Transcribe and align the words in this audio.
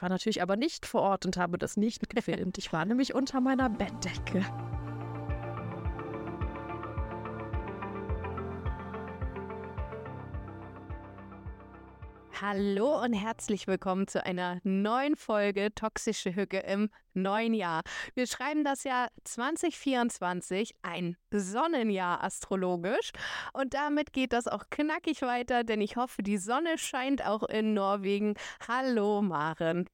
Ich 0.00 0.02
war 0.02 0.08
natürlich 0.08 0.40
aber 0.40 0.56
nicht 0.56 0.86
vor 0.86 1.02
Ort 1.02 1.26
und 1.26 1.36
habe 1.36 1.58
das 1.58 1.76
nicht 1.76 2.08
gefilmt. 2.08 2.56
Ich 2.56 2.72
war 2.72 2.86
nämlich 2.86 3.14
unter 3.14 3.42
meiner 3.42 3.68
Bettdecke. 3.68 4.46
Hallo 12.42 12.98
und 13.04 13.12
herzlich 13.12 13.66
willkommen 13.66 14.08
zu 14.08 14.24
einer 14.24 14.60
neuen 14.64 15.14
Folge 15.14 15.74
Toxische 15.74 16.34
Hücke 16.34 16.60
im 16.60 16.88
neuen 17.12 17.52
Jahr. 17.52 17.82
Wir 18.14 18.26
schreiben 18.26 18.64
das 18.64 18.82
Jahr 18.84 19.10
2024, 19.24 20.74
ein 20.80 21.18
Sonnenjahr 21.30 22.24
astrologisch. 22.24 23.10
Und 23.52 23.74
damit 23.74 24.14
geht 24.14 24.32
das 24.32 24.48
auch 24.48 24.64
knackig 24.70 25.20
weiter, 25.20 25.64
denn 25.64 25.82
ich 25.82 25.96
hoffe, 25.96 26.22
die 26.22 26.38
Sonne 26.38 26.78
scheint 26.78 27.26
auch 27.26 27.42
in 27.42 27.74
Norwegen. 27.74 28.32
Hallo 28.66 29.20
Maren. 29.20 29.86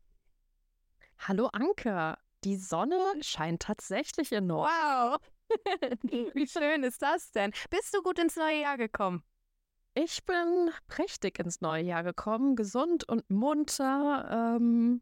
Hallo 1.18 1.48
Anke. 1.52 2.16
Die 2.44 2.56
Sonne 2.58 3.00
scheint 3.22 3.62
tatsächlich 3.62 4.30
in 4.30 4.46
Norwegen. 4.46 4.70
Wow. 4.72 5.18
Wie 6.34 6.46
schön 6.46 6.84
ist 6.84 7.02
das 7.02 7.32
denn? 7.32 7.50
Bist 7.70 7.92
du 7.92 8.02
gut 8.02 8.20
ins 8.20 8.36
neue 8.36 8.60
Jahr 8.60 8.76
gekommen? 8.76 9.24
Ich 9.98 10.26
bin 10.26 10.70
prächtig 10.88 11.38
ins 11.38 11.62
neue 11.62 11.82
Jahr 11.82 12.02
gekommen, 12.02 12.54
gesund 12.54 13.08
und 13.08 13.30
munter. 13.30 14.56
Ähm, 14.58 15.00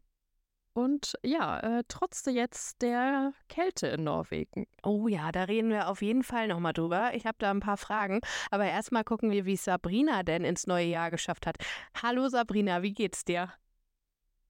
und 0.71 1.15
ja, 1.21 1.59
äh, 1.59 1.83
trotzte 1.89 2.31
jetzt 2.31 2.81
der 2.81 3.33
Kälte 3.49 3.87
in 3.87 4.05
Norwegen. 4.05 4.67
Oh 4.83 5.09
ja, 5.09 5.33
da 5.33 5.43
reden 5.43 5.69
wir 5.69 5.89
auf 5.89 6.01
jeden 6.01 6.23
Fall 6.23 6.47
nochmal 6.47 6.71
drüber. 6.71 7.13
Ich 7.13 7.25
habe 7.25 7.35
da 7.39 7.51
ein 7.51 7.59
paar 7.59 7.75
Fragen. 7.75 8.21
Aber 8.51 8.63
erstmal 8.63 9.03
gucken 9.03 9.31
wir, 9.31 9.43
wie 9.43 9.57
Sabrina 9.57 10.23
denn 10.23 10.45
ins 10.45 10.65
neue 10.65 10.87
Jahr 10.87 11.11
geschafft 11.11 11.45
hat. 11.45 11.57
Hallo 12.01 12.29
Sabrina, 12.29 12.81
wie 12.81 12.93
geht's 12.93 13.25
dir? 13.25 13.51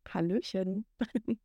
Hallöchen. 0.07 0.85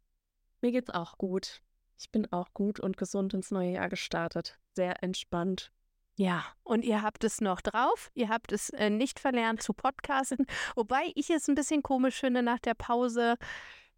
Mir 0.61 0.73
geht's 0.73 0.91
auch 0.91 1.17
gut. 1.17 1.63
Ich 1.99 2.11
bin 2.11 2.31
auch 2.35 2.53
gut 2.53 2.79
und 2.81 2.99
gesund 2.99 3.33
ins 3.33 3.51
neue 3.51 3.73
Jahr 3.73 3.89
gestartet. 3.89 4.59
Sehr 4.75 5.03
entspannt. 5.03 5.73
Ja, 6.21 6.45
und 6.65 6.85
ihr 6.85 7.01
habt 7.01 7.25
es 7.25 7.41
noch 7.41 7.63
drauf. 7.63 8.11
Ihr 8.13 8.29
habt 8.29 8.53
es 8.53 8.69
äh, 8.69 8.91
nicht 8.91 9.19
verlernt 9.19 9.63
zu 9.63 9.73
podcasten. 9.73 10.45
Wobei 10.77 11.13
ich 11.15 11.31
es 11.31 11.49
ein 11.49 11.55
bisschen 11.55 11.83
komisch 11.83 12.21
finde, 12.21 12.43
nach 12.43 12.59
der 12.59 12.75
Pause 12.75 13.37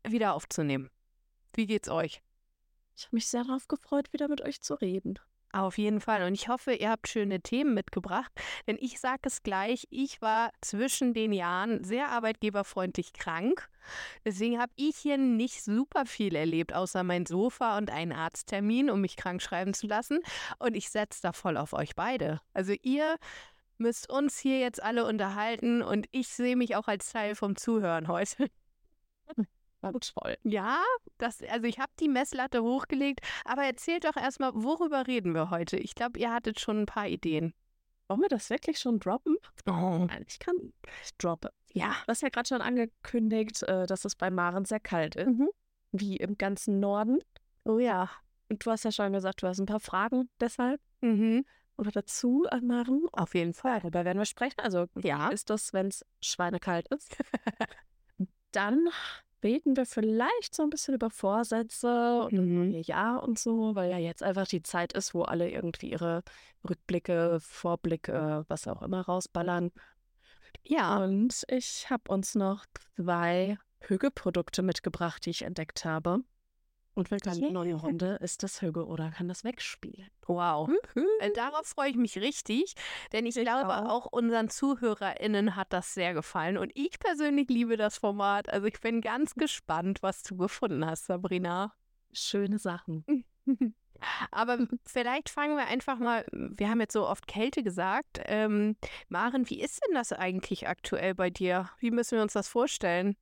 wieder 0.06 0.34
aufzunehmen. 0.34 0.88
Wie 1.52 1.66
geht's 1.66 1.88
euch? 1.88 2.22
Ich 2.96 3.06
habe 3.06 3.16
mich 3.16 3.26
sehr 3.26 3.42
darauf 3.42 3.66
gefreut, 3.66 4.12
wieder 4.12 4.28
mit 4.28 4.40
euch 4.40 4.60
zu 4.60 4.74
reden. 4.74 5.18
Auf 5.52 5.76
jeden 5.76 6.00
Fall. 6.00 6.22
Und 6.22 6.32
ich 6.32 6.48
hoffe, 6.48 6.72
ihr 6.72 6.90
habt 6.90 7.08
schöne 7.08 7.40
Themen 7.42 7.74
mitgebracht. 7.74 8.32
Denn 8.66 8.78
ich 8.80 8.98
sage 8.98 9.20
es 9.24 9.42
gleich, 9.42 9.86
ich 9.90 10.22
war 10.22 10.50
zwischen 10.62 11.12
den 11.12 11.32
Jahren 11.32 11.84
sehr 11.84 12.08
arbeitgeberfreundlich 12.08 13.12
krank. 13.12 13.68
Deswegen 14.24 14.58
habe 14.58 14.72
ich 14.76 14.96
hier 14.96 15.18
nicht 15.18 15.62
super 15.62 16.06
viel 16.06 16.36
erlebt, 16.36 16.72
außer 16.72 17.02
mein 17.02 17.26
Sofa 17.26 17.76
und 17.76 17.90
einen 17.90 18.12
Arzttermin, 18.12 18.88
um 18.88 19.02
mich 19.02 19.16
krank 19.16 19.42
schreiben 19.42 19.74
zu 19.74 19.86
lassen. 19.86 20.20
Und 20.58 20.74
ich 20.74 20.88
setze 20.88 21.20
da 21.22 21.32
voll 21.32 21.58
auf 21.58 21.74
euch 21.74 21.94
beide. 21.94 22.40
Also 22.54 22.72
ihr 22.82 23.16
müsst 23.76 24.08
uns 24.08 24.38
hier 24.38 24.58
jetzt 24.58 24.82
alle 24.82 25.04
unterhalten 25.04 25.82
und 25.82 26.06
ich 26.12 26.28
sehe 26.28 26.56
mich 26.56 26.76
auch 26.76 26.88
als 26.88 27.12
Teil 27.12 27.34
vom 27.34 27.56
Zuhören 27.56 28.08
heute. 28.08 28.48
toll. 29.90 30.36
Ja, 30.44 30.82
das, 31.18 31.42
also 31.42 31.66
ich 31.66 31.78
habe 31.78 31.92
die 32.00 32.08
Messlatte 32.08 32.62
hochgelegt, 32.62 33.20
aber 33.44 33.64
erzählt 33.64 34.04
doch 34.04 34.16
erstmal, 34.16 34.52
worüber 34.54 35.06
reden 35.06 35.34
wir 35.34 35.50
heute? 35.50 35.76
Ich 35.76 35.94
glaube, 35.94 36.18
ihr 36.18 36.32
hattet 36.32 36.60
schon 36.60 36.80
ein 36.80 36.86
paar 36.86 37.08
Ideen. 37.08 37.54
Wollen 38.08 38.20
wir 38.20 38.28
das 38.28 38.50
wirklich 38.50 38.78
schon 38.78 39.00
droppen? 39.00 39.36
Oh. 39.66 40.06
Ich 40.26 40.38
kann. 40.38 40.72
Ich 41.02 41.16
droppe. 41.16 41.50
Ja. 41.72 41.96
Du 42.04 42.08
hast 42.08 42.22
ja 42.22 42.28
gerade 42.28 42.48
schon 42.48 42.60
angekündigt, 42.60 43.62
äh, 43.62 43.86
dass 43.86 44.04
es 44.04 44.16
bei 44.16 44.30
Maren 44.30 44.64
sehr 44.64 44.80
kalt 44.80 45.16
ist. 45.16 45.28
Mhm. 45.28 45.48
Wie 45.92 46.16
im 46.16 46.36
ganzen 46.36 46.80
Norden. 46.80 47.20
Oh 47.64 47.78
ja. 47.78 48.10
Und 48.48 48.64
du 48.64 48.70
hast 48.70 48.84
ja 48.84 48.92
schon 48.92 49.12
gesagt, 49.12 49.42
du 49.42 49.46
hast 49.46 49.60
ein 49.60 49.66
paar 49.66 49.80
Fragen 49.80 50.28
deshalb. 50.40 50.80
Mhm. 51.00 51.44
Oder 51.78 51.90
dazu 51.90 52.44
an 52.50 52.66
Maren. 52.66 53.06
Auf 53.12 53.34
jeden 53.34 53.54
Fall. 53.54 53.80
Darüber 53.80 54.04
werden 54.04 54.18
wir 54.18 54.26
sprechen. 54.26 54.60
Also, 54.60 54.86
ja. 54.96 55.28
ist 55.28 55.48
das, 55.48 55.72
wenn 55.72 55.86
es 55.86 56.04
schweinekalt 56.20 56.88
ist? 56.88 57.16
Dann 58.52 58.88
reden 59.42 59.76
wir 59.76 59.86
vielleicht 59.86 60.54
so 60.54 60.62
ein 60.62 60.70
bisschen 60.70 60.94
über 60.94 61.10
Vorsätze 61.10 62.24
und 62.24 62.32
mhm. 62.32 62.74
Jahr 62.82 63.22
und 63.22 63.38
so, 63.38 63.74
weil 63.74 63.90
ja 63.90 63.98
jetzt 63.98 64.22
einfach 64.22 64.46
die 64.46 64.62
Zeit 64.62 64.92
ist, 64.92 65.14
wo 65.14 65.22
alle 65.22 65.50
irgendwie 65.50 65.90
ihre 65.90 66.22
Rückblicke, 66.68 67.38
Vorblicke, 67.40 68.44
was 68.48 68.68
auch 68.68 68.82
immer 68.82 69.02
rausballern. 69.02 69.72
Ja, 70.64 71.02
und 71.02 71.44
ich 71.48 71.90
habe 71.90 72.10
uns 72.12 72.34
noch 72.34 72.64
zwei 72.96 73.58
Hügge-Produkte 73.80 74.62
mitgebracht, 74.62 75.26
die 75.26 75.30
ich 75.30 75.42
entdeckt 75.42 75.84
habe. 75.84 76.20
Und 76.94 77.10
eine 77.10 77.36
yeah. 77.36 77.50
neue 77.50 77.74
Runde 77.82 78.18
ist 78.20 78.42
das 78.42 78.60
Hüge 78.60 78.86
oder 78.86 79.10
kann 79.10 79.28
das 79.28 79.44
wegspielen. 79.44 80.10
Wow. 80.26 80.70
Äh, 81.20 81.30
darauf 81.32 81.66
freue 81.66 81.90
ich 81.90 81.96
mich 81.96 82.18
richtig, 82.18 82.74
denn 83.12 83.26
ich, 83.26 83.36
ich 83.36 83.44
glaube 83.44 83.74
auch. 83.74 83.88
auch 83.88 84.06
unseren 84.06 84.50
ZuhörerInnen 84.50 85.56
hat 85.56 85.72
das 85.72 85.94
sehr 85.94 86.14
gefallen 86.14 86.58
und 86.58 86.70
ich 86.74 86.98
persönlich 86.98 87.48
liebe 87.48 87.76
das 87.76 87.96
Format. 87.98 88.48
Also 88.52 88.66
ich 88.66 88.80
bin 88.80 89.00
ganz 89.00 89.34
gespannt, 89.36 90.02
was 90.02 90.22
du 90.22 90.36
gefunden 90.36 90.84
hast, 90.84 91.06
Sabrina. 91.06 91.72
Schöne 92.12 92.58
Sachen. 92.58 93.04
Aber 94.30 94.66
vielleicht 94.84 95.28
fangen 95.30 95.56
wir 95.56 95.66
einfach 95.66 95.98
mal, 95.98 96.26
wir 96.32 96.68
haben 96.68 96.80
jetzt 96.80 96.92
so 96.92 97.06
oft 97.06 97.26
Kälte 97.26 97.62
gesagt. 97.62 98.20
Ähm, 98.24 98.76
Maren, 99.08 99.48
wie 99.48 99.60
ist 99.60 99.80
denn 99.86 99.94
das 99.94 100.12
eigentlich 100.12 100.68
aktuell 100.68 101.14
bei 101.14 101.30
dir? 101.30 101.70
Wie 101.78 101.90
müssen 101.90 102.16
wir 102.16 102.22
uns 102.22 102.32
das 102.32 102.48
vorstellen? 102.48 103.16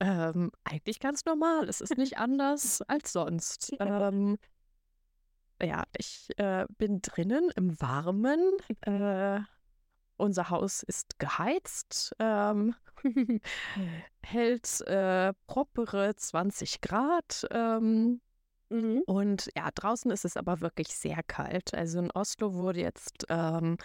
Ähm, 0.00 0.50
eigentlich 0.64 1.00
ganz 1.00 1.24
normal. 1.24 1.68
Es 1.68 1.80
ist 1.80 1.96
nicht 1.96 2.18
anders 2.18 2.82
als 2.82 3.12
sonst. 3.12 3.72
Ähm, 3.80 4.38
ja, 5.60 5.82
ich 5.96 6.28
äh, 6.36 6.66
bin 6.78 7.02
drinnen 7.02 7.50
im 7.56 7.80
Warmen. 7.80 8.40
Äh, 8.82 9.40
unser 10.16 10.50
Haus 10.50 10.82
ist 10.82 11.18
geheizt, 11.18 12.14
ähm, 12.18 12.74
hält 14.22 14.80
äh, 14.82 15.32
propere 15.46 16.14
20 16.14 16.80
Grad. 16.80 17.46
Ähm, 17.50 18.20
mhm. 18.68 19.02
Und 19.06 19.50
ja, 19.56 19.70
draußen 19.74 20.10
ist 20.10 20.24
es 20.24 20.36
aber 20.36 20.60
wirklich 20.60 20.88
sehr 20.88 21.22
kalt. 21.24 21.74
Also 21.74 21.98
in 21.98 22.10
Oslo 22.12 22.54
wurde 22.54 22.80
jetzt, 22.80 23.26
ähm, 23.28 23.78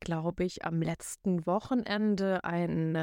glaube 0.00 0.44
ich, 0.44 0.64
am 0.64 0.80
letzten 0.80 1.44
Wochenende 1.46 2.42
ein 2.44 2.96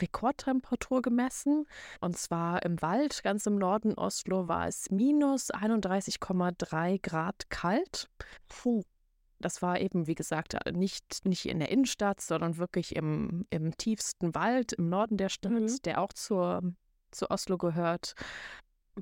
Rekordtemperatur 0.00 1.02
gemessen. 1.02 1.66
Und 2.00 2.16
zwar 2.16 2.62
im 2.64 2.80
Wald, 2.82 3.22
ganz 3.22 3.46
im 3.46 3.56
Norden 3.56 3.94
Oslo, 3.94 4.48
war 4.48 4.66
es 4.66 4.90
minus 4.90 5.50
31,3 5.52 7.00
Grad 7.02 7.50
kalt. 7.50 8.08
Puh. 8.48 8.82
Das 9.40 9.62
war 9.62 9.80
eben, 9.80 10.08
wie 10.08 10.16
gesagt, 10.16 10.56
nicht, 10.72 11.24
nicht 11.24 11.46
in 11.46 11.60
der 11.60 11.70
Innenstadt, 11.70 12.20
sondern 12.20 12.56
wirklich 12.56 12.96
im, 12.96 13.46
im 13.50 13.76
tiefsten 13.76 14.34
Wald 14.34 14.72
im 14.72 14.88
Norden 14.88 15.16
der 15.16 15.28
Stadt, 15.28 15.52
mhm. 15.52 15.78
der 15.84 16.00
auch 16.00 16.12
zur, 16.12 16.60
zu 17.12 17.30
Oslo 17.30 17.56
gehört. 17.56 18.14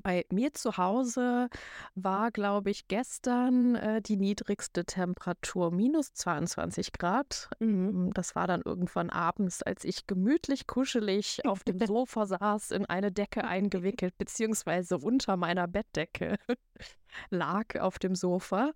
Bei 0.03 0.25
mir 0.31 0.53
zu 0.53 0.77
Hause 0.77 1.49
war, 1.95 2.31
glaube 2.31 2.69
ich, 2.69 2.87
gestern 2.87 3.75
äh, 3.75 4.01
die 4.01 4.17
niedrigste 4.17 4.85
Temperatur 4.85 5.71
minus 5.71 6.13
22 6.13 6.93
Grad. 6.93 7.49
Mhm. 7.59 8.11
Das 8.13 8.35
war 8.35 8.47
dann 8.47 8.61
irgendwann 8.63 9.09
abends, 9.09 9.63
als 9.63 9.83
ich 9.83 10.07
gemütlich 10.07 10.67
kuschelig 10.67 11.45
auf 11.45 11.63
dem 11.63 11.79
Sofa 11.87 12.25
saß, 12.25 12.71
in 12.71 12.85
eine 12.85 13.11
Decke 13.11 13.43
eingewickelt, 13.43 14.17
beziehungsweise 14.17 14.97
unter 14.97 15.37
meiner 15.37 15.67
Bettdecke 15.67 16.37
lag 17.29 17.79
auf 17.79 17.99
dem 17.99 18.15
Sofa. 18.15 18.71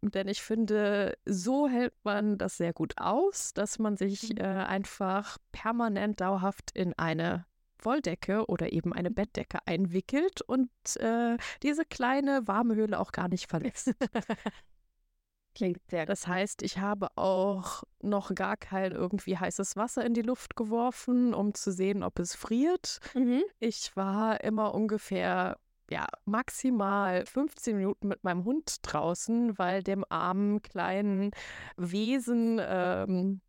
Denn 0.00 0.28
ich 0.28 0.42
finde, 0.42 1.16
so 1.24 1.68
hält 1.68 1.94
man 2.04 2.38
das 2.38 2.56
sehr 2.56 2.72
gut 2.72 2.94
aus, 2.96 3.54
dass 3.54 3.78
man 3.78 3.96
sich 3.96 4.30
mhm. 4.30 4.38
äh, 4.38 4.42
einfach 4.42 5.38
permanent 5.52 6.20
dauerhaft 6.20 6.70
in 6.72 6.92
eine 6.98 7.46
Wolldecke 7.84 8.46
oder 8.46 8.72
eben 8.72 8.92
eine 8.92 9.10
Bettdecke 9.10 9.58
einwickelt 9.66 10.42
und 10.42 10.70
äh, 10.96 11.36
diese 11.62 11.84
kleine 11.84 12.46
warme 12.46 12.74
Höhle 12.74 12.98
auch 12.98 13.12
gar 13.12 13.28
nicht 13.28 13.48
verlässt. 13.48 13.92
Klingt 15.54 15.80
sehr 15.88 16.02
gut. 16.02 16.10
Das 16.10 16.26
heißt, 16.26 16.62
ich 16.62 16.78
habe 16.78 17.08
auch 17.16 17.82
noch 18.02 18.34
gar 18.34 18.58
kein 18.58 18.92
irgendwie 18.92 19.38
heißes 19.38 19.76
Wasser 19.76 20.04
in 20.04 20.12
die 20.12 20.22
Luft 20.22 20.54
geworfen, 20.54 21.32
um 21.32 21.54
zu 21.54 21.72
sehen, 21.72 22.02
ob 22.02 22.18
es 22.18 22.34
friert. 22.34 23.00
Mhm. 23.14 23.42
Ich 23.58 23.96
war 23.96 24.44
immer 24.44 24.74
ungefähr 24.74 25.56
ja, 25.90 26.06
maximal 26.24 27.24
15 27.24 27.76
Minuten 27.76 28.08
mit 28.08 28.24
meinem 28.24 28.44
Hund 28.44 28.78
draußen, 28.82 29.56
weil 29.58 29.82
dem 29.82 30.04
armen 30.08 30.60
kleinen 30.62 31.30
Wesen 31.76 32.60
ähm, 32.62 33.40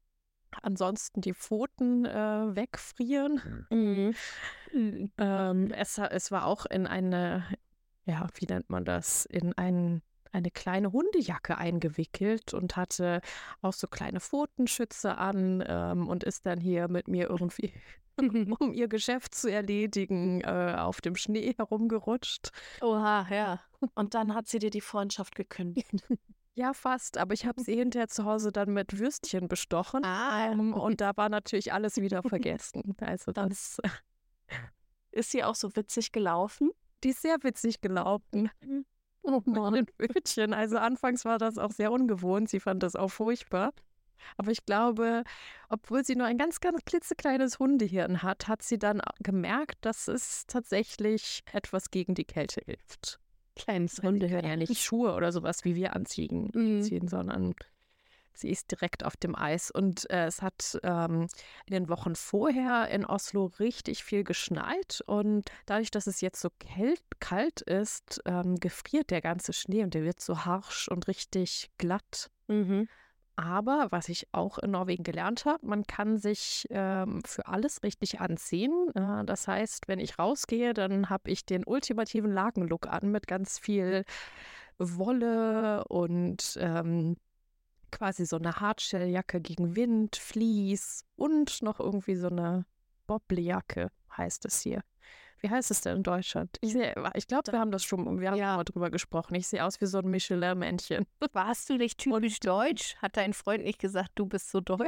ansonsten 0.62 1.22
die 1.22 1.34
Pfoten 1.34 2.06
äh, 2.06 2.56
wegfrieren. 2.56 3.66
Mhm. 3.70 4.14
Ähm, 5.18 5.72
es, 5.72 5.98
es 5.98 6.30
war 6.30 6.46
auch 6.46 6.66
in 6.66 6.88
eine, 6.88 7.46
ja, 8.06 8.28
wie 8.36 8.46
nennt 8.46 8.70
man 8.70 8.84
das, 8.84 9.26
in 9.26 9.54
ein, 9.54 10.02
eine 10.34 10.52
kleine 10.52 10.92
Hundejacke 10.92 11.58
eingewickelt 11.58 12.54
und 12.54 12.76
hatte 12.76 13.22
auch 13.62 13.72
so 13.72 13.88
kleine 13.88 14.20
Pfotenschütze 14.20 15.18
an 15.18 15.64
ähm, 15.66 16.10
und 16.10 16.26
ist 16.26 16.46
dann 16.46 16.60
hier 16.60 16.90
mit 16.90 17.08
mir 17.08 17.30
irgendwie 17.30 17.74
um 18.60 18.74
ihr 18.74 18.88
Geschäft 18.88 19.36
zu 19.36 19.52
erledigen, 19.52 20.42
äh, 20.42 20.76
auf 20.78 21.02
dem 21.02 21.16
Schnee 21.16 21.54
herumgerutscht. 21.58 22.52
Oha, 22.82 23.28
ja. 23.30 23.62
Und 23.96 24.16
dann 24.16 24.34
hat 24.34 24.48
sie 24.48 24.60
dir 24.60 24.72
die 24.72 24.82
Freundschaft 24.82 25.36
gekündigt. 25.36 26.04
Ja, 26.58 26.74
fast. 26.74 27.20
Aber 27.20 27.36
ich 27.36 27.46
habe 27.46 27.62
sie 27.62 27.76
hinterher 27.78 28.08
zu 28.08 28.26
Hause 28.26 28.52
dann 28.52 28.74
mit 28.74 28.98
Würstchen 28.98 29.48
bestochen. 29.48 30.04
Ah, 30.04 30.52
ähm, 30.52 30.74
und 30.74 31.02
da 31.02 31.16
war 31.16 31.30
natürlich 31.30 31.72
alles 31.72 31.98
wieder 31.98 32.24
vergessen. 32.24 32.96
Also 33.00 33.32
das. 33.32 33.80
Ist 35.12 35.32
sie 35.32 35.44
auch 35.44 35.56
so 35.56 35.76
witzig 35.76 36.12
gelaufen? 36.12 36.72
Die 37.04 37.10
ist 37.10 37.22
sehr 37.22 37.38
witzig 37.42 37.82
gelaufen. 37.82 38.52
Oh 39.24 39.42
Mann, 39.46 39.88
Würstchen. 39.98 40.54
Also 40.54 40.78
anfangs 40.78 41.26
war 41.26 41.40
das 41.40 41.58
auch 41.58 41.72
sehr 41.72 41.92
ungewohnt. 41.92 42.50
Sie 42.50 42.60
fand 42.60 42.84
das 42.84 42.96
auch 42.96 43.10
furchtbar. 43.10 43.74
Aber 44.36 44.52
ich 44.52 44.66
glaube, 44.66 45.24
obwohl 45.70 46.04
sie 46.04 46.16
nur 46.16 46.28
ein 46.28 46.38
ganz, 46.38 46.60
ganz 46.60 46.84
klitzekleines 46.86 47.58
Hundehirn 47.58 48.22
hat, 48.22 48.48
hat 48.48 48.62
sie 48.62 48.78
dann 48.78 49.02
gemerkt, 49.20 49.78
dass 49.82 50.08
es 50.08 50.46
tatsächlich 50.46 51.44
etwas 51.52 51.90
gegen 51.90 52.14
die 52.14 52.26
Kälte 52.26 52.62
hilft. 52.66 53.20
Kleines 53.58 54.02
Hundehirn. 54.02 54.46
Ja, 54.46 54.56
nicht 54.56 54.78
Schuhe 54.84 55.14
oder 55.14 55.32
sowas, 55.32 55.64
wie 55.66 55.76
wir 55.76 55.96
anziehen, 55.96 56.50
Mhm. 56.54 56.82
ziehen, 56.82 57.08
sondern 57.08 57.56
sie 58.34 58.50
ist 58.50 58.72
direkt 58.72 59.04
auf 59.04 59.18
dem 59.18 59.36
Eis. 59.36 59.72
Und 59.72 60.10
äh, 60.10 60.26
es 60.26 60.42
hat 60.42 60.80
ähm, 60.84 61.28
in 61.66 61.74
den 61.74 61.90
Wochen 61.90 62.16
vorher 62.16 62.88
in 62.90 63.06
Oslo 63.06 63.46
richtig 63.60 64.04
viel 64.04 64.24
geschneit. 64.24 65.02
Und 65.08 65.50
dadurch, 65.66 65.92
dass 65.92 66.08
es 66.08 66.22
jetzt 66.22 66.40
so 66.40 66.50
kält, 66.60 67.02
kalt 67.20 67.62
ist, 67.62 68.22
ähm, 68.26 68.56
gefriert 68.60 69.10
der 69.10 69.22
ganze 69.22 69.54
Schnee 69.54 69.84
und 69.84 69.94
der 69.94 70.04
wird 70.04 70.22
so 70.22 70.46
harsch 70.46 70.88
und 70.88 71.08
richtig 71.08 71.72
glatt. 71.78 72.30
Mhm. 72.48 72.88
Aber 73.38 73.88
was 73.92 74.10
ich 74.10 74.28
auch 74.32 74.58
in 74.58 74.72
Norwegen 74.72 75.04
gelernt 75.04 75.46
habe, 75.46 75.64
man 75.66 75.86
kann 75.86 76.18
sich 76.18 76.66
ähm, 76.72 77.22
für 77.24 77.46
alles 77.46 77.84
richtig 77.84 78.20
anziehen. 78.20 78.90
Äh, 78.96 79.26
das 79.26 79.48
heißt, 79.48 79.88
wenn 79.88 80.00
ich 80.00 80.18
rausgehe, 80.18 80.74
dann 80.74 81.12
habe 81.12 81.30
ich 81.30 81.46
den 81.46 81.64
ultimativen 81.64 82.34
Lakenlook 82.34 82.88
an 82.88 83.12
mit 83.12 83.28
ganz 83.28 83.60
viel 83.60 84.06
Wolle 84.80 85.84
und 85.88 86.58
ähm, 86.60 87.18
quasi 87.92 88.26
so 88.26 88.38
eine 88.38 88.60
Hardshelljacke 88.60 89.40
gegen 89.40 89.76
Wind, 89.76 90.16
Vlies 90.16 91.06
und 91.16 91.62
noch 91.62 91.80
irgendwie 91.80 92.16
so 92.16 92.30
eine 92.30 92.66
Bobblejacke, 93.06 93.92
heißt 94.18 94.46
es 94.46 94.62
hier. 94.62 94.82
Wie 95.42 95.50
heißt 95.50 95.70
es 95.72 95.82
denn 95.82 95.98
in 95.98 96.04
Deutschland? 96.04 96.58
Ich, 96.62 96.76
ich 96.76 97.28
glaube, 97.28 97.52
wir 97.52 97.60
haben 97.60 97.72
das 97.72 97.84
schon, 97.84 98.20
wir 98.20 98.32
haben 98.32 98.38
Ja. 98.38 98.56
mal 98.58 98.64
drüber 98.64 98.90
gesprochen. 98.90 99.36
Ich 99.36 99.48
sehe 99.48 99.64
aus 99.64 99.80
wie 99.82 99.86
so 99.86 100.00
ein 100.00 100.08
Michelin-Männchen. 100.10 101.06
Warst 101.34 101.70
du 101.70 101.78
nicht 101.78 102.00
typisch 102.00 102.40
deutsch? 102.40 102.96
Hat 103.02 103.18
dein 103.18 103.34
Freund 103.34 103.64
nicht 103.64 103.80
gesagt, 103.80 104.12
du 104.16 104.26
bist 104.26 104.50
so 104.50 104.62
deutsch? 104.62 104.82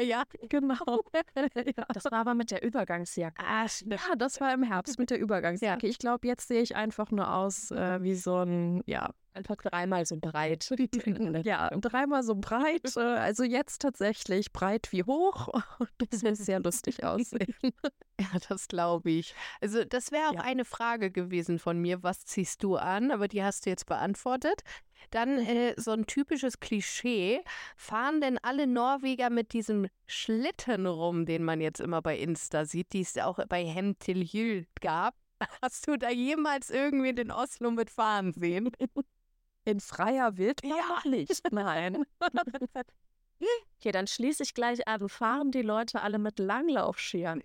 ja, 0.00 0.24
genau. 0.48 0.74
Das 1.94 2.04
war 2.04 2.20
aber 2.20 2.34
mit 2.34 2.50
der 2.50 2.62
Übergangsjacke. 2.62 3.42
Ah. 3.44 3.66
Ja, 3.86 4.14
das 4.16 4.40
war 4.40 4.52
im 4.52 4.62
Herbst 4.62 4.98
mit 4.98 5.10
der 5.10 5.18
Übergangsjacke. 5.18 5.86
Ich 5.86 5.98
glaube, 5.98 6.26
jetzt 6.26 6.48
sehe 6.48 6.62
ich 6.62 6.76
einfach 6.76 7.10
nur 7.10 7.32
aus 7.32 7.70
äh, 7.70 8.02
wie 8.02 8.14
so 8.14 8.36
ein, 8.38 8.82
ja, 8.86 9.10
Einfach 9.38 9.56
dreimal 9.56 10.04
so 10.04 10.16
breit. 10.16 10.68
ja, 11.44 11.70
dreimal 11.70 12.22
so 12.22 12.34
breit. 12.34 12.82
Äh, 12.96 13.00
also 13.00 13.44
jetzt 13.44 13.82
tatsächlich 13.82 14.52
breit 14.52 14.88
wie 14.90 15.04
hoch. 15.04 15.48
Das 16.10 16.22
wird 16.22 16.36
sehr 16.36 16.58
lustig 16.60 17.04
aussehen. 17.04 17.54
Ja, 18.20 18.26
das 18.48 18.66
glaube 18.68 19.10
ich. 19.10 19.34
Also 19.60 19.84
das 19.84 20.10
wäre 20.10 20.28
auch 20.30 20.34
Ja. 20.34 20.40
eine 20.42 20.64
Frage 20.64 21.10
gewesen 21.10 21.58
von 21.58 21.78
mir, 21.78 22.02
was 22.02 22.24
ziehst 22.24 22.62
du 22.64 22.76
an? 22.76 23.10
Aber 23.12 23.28
die 23.28 23.42
hast 23.44 23.66
du 23.66 23.70
jetzt 23.70 23.86
beantwortet. 23.86 24.62
Dann 25.10 25.38
äh, 25.38 25.74
so 25.76 25.92
ein 25.92 26.06
typisches 26.06 26.58
Klischee. 26.58 27.40
Fahren 27.76 28.20
denn 28.20 28.38
alle 28.38 28.66
Norweger 28.66 29.30
mit 29.30 29.52
diesem 29.52 29.86
Schlitten 30.06 30.86
rum, 30.86 31.24
den 31.26 31.44
man 31.44 31.60
jetzt 31.60 31.80
immer 31.80 32.02
bei 32.02 32.18
Insta 32.18 32.64
sieht, 32.64 32.92
die 32.92 33.02
es 33.02 33.16
auch 33.18 33.38
bei 33.48 33.64
Hemtilhyl 33.64 34.66
gab? 34.80 35.14
Hast 35.62 35.86
du 35.86 35.96
da 35.96 36.10
jemals 36.10 36.68
irgendwie 36.70 37.12
den 37.14 37.30
Oslo 37.30 37.70
mitfahren 37.70 38.32
sehen? 38.32 38.72
In 39.68 39.80
freier 39.80 40.38
Wildbahn 40.38 40.70
Ja. 40.70 40.88
noch 40.88 41.04
nicht. 41.04 41.52
Nein. 41.52 42.04
Hier, 43.80 43.92
dann 43.92 44.06
schließe 44.06 44.42
ich 44.42 44.54
gleich 44.54 44.88
an. 44.88 45.08
Fahren 45.08 45.50
die 45.52 45.62
Leute 45.62 46.00
alle 46.00 46.18
mit 46.18 46.38
Langlaufscheren? 46.38 47.42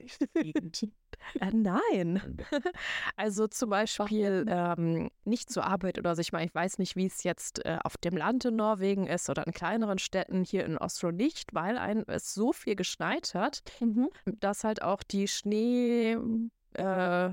Äh, 1.40 1.52
nein. 1.52 2.38
Also 3.16 3.48
zum 3.48 3.70
Beispiel 3.70 4.46
ähm, 4.48 5.10
nicht 5.26 5.52
zur 5.52 5.66
Arbeit 5.66 6.00
oder 6.00 6.16
so. 6.16 6.22
Ich 6.22 6.32
meine, 6.32 6.46
ich 6.48 6.56
weiß 6.56 6.80
nicht, 6.80 6.96
wie 6.96 7.06
es 7.06 7.24
jetzt 7.24 7.64
äh, 7.66 7.78
auf 7.84 7.98
dem 7.98 8.16
Land 8.18 8.46
in 8.46 8.56
Norwegen 8.56 9.06
ist 9.08 9.30
oder 9.30 9.46
in 9.46 9.54
kleineren 9.54 10.00
Städten 10.00 10.44
hier 10.44 10.66
in 10.66 10.78
Oslo 10.78 11.12
nicht, 11.12 11.54
weil 11.54 11.78
ein, 11.78 12.04
es 12.08 12.34
so 12.34 12.54
viel 12.54 12.76
geschneit 12.76 13.34
hat, 13.36 13.64
dass 14.26 14.64
halt 14.64 14.82
auch 14.82 15.04
die 15.04 15.28
Schnee, 15.28 16.18
äh, 16.74 17.30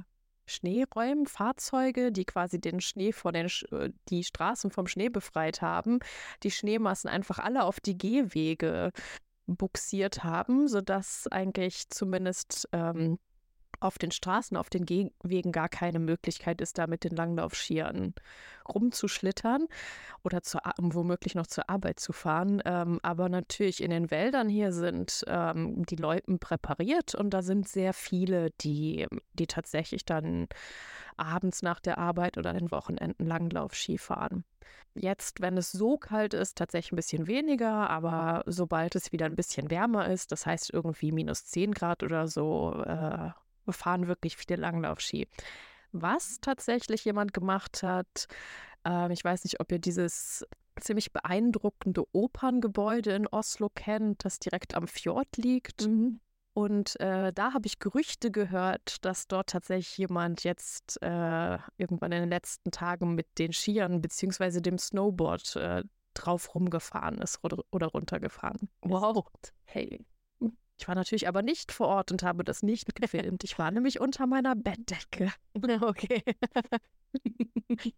Schneeräumen, 0.50 1.26
Fahrzeuge, 1.26 2.12
die 2.12 2.24
quasi 2.24 2.60
den 2.60 2.80
Schnee 2.80 3.12
vor 3.12 3.32
den, 3.32 3.46
äh, 3.72 3.90
die 4.08 4.24
Straßen 4.24 4.70
vom 4.70 4.86
Schnee 4.86 5.08
befreit 5.08 5.62
haben, 5.62 6.00
die 6.42 6.50
Schneemassen 6.50 7.08
einfach 7.08 7.38
alle 7.38 7.64
auf 7.64 7.80
die 7.80 7.96
Gehwege 7.96 8.92
buxiert 9.46 10.22
haben, 10.24 10.68
sodass 10.68 11.26
eigentlich 11.28 11.90
zumindest 11.90 12.68
ähm, 12.72 13.18
auf 13.80 13.98
den 13.98 14.10
Straßen, 14.10 14.56
auf 14.56 14.70
den 14.70 14.86
Gehwegen 14.86 15.52
gar 15.52 15.68
keine 15.68 15.98
Möglichkeit 15.98 16.60
ist, 16.60 16.78
da 16.78 16.86
mit 16.86 17.04
den 17.04 17.16
Langlaufskiern 17.16 18.14
rumzuschlittern 18.68 19.66
oder 20.22 20.42
zur, 20.42 20.60
womöglich 20.78 21.34
noch 21.34 21.46
zur 21.46 21.68
Arbeit 21.68 21.98
zu 21.98 22.12
fahren. 22.12 22.62
Ähm, 22.64 23.00
aber 23.02 23.28
natürlich 23.28 23.82
in 23.82 23.90
den 23.90 24.10
Wäldern 24.10 24.48
hier 24.48 24.72
sind 24.72 25.24
ähm, 25.26 25.84
die 25.86 25.96
Loipen 25.96 26.38
präpariert 26.38 27.14
und 27.14 27.30
da 27.30 27.42
sind 27.42 27.68
sehr 27.68 27.92
viele, 27.92 28.50
die, 28.60 29.06
die 29.34 29.46
tatsächlich 29.46 30.04
dann 30.04 30.48
abends 31.16 31.62
nach 31.62 31.80
der 31.80 31.98
Arbeit 31.98 32.38
oder 32.38 32.52
den 32.52 32.70
Wochenenden 32.70 33.26
Langlaufski 33.26 33.98
fahren. 33.98 34.44
Jetzt, 34.94 35.40
wenn 35.40 35.56
es 35.56 35.70
so 35.70 35.98
kalt 35.98 36.34
ist, 36.34 36.58
tatsächlich 36.58 36.92
ein 36.92 36.96
bisschen 36.96 37.26
weniger, 37.26 37.88
aber 37.90 38.42
sobald 38.46 38.96
es 38.96 39.12
wieder 39.12 39.26
ein 39.26 39.36
bisschen 39.36 39.70
wärmer 39.70 40.08
ist, 40.08 40.32
das 40.32 40.46
heißt 40.46 40.70
irgendwie 40.72 41.12
minus 41.12 41.46
10 41.46 41.72
Grad 41.72 42.02
oder 42.02 42.26
so, 42.26 42.74
äh, 42.84 43.30
fahren 43.72 44.06
wirklich 44.06 44.36
viele 44.36 44.56
Langlaufski. 44.56 45.28
Was 45.92 46.40
tatsächlich 46.40 47.04
jemand 47.04 47.34
gemacht 47.34 47.82
hat, 47.82 48.26
ähm, 48.84 49.10
ich 49.10 49.24
weiß 49.24 49.44
nicht, 49.44 49.60
ob 49.60 49.72
ihr 49.72 49.78
dieses 49.78 50.46
ziemlich 50.80 51.12
beeindruckende 51.12 52.04
Operngebäude 52.12 53.12
in 53.12 53.26
Oslo 53.26 53.68
kennt, 53.74 54.24
das 54.24 54.38
direkt 54.38 54.74
am 54.74 54.86
Fjord 54.86 55.36
liegt. 55.36 55.82
Und 56.52 56.98
äh, 57.00 57.32
da 57.32 57.52
habe 57.52 57.66
ich 57.66 57.78
Gerüchte 57.78 58.30
gehört, 58.30 59.04
dass 59.04 59.28
dort 59.28 59.50
tatsächlich 59.50 59.96
jemand 59.98 60.42
jetzt 60.42 61.00
äh, 61.02 61.58
irgendwann 61.76 62.12
in 62.12 62.20
den 62.20 62.28
letzten 62.28 62.70
Tagen 62.70 63.14
mit 63.14 63.26
den 63.38 63.52
Skiern 63.52 64.00
bzw. 64.00 64.60
dem 64.60 64.78
Snowboard 64.78 65.56
äh, 65.56 65.84
drauf 66.14 66.54
rumgefahren 66.54 67.18
ist 67.18 67.38
oder, 67.44 67.62
oder 67.70 67.88
runtergefahren. 67.88 68.68
Wow. 68.82 69.26
Hey. 69.64 70.04
Ich 70.80 70.88
war 70.88 70.94
natürlich 70.94 71.28
aber 71.28 71.42
nicht 71.42 71.72
vor 71.72 71.88
Ort 71.88 72.10
und 72.10 72.22
habe 72.22 72.42
das 72.42 72.62
nicht 72.62 72.94
gefilmt. 72.94 73.44
Ich 73.44 73.58
war 73.58 73.70
nämlich 73.70 74.00
unter 74.00 74.26
meiner 74.26 74.56
Bettdecke. 74.56 75.30
Okay. 75.82 76.22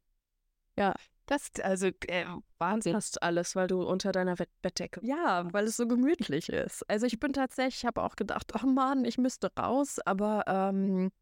ja, 0.76 0.94
das, 1.26 1.50
also, 1.62 1.86
äh, 2.08 2.24
Wahnsinn. 2.58 2.94
Fast 2.94 3.22
alles, 3.22 3.54
weil 3.54 3.68
du 3.68 3.82
unter 3.84 4.10
deiner 4.10 4.34
Bettdecke 4.62 5.00
Ja, 5.04 5.46
weil 5.52 5.66
es 5.66 5.76
so 5.76 5.86
gemütlich 5.86 6.48
ist. 6.48 6.82
Also 6.90 7.06
ich 7.06 7.20
bin 7.20 7.32
tatsächlich, 7.32 7.76
ich 7.76 7.86
habe 7.86 8.02
auch 8.02 8.16
gedacht, 8.16 8.52
oh 8.60 8.66
Mann, 8.66 9.04
ich 9.04 9.16
müsste 9.16 9.52
raus, 9.56 10.00
aber 10.04 10.42
ähm, 10.48 11.12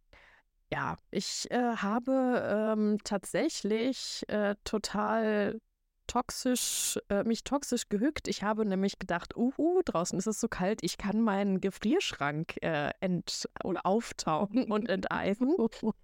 ja, 0.72 0.96
ich 1.10 1.50
äh, 1.50 1.76
habe 1.76 2.72
ähm, 2.72 2.98
tatsächlich 3.04 4.24
äh, 4.28 4.54
total 4.64 5.60
toxisch, 6.10 6.98
äh, 7.08 7.22
mich 7.22 7.44
toxisch 7.44 7.88
gehückt. 7.88 8.26
Ich 8.26 8.42
habe 8.42 8.64
nämlich 8.64 8.98
gedacht, 8.98 9.36
uhu, 9.36 9.80
draußen 9.84 10.18
ist 10.18 10.26
es 10.26 10.40
so 10.40 10.48
kalt, 10.48 10.82
ich 10.82 10.98
kann 10.98 11.20
meinen 11.20 11.60
Gefrierschrank 11.60 12.56
äh, 12.62 12.90
ent 13.00 13.48
oder 13.62 13.86
auftauen 13.86 14.70
und 14.70 14.88
enteisen. 14.88 15.54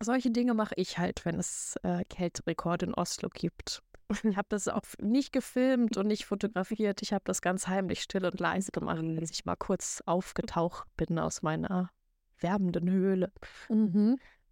Solche 0.00 0.30
Dinge 0.30 0.54
mache 0.54 0.74
ich 0.76 0.98
halt, 0.98 1.24
wenn 1.24 1.38
es 1.38 1.76
äh, 1.82 2.04
Kälterekorde 2.04 2.86
in 2.86 2.94
Oslo 2.94 3.30
gibt. 3.30 3.82
Ich 4.10 4.36
habe 4.36 4.48
das 4.48 4.68
auch 4.68 4.82
nicht 5.00 5.32
gefilmt 5.32 5.96
und 5.96 6.06
nicht 6.06 6.24
fotografiert. 6.24 7.02
Ich 7.02 7.12
habe 7.12 7.24
das 7.24 7.42
ganz 7.42 7.66
heimlich 7.68 8.02
still 8.02 8.24
und 8.24 8.40
leise 8.40 8.70
gemacht, 8.70 9.02
als 9.18 9.30
ich 9.30 9.44
mal 9.44 9.56
kurz 9.56 10.02
aufgetaucht 10.06 10.86
bin 10.96 11.18
aus 11.18 11.42
meiner 11.42 11.90
wärmenden 12.38 12.88
Höhle. 12.88 13.32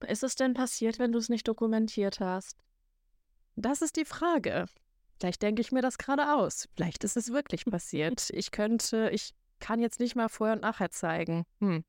Ist 0.07 0.25
es 0.25 0.35
denn 0.35 0.53
passiert, 0.55 0.99
wenn 0.99 1.13
du 1.13 1.19
es 1.19 1.29
nicht 1.29 1.49
dokumentiert 1.49 2.21
hast? 2.21 2.59
Das 3.57 3.81
ist 3.81 3.97
die 3.97 4.05
Frage. 4.05 4.67
Vielleicht 5.19 5.43
denke 5.43 5.63
ich 5.63 5.73
mir 5.73 5.83
das 5.83 5.99
gerade 5.99 6.35
aus. 6.35 6.69
Vielleicht 6.75 7.05
ist 7.05 7.17
es 7.17 7.33
wirklich 7.33 7.65
passiert. 7.65 8.31
Ich 8.31 8.51
könnte, 8.51 9.11
ich 9.13 9.35
kann 9.61 9.81
jetzt 9.81 10.01
nicht 10.01 10.17
mal 10.17 10.29
vorher 10.29 10.57
und 10.57 10.63
nachher 10.63 10.91
zeigen. 10.91 11.45
Hm. 11.61 11.85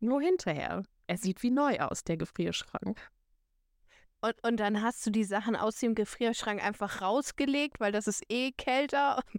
Nur 0.00 0.20
hinterher. 0.20 0.82
Er 1.06 1.16
sieht 1.16 1.42
wie 1.42 1.50
neu 1.50 1.78
aus, 1.78 2.04
der 2.04 2.16
Gefrierschrank. 2.16 3.00
Und, 4.20 4.34
und 4.42 4.58
dann 4.58 4.82
hast 4.82 5.06
du 5.06 5.10
die 5.10 5.24
Sachen 5.24 5.54
aus 5.54 5.78
dem 5.78 5.94
Gefrierschrank 5.94 6.62
einfach 6.62 7.00
rausgelegt, 7.00 7.78
weil 7.78 7.92
das 7.92 8.06
ist 8.06 8.24
eh 8.28 8.52
kälter. 8.52 9.22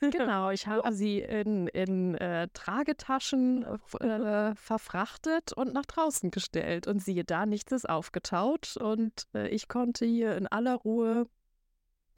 Genau, 0.00 0.50
ich 0.50 0.66
habe 0.66 0.92
sie 0.92 1.20
in, 1.20 1.66
in 1.68 2.14
äh, 2.16 2.48
Tragetaschen 2.52 3.64
äh, 4.00 4.54
verfrachtet 4.54 5.54
und 5.54 5.72
nach 5.72 5.86
draußen 5.86 6.30
gestellt. 6.30 6.86
Und 6.86 7.02
siehe 7.02 7.24
da, 7.24 7.46
nichts 7.46 7.72
ist 7.72 7.88
aufgetaut. 7.88 8.76
Und 8.76 9.26
äh, 9.34 9.48
ich 9.48 9.66
konnte 9.66 10.04
hier 10.04 10.36
in 10.36 10.46
aller 10.46 10.74
Ruhe 10.74 11.26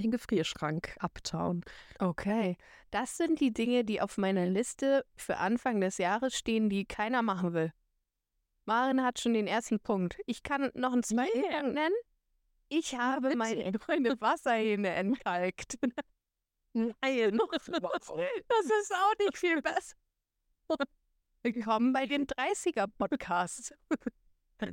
den 0.00 0.10
Gefrierschrank 0.10 0.96
abtauen. 0.98 1.62
Okay, 1.98 2.56
das 2.90 3.16
sind 3.16 3.40
die 3.40 3.52
Dinge, 3.52 3.84
die 3.84 4.00
auf 4.00 4.18
meiner 4.18 4.46
Liste 4.46 5.04
für 5.16 5.36
Anfang 5.36 5.80
des 5.80 5.98
Jahres 5.98 6.36
stehen, 6.36 6.68
die 6.68 6.84
keiner 6.84 7.22
machen 7.22 7.52
will. 7.52 7.72
Maren 8.64 9.02
hat 9.02 9.20
schon 9.20 9.34
den 9.34 9.46
ersten 9.46 9.80
Punkt. 9.80 10.18
Ich 10.26 10.42
kann 10.42 10.70
noch 10.74 10.92
einen 10.92 11.02
zweiten 11.02 11.42
Punkt 11.42 11.74
nennen. 11.74 11.94
Ich 12.68 12.96
habe 12.96 13.34
meine, 13.34 13.72
meine 13.88 14.20
Wasserhähne 14.20 14.90
entkalkt. 14.90 15.78
Nein, 16.72 16.92
das 17.02 18.64
ist 18.64 18.94
auch 18.94 19.14
nicht 19.18 19.36
viel 19.36 19.60
besser. 19.60 19.96
Willkommen 21.42 21.92
bei 21.92 22.06
den 22.06 22.26
30er-Podcasts. 22.26 23.74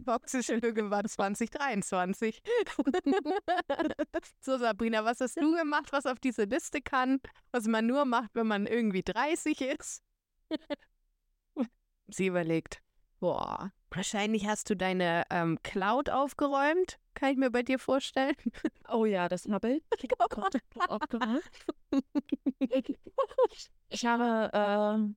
Toxische 0.06 0.53
irgendwann 0.53 1.08
2023. 1.08 2.41
so, 4.39 4.58
Sabrina, 4.58 5.06
was 5.06 5.20
hast 5.20 5.38
du 5.38 5.56
gemacht, 5.56 5.91
was 5.91 6.06
auf 6.06 6.20
diese 6.20 6.44
Liste 6.44 6.82
kann, 6.82 7.20
was 7.51 7.65
man 7.65 7.86
nur 7.88 8.06
macht, 8.06 8.32
wenn 8.34 8.48
man 8.48 8.67
irgendwie 8.67 9.03
30 9.03 9.62
ist? 9.62 10.03
Sie 12.08 12.27
überlegt. 12.27 12.82
Boah, 13.20 13.72
wahrscheinlich 13.89 14.48
hast 14.48 14.70
du 14.70 14.75
deine 14.75 15.24
ähm, 15.29 15.58
Cloud 15.63 16.10
aufgeräumt. 16.10 17.00
Kann 17.15 17.32
ich 17.32 17.38
mir 17.38 17.50
bei 17.50 17.63
dir 17.63 17.79
vorstellen? 17.79 18.36
Oh 18.89 19.03
ja, 19.03 19.27
das 19.27 19.50
habe 19.50 19.74
ich. 19.74 19.84
ich 23.89 24.06
habe 24.06 24.50
äh, 24.53 25.13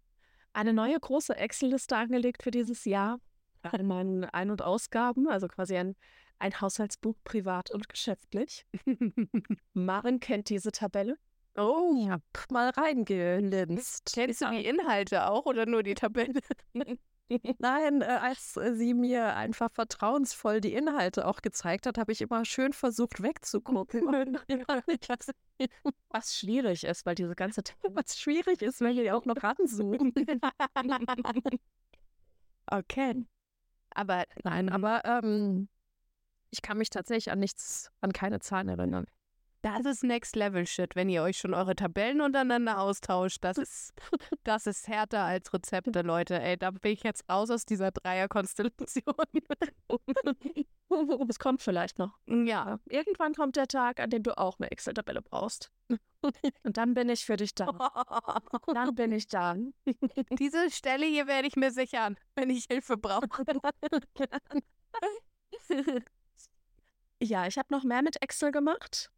eine 0.53 0.73
neue 0.73 0.99
große 0.99 1.37
Excel-Liste 1.37 1.97
angelegt 1.97 2.43
für 2.43 2.51
dieses 2.51 2.85
Jahr 2.85 3.21
an 3.63 3.87
meinen 3.87 4.25
Ein- 4.25 4.51
und 4.51 4.63
Ausgaben, 4.63 5.29
also 5.29 5.49
quasi 5.49 5.77
ein, 5.77 5.97
ein 6.39 6.61
Haushaltsbuch 6.61 7.17
privat 7.25 7.71
und 7.71 7.89
geschäftlich. 7.89 8.67
Maren 9.75 10.21
kennt 10.21 10.49
diese 10.49 10.73
Tabelle. 10.73 11.17
Oh, 11.57 11.95
ich 11.97 12.09
hab 12.09 12.23
mal 12.51 12.71
reingelinst. 12.71 14.13
Kennst 14.15 14.41
du 14.41 14.51
die 14.51 14.65
Inhalte 14.65 15.29
auch 15.29 15.47
oder 15.47 15.67
nur 15.67 15.83
die 15.83 15.95
Tabelle? 15.95 16.41
Nein, 17.59 18.03
äh, 18.03 18.07
als 18.07 18.55
sie 18.55 18.93
mir 18.93 19.37
einfach 19.37 19.71
vertrauensvoll 19.71 20.61
die 20.61 20.73
Inhalte 20.73 21.27
auch 21.27 21.43
gezeigt 21.43 21.87
hat, 21.87 21.97
habe 21.97 22.11
ich 22.11 22.21
immer 22.21 22.45
schön 22.45 22.73
versucht 22.73 23.23
wegzugucken. 23.23 24.39
Was 26.09 26.37
schwierig 26.37 26.85
ist, 26.85 27.07
weil 27.07 27.15
diese 27.15 27.37
ganze 27.37 27.63
Was 27.95 28.19
schwierig 28.19 28.63
ist, 28.63 28.81
wenn 28.81 28.97
wir 28.97 29.17
auch 29.17 29.25
noch 29.27 29.41
ranzoomen. 29.43 30.13
okay. 32.67 33.25
Aber 33.91 34.25
nein, 34.45 34.69
aber 34.69 35.05
ähm, 35.05 35.69
ich 36.51 36.63
kann 36.63 36.79
mich 36.79 36.91
tatsächlich 36.91 37.33
an 37.33 37.39
nichts, 37.39 37.91
an 38.01 38.13
keine 38.13 38.41
Zahlen 38.41 38.69
erinnern. 38.69 39.07
Das 39.63 39.85
ist 39.85 40.03
Next 40.05 40.37
Level 40.37 40.67
Shit, 40.67 40.97
wenn 40.97 41.11
ihr 41.11 41.23
euch 41.23 41.37
schon 41.37 41.53
eure 41.53 41.77
Tabellen 41.77 42.23
untereinander 42.23 42.81
austauscht. 42.81 43.39
Das 43.43 43.59
ist, 43.59 43.93
das 44.43 44.67
ist 44.67 44.89
härter 44.89 45.21
als 45.25 45.53
Rezepte, 45.53 46.01
Leute. 46.03 46.41
Ey, 46.41 46.57
da 46.57 46.71
bin 46.71 46.93
ich 46.93 47.03
jetzt 47.03 47.29
raus 47.29 47.51
aus 47.51 47.67
dieser 47.67 47.91
Dreierkonstellation. 47.91 49.15
Es 51.29 51.39
kommt 51.39 51.63
vielleicht 51.63 52.01
noch. 52.01 52.19
Ja. 52.27 52.81
Irgendwann 52.89 53.33
kommt 53.35 53.55
der 53.55 53.69
Tag, 53.69 54.01
an 54.01 54.11
dem 54.11 54.25
du 54.25 54.37
auch 54.37 54.59
eine 54.59 54.73
Excel-Tabelle 54.73 55.23
brauchst. 55.23 55.71
Und 56.65 56.77
dann 56.77 56.95
bin 56.95 57.09
ich 57.09 57.25
für 57.25 57.37
dich 57.37 57.55
da. 57.55 57.67
Dann 58.67 58.97
bin 58.97 59.13
ich 59.13 59.29
da. 59.29 59.55
Diese 60.37 60.69
Stelle 60.73 61.07
hier 61.07 61.29
werde 61.29 61.47
ich 61.47 61.55
mir 61.55 61.71
sichern, 61.71 62.17
wenn 62.35 62.51
ich 62.51 62.65
Hilfe 62.69 62.97
brauche. 62.97 63.45
ja, 67.23 67.47
ich 67.47 67.57
habe 67.57 67.69
noch 67.71 67.85
mehr 67.85 68.03
mit 68.03 68.21
Excel 68.21 68.51
gemacht. 68.51 69.13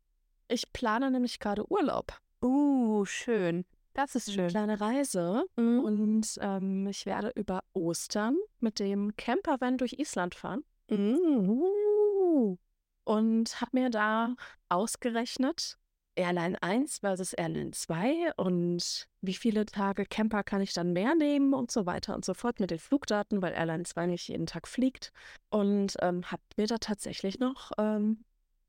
Ich 0.53 0.71
plane 0.71 1.11
nämlich 1.11 1.41
gerade 1.41 1.65
Urlaub. 1.71 2.19
Uh, 2.43 3.07
schön. 3.07 3.65
Das 3.95 4.15
ist 4.15 4.31
schön. 4.31 4.41
Eine 4.41 4.51
kleine 4.51 4.81
Reise. 4.81 5.45
Mhm. 5.57 5.81
Und 5.81 6.39
ähm, 6.43 6.87
ich 6.89 7.07
werde 7.07 7.33
über 7.35 7.63
Ostern 7.73 8.37
mit 8.61 8.79
dem 8.79 9.17
Campervan 9.17 9.79
durch 9.79 9.95
Island 9.95 10.35
fahren. 10.35 10.63
Mhm. 10.91 12.59
Und 13.05 13.61
habe 13.63 13.71
mir 13.73 13.89
da 13.89 14.35
ausgerechnet, 14.69 15.79
Airline 16.17 16.63
1 16.63 16.99
versus 16.99 17.33
Airline 17.33 17.71
2 17.71 18.35
und 18.37 19.09
wie 19.23 19.33
viele 19.33 19.65
Tage 19.65 20.05
Camper 20.05 20.45
kann 20.45 20.61
ich 20.61 20.75
dann 20.75 20.93
mehr 20.93 21.15
nehmen 21.15 21.55
und 21.55 21.71
so 21.71 21.87
weiter 21.87 22.15
und 22.15 22.27
so 22.27 22.35
fort 22.35 22.61
mit 22.61 22.71
den 22.71 22.79
Flugdaten, 22.79 23.41
weil 23.41 23.55
Airline 23.55 23.85
2 23.85 24.07
nicht 24.07 24.29
jeden 24.29 24.45
Tag 24.45 24.69
fliegt. 24.69 25.13
Und 25.49 25.97
ähm, 26.03 26.31
habe 26.31 26.43
mir 26.59 26.67
da 26.67 26.77
tatsächlich 26.77 27.39
noch 27.39 27.71
ähm, 27.79 28.25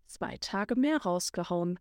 zwei 0.07 0.37
Tage 0.37 0.75
mehr 0.75 0.97
rausgehauen 1.01 1.79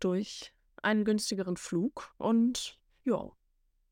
durch 0.00 0.52
einen 0.82 1.04
günstigeren 1.04 1.56
Flug 1.56 2.14
und 2.18 2.78
ja. 3.04 3.30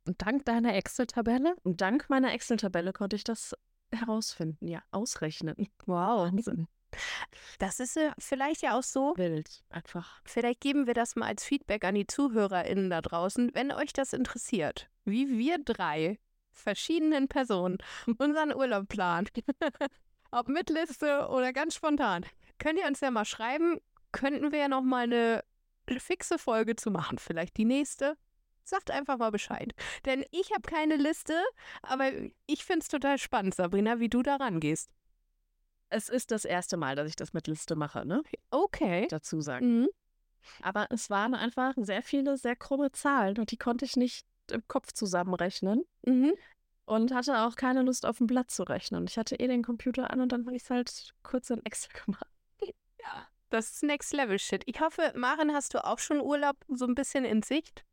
Und 0.07 0.21
dank 0.21 0.45
deiner 0.45 0.75
Excel-Tabelle? 0.75 1.57
Und 1.63 1.81
dank 1.81 2.11
meiner 2.11 2.33
Excel-Tabelle 2.35 2.93
konnte 2.93 3.17
ich 3.17 3.25
das 3.25 3.55
herausfinden, 3.93 4.69
ja, 4.69 4.83
ausrechnen. 4.91 5.57
Wow. 5.87 6.31
Wahnsinn. 6.31 6.69
Das 7.59 7.81
ist 7.81 7.99
vielleicht 8.19 8.63
ja 8.63 8.79
auch 8.79 8.83
so 8.83 9.15
wild, 9.17 9.65
einfach. 9.71 10.21
Vielleicht 10.25 10.61
geben 10.61 10.87
wir 10.87 10.95
das 10.95 11.17
mal 11.17 11.27
als 11.27 11.45
Feedback 11.45 11.85
an 11.85 11.95
die 11.97 12.07
ZuhörerInnen 12.07 12.91
da 12.91 13.01
draußen, 13.01 13.51
wenn 13.55 13.73
euch 13.73 13.93
das 13.93 14.13
interessiert, 14.13 14.89
wie 15.05 15.39
wir 15.39 15.59
drei 15.59 16.21
verschiedenen 16.53 17.29
Personen 17.29 17.79
unseren 18.19 18.55
Urlaub 18.55 18.89
planen. 18.89 19.29
Ob 20.31 20.49
mit 20.49 20.71
Liste 20.71 21.29
oder 21.29 21.53
ganz 21.53 21.75
spontan. 21.75 22.25
Könnt 22.59 22.79
ihr 22.79 22.87
uns 22.87 23.01
ja 23.01 23.11
mal 23.11 23.25
schreiben, 23.25 23.81
könnten 24.13 24.53
wir 24.53 24.61
ja 24.61 24.69
noch 24.69 24.83
mal 24.83 25.05
eine 25.05 25.45
fixe 25.99 26.39
Folge 26.39 26.77
zu 26.77 26.91
machen, 26.91 27.19
vielleicht 27.19 27.57
die 27.57 27.65
nächste. 27.65 28.17
Sagt 28.63 28.91
einfach 28.91 29.19
mal 29.19 29.31
Bescheid. 29.31 29.75
Denn 30.07 30.25
ich 30.31 30.53
habe 30.53 30.63
keine 30.63 30.97
Liste, 30.97 31.35
aber 31.83 32.11
ich 32.47 32.65
finde 32.65 32.81
es 32.81 32.89
total 32.89 33.19
spannend, 33.19 33.55
Sabrina, 33.55 34.01
wie 34.01 34.09
du 34.09 34.23
da 34.23 34.37
rangehst. 34.37 34.91
Es 35.91 36.09
ist 36.09 36.31
das 36.31 36.47
erste 36.47 36.79
Mal, 36.79 36.97
dass 36.97 37.09
ich 37.09 37.17
das 37.17 37.35
mit 37.35 37.47
Liste 37.47 37.77
mache, 37.77 38.07
ne? 38.07 38.23
Okay. 38.51 39.07
Dazu 39.11 39.43
sagen. 39.43 39.81
Mhm. 39.81 39.89
Aber 40.63 40.87
es 40.91 41.11
waren 41.11 41.35
einfach 41.35 41.75
sehr 41.77 42.03
viele, 42.03 42.37
sehr 42.37 42.57
krumme 42.57 42.91
Zahlen 42.93 43.39
und 43.39 43.51
die 43.51 43.57
konnte 43.57 43.85
ich 43.85 43.97
nicht 43.97 44.27
im 44.51 44.67
Kopf 44.67 44.93
zusammenrechnen. 44.93 45.85
Mhm. 46.05 46.33
Und 46.87 47.15
hatte 47.15 47.39
auch 47.41 47.57
keine 47.57 47.83
Lust, 47.83 48.05
auf 48.05 48.19
dem 48.19 48.27
Blatt 48.27 48.51
zu 48.51 48.63
rechnen. 48.63 49.07
Ich 49.09 49.17
hatte 49.17 49.37
eh 49.37 49.47
den 49.47 49.63
Computer 49.63 50.11
an 50.11 50.21
und 50.21 50.33
dann 50.33 50.45
habe 50.47 50.57
ich 50.57 50.65
es 50.65 50.71
halt 50.71 51.15
kurz 51.23 51.51
in 51.51 51.65
Excel 51.65 51.91
gemacht. 52.05 52.27
Ja, 53.05 53.27
das 53.51 53.71
ist 53.73 53.83
Next 53.83 54.13
Level 54.13 54.39
Shit. 54.39 54.63
Ich 54.67 54.81
hoffe, 54.81 55.13
Maren, 55.15 55.53
hast 55.53 55.75
du 55.75 55.85
auch 55.85 55.99
schon 55.99 56.21
Urlaub 56.21 56.57
so 56.69 56.87
ein 56.87 56.95
bisschen 56.95 57.25
in 57.25 57.43
Sicht? 57.43 57.85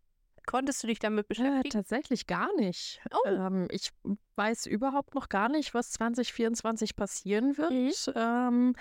Konntest 0.48 0.82
du 0.82 0.88
dich 0.88 1.00
damit 1.00 1.27
beschäftigen? 1.27 1.68
Äh, 1.68 1.70
tatsächlich 1.70 2.25
gar 2.25 2.53
nicht. 2.56 3.00
Oh. 3.12 3.30
Ähm, 3.30 3.68
ich 3.70 3.91
weiß 4.36 4.65
überhaupt 4.65 5.13
noch 5.13 5.30
gar 5.30 5.50
nicht, 5.50 5.74
was 5.74 5.91
2024 5.91 6.96
passieren 6.96 7.58
wird. 7.58 7.72
Mhm. 7.72 7.91
Ähm, 8.15 8.75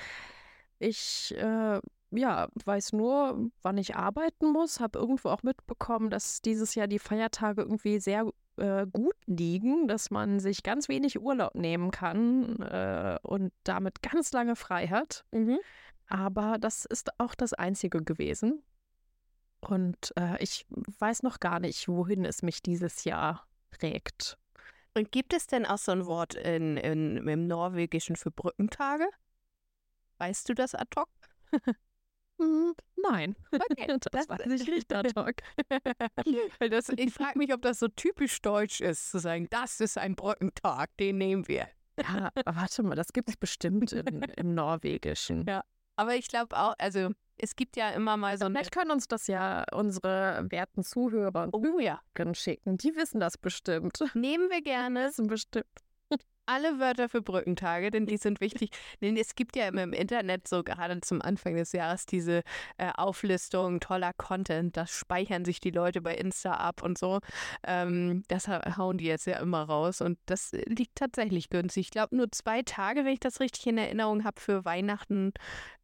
ich 0.78 1.34
äh, 1.36 1.80
ja, 2.12 2.48
weiß 2.64 2.92
nur, 2.92 3.50
wann 3.62 3.78
ich 3.78 3.94
arbeiten 3.94 4.50
muss, 4.50 4.80
habe 4.80 4.98
irgendwo 4.98 5.28
auch 5.28 5.42
mitbekommen, 5.42 6.10
dass 6.10 6.42
dieses 6.42 6.74
Jahr 6.74 6.88
die 6.88 6.98
Feiertage 6.98 7.62
irgendwie 7.62 8.00
sehr 8.00 8.30
äh, 8.56 8.86
gut 8.86 9.14
liegen, 9.26 9.86
dass 9.86 10.10
man 10.10 10.40
sich 10.40 10.62
ganz 10.62 10.88
wenig 10.88 11.20
Urlaub 11.20 11.54
nehmen 11.54 11.90
kann 11.90 12.60
äh, 12.62 13.18
und 13.22 13.52
damit 13.64 14.02
ganz 14.02 14.32
lange 14.32 14.56
frei 14.56 14.88
hat. 14.88 15.24
Mhm. 15.30 15.58
Aber 16.10 16.58
das 16.58 16.84
ist 16.84 17.08
auch 17.18 17.34
das 17.34 17.54
Einzige 17.54 18.02
gewesen. 18.02 18.62
Und 19.60 20.12
äh, 20.18 20.42
ich 20.42 20.66
weiß 20.98 21.22
noch 21.22 21.38
gar 21.38 21.60
nicht, 21.60 21.86
wohin 21.88 22.24
es 22.24 22.42
mich 22.42 22.62
dieses 22.62 23.04
Jahr 23.04 23.46
trägt. 23.70 24.36
Und 24.94 25.12
gibt 25.12 25.32
es 25.32 25.46
denn 25.46 25.64
auch 25.66 25.78
so 25.78 25.92
ein 25.92 26.06
Wort 26.06 26.34
in, 26.34 26.76
in, 26.76 27.28
im 27.28 27.46
Norwegischen 27.46 28.16
für 28.16 28.32
Brückentage? 28.32 29.08
Weißt 30.18 30.48
du 30.48 30.54
das 30.54 30.74
ad 30.74 30.90
hoc? 30.98 31.08
Hm, 32.40 32.72
nein, 32.96 33.36
okay. 33.52 33.86
das, 34.00 34.26
das 34.26 34.28
weiß 34.30 34.62
ich 34.62 34.66
nicht 34.66 34.90
ad 34.94 35.10
hoc. 35.14 35.34
Das, 36.70 36.88
ich 36.88 37.12
frage 37.12 37.38
mich, 37.38 37.52
ob 37.52 37.60
das 37.60 37.78
so 37.78 37.88
typisch 37.88 38.40
deutsch 38.40 38.80
ist, 38.80 39.10
zu 39.10 39.18
sagen, 39.18 39.46
das 39.50 39.78
ist 39.80 39.98
ein 39.98 40.16
Brückentag, 40.16 40.96
den 40.96 41.18
nehmen 41.18 41.48
wir. 41.48 41.68
Ja, 42.00 42.30
warte 42.46 42.82
mal, 42.82 42.94
das 42.94 43.12
gibt 43.12 43.28
es 43.28 43.36
bestimmt 43.36 43.92
in, 43.92 44.22
im 44.22 44.54
Norwegischen. 44.54 45.44
Ja, 45.46 45.64
aber 46.00 46.14
ich 46.14 46.28
glaube 46.28 46.56
auch, 46.56 46.74
also 46.78 47.10
es 47.36 47.56
gibt 47.56 47.76
ja 47.76 47.90
immer 47.90 48.16
mal 48.16 48.38
so. 48.38 48.46
Vielleicht 48.46 48.72
können 48.72 48.90
uns 48.90 49.06
das 49.06 49.26
ja 49.26 49.66
unsere 49.70 50.46
werten 50.48 50.82
Zuhörer 50.82 51.44
und 51.44 51.54
oh, 51.54 51.78
ja. 51.78 52.00
schicken. 52.32 52.78
Die 52.78 52.96
wissen 52.96 53.20
das 53.20 53.36
bestimmt. 53.36 54.02
Nehmen 54.14 54.48
wir 54.48 54.62
gerne. 54.62 55.04
Wissen 55.08 55.26
bestimmt. 55.26 55.66
Alle 56.50 56.80
Wörter 56.80 57.08
für 57.08 57.22
Brückentage, 57.22 57.92
denn 57.92 58.06
die 58.06 58.16
sind 58.16 58.40
wichtig. 58.40 58.70
denn 59.00 59.16
es 59.16 59.36
gibt 59.36 59.54
ja 59.54 59.68
immer 59.68 59.84
im 59.84 59.92
Internet 59.92 60.48
so 60.48 60.64
gerade 60.64 61.00
zum 61.00 61.22
Anfang 61.22 61.54
des 61.54 61.70
Jahres 61.72 62.06
diese 62.06 62.42
äh, 62.76 62.90
Auflistung 62.96 63.78
toller 63.78 64.12
Content. 64.12 64.76
Das 64.76 64.90
speichern 64.90 65.44
sich 65.44 65.60
die 65.60 65.70
Leute 65.70 66.00
bei 66.00 66.14
Insta 66.16 66.54
ab 66.54 66.82
und 66.82 66.98
so. 66.98 67.20
Ähm, 67.62 68.24
das 68.26 68.48
hauen 68.48 68.98
die 68.98 69.04
jetzt 69.04 69.26
ja 69.26 69.38
immer 69.38 69.62
raus 69.62 70.00
und 70.00 70.18
das 70.26 70.52
liegt 70.66 70.96
tatsächlich 70.96 71.50
günstig. 71.50 71.86
Ich 71.86 71.90
glaube 71.90 72.16
nur 72.16 72.30
zwei 72.32 72.62
Tage, 72.62 73.04
wenn 73.04 73.12
ich 73.12 73.20
das 73.20 73.38
richtig 73.38 73.68
in 73.68 73.78
Erinnerung 73.78 74.24
habe, 74.24 74.40
für 74.40 74.64
Weihnachten, 74.64 75.32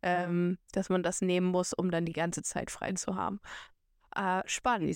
ähm, 0.02 0.58
dass 0.72 0.88
man 0.88 1.02
das 1.04 1.20
nehmen 1.20 1.46
muss, 1.46 1.74
um 1.74 1.90
dann 1.92 2.04
die 2.04 2.12
ganze 2.12 2.42
Zeit 2.42 2.72
frei 2.72 2.92
zu 2.92 3.14
haben. 3.14 3.40
Äh, 4.16 4.42
spannend. 4.46 4.88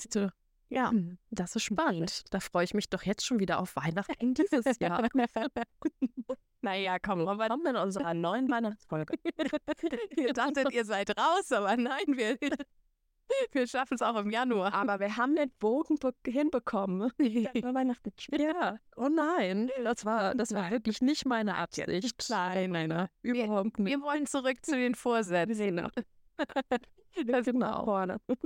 Ja, 0.71 0.91
hm, 0.91 1.19
das 1.31 1.57
ist 1.57 1.65
spannend. 1.65 2.23
Da 2.33 2.39
freue 2.39 2.63
ich 2.65 2.75
mich 2.75 2.89
doch 2.89 3.03
jetzt 3.03 3.27
schon 3.27 3.41
wieder 3.41 3.59
auf 3.59 3.75
Weihnachten 3.75 4.35
dieses 4.35 4.79
Jahr. 4.79 5.07
naja, 6.63 6.99
komm, 7.01 7.25
wir 7.25 7.49
kommen 7.49 7.67
in 7.67 7.77
unserer 7.77 8.15
neuen 8.15 8.49
Weihnachtsfolge. 8.49 9.19
ihr 10.17 10.33
dachtet, 10.33 10.73
ihr 10.73 10.85
seid 10.85 11.11
raus, 11.19 11.51
aber 11.51 11.77
nein, 11.77 12.05
wir, 12.07 12.39
wir 13.53 13.67
schaffen 13.67 13.95
es 13.95 14.03
auch 14.03 14.15
im 14.15 14.31
Januar. 14.31 14.73
Aber 14.73 15.01
wir 15.01 15.17
haben 15.17 15.35
den 15.35 15.51
Bogen 15.59 15.99
hinbekommen. 16.25 17.11
Weihnachten. 17.19 18.13
Ja, 18.31 18.79
oh 18.95 19.09
nein, 19.09 19.73
das 19.83 20.05
war, 20.05 20.37
das 20.37 20.55
war 20.55 20.71
wirklich 20.71 21.03
nicht 21.03 21.27
meine 21.27 21.57
Absicht. 21.57 22.29
Nein, 22.31 22.71
nein, 22.71 22.91
nein. 22.91 23.09
Überhaupt 23.23 23.77
nicht. 23.81 23.91
Wir 23.91 24.01
wollen 24.03 24.27
zurück 24.27 24.65
zu 24.65 24.77
den 24.77 24.95
Vorsätzen. 24.95 25.57
Genau. 25.59 25.89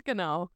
Genau. 0.05 0.49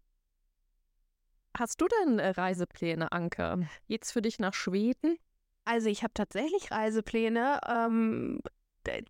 Hast 1.57 1.81
du 1.81 1.87
denn 1.89 2.19
äh, 2.19 2.29
Reisepläne, 2.31 3.13
Anke? 3.13 3.69
Geht's 3.89 4.13
für 4.13 4.23
dich 4.23 4.39
nach 4.39 4.55
Schweden? 4.55 5.19
Also 5.65 5.89
ich 5.89 6.03
habe 6.03 6.15
tatsächlich 6.15 6.71
Reisepläne. 6.71 7.61
Ähm, 7.69 8.41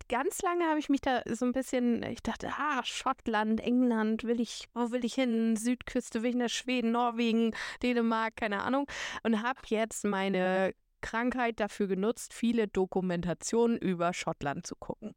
ganz 0.09 0.42
lange 0.42 0.64
habe 0.66 0.78
ich 0.78 0.88
mich 0.88 1.00
da 1.00 1.23
so 1.26 1.45
ein 1.45 1.52
bisschen, 1.52 2.02
ich 2.02 2.23
dachte, 2.23 2.49
ah, 2.59 2.83
Schottland, 2.85 3.61
England, 3.61 4.25
will 4.25 4.40
ich, 4.40 4.68
wo 4.75 4.90
will 4.90 5.04
ich 5.04 5.14
hin? 5.14 5.57
Südküste, 5.57 6.23
will 6.23 6.30
ich 6.30 6.37
nach 6.37 6.49
Schweden, 6.49 6.92
Norwegen, 6.92 7.54
Dänemark, 7.83 8.37
keine 8.37 8.62
Ahnung. 8.62 8.87
Und 9.23 9.42
habe 9.42 9.61
jetzt 9.66 10.04
meine 10.04 10.75
Krankheit 11.00 11.61
dafür 11.61 11.87
genutzt, 11.87 12.35
viele 12.35 12.66
Dokumentationen 12.66 13.78
über 13.78 14.12
Schottland 14.12 14.66
zu 14.66 14.75
gucken. 14.76 15.14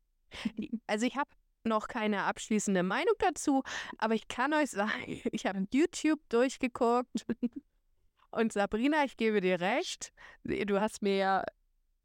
Also 0.88 1.06
ich 1.06 1.16
habe 1.16 1.30
noch 1.64 1.88
keine 1.88 2.24
abschließende 2.24 2.84
Meinung 2.84 3.16
dazu, 3.20 3.64
aber 3.98 4.14
ich 4.14 4.28
kann 4.28 4.54
euch 4.54 4.72
sagen, 4.72 4.92
ich 5.32 5.46
habe 5.46 5.66
YouTube 5.74 6.20
durchgeguckt 6.30 7.26
und 8.32 8.54
Sabrina, 8.54 9.04
ich 9.04 9.18
gebe 9.18 9.42
dir 9.42 9.60
recht, 9.60 10.12
du 10.44 10.80
hast 10.80 11.02
mir 11.02 11.18
ja 11.18 11.44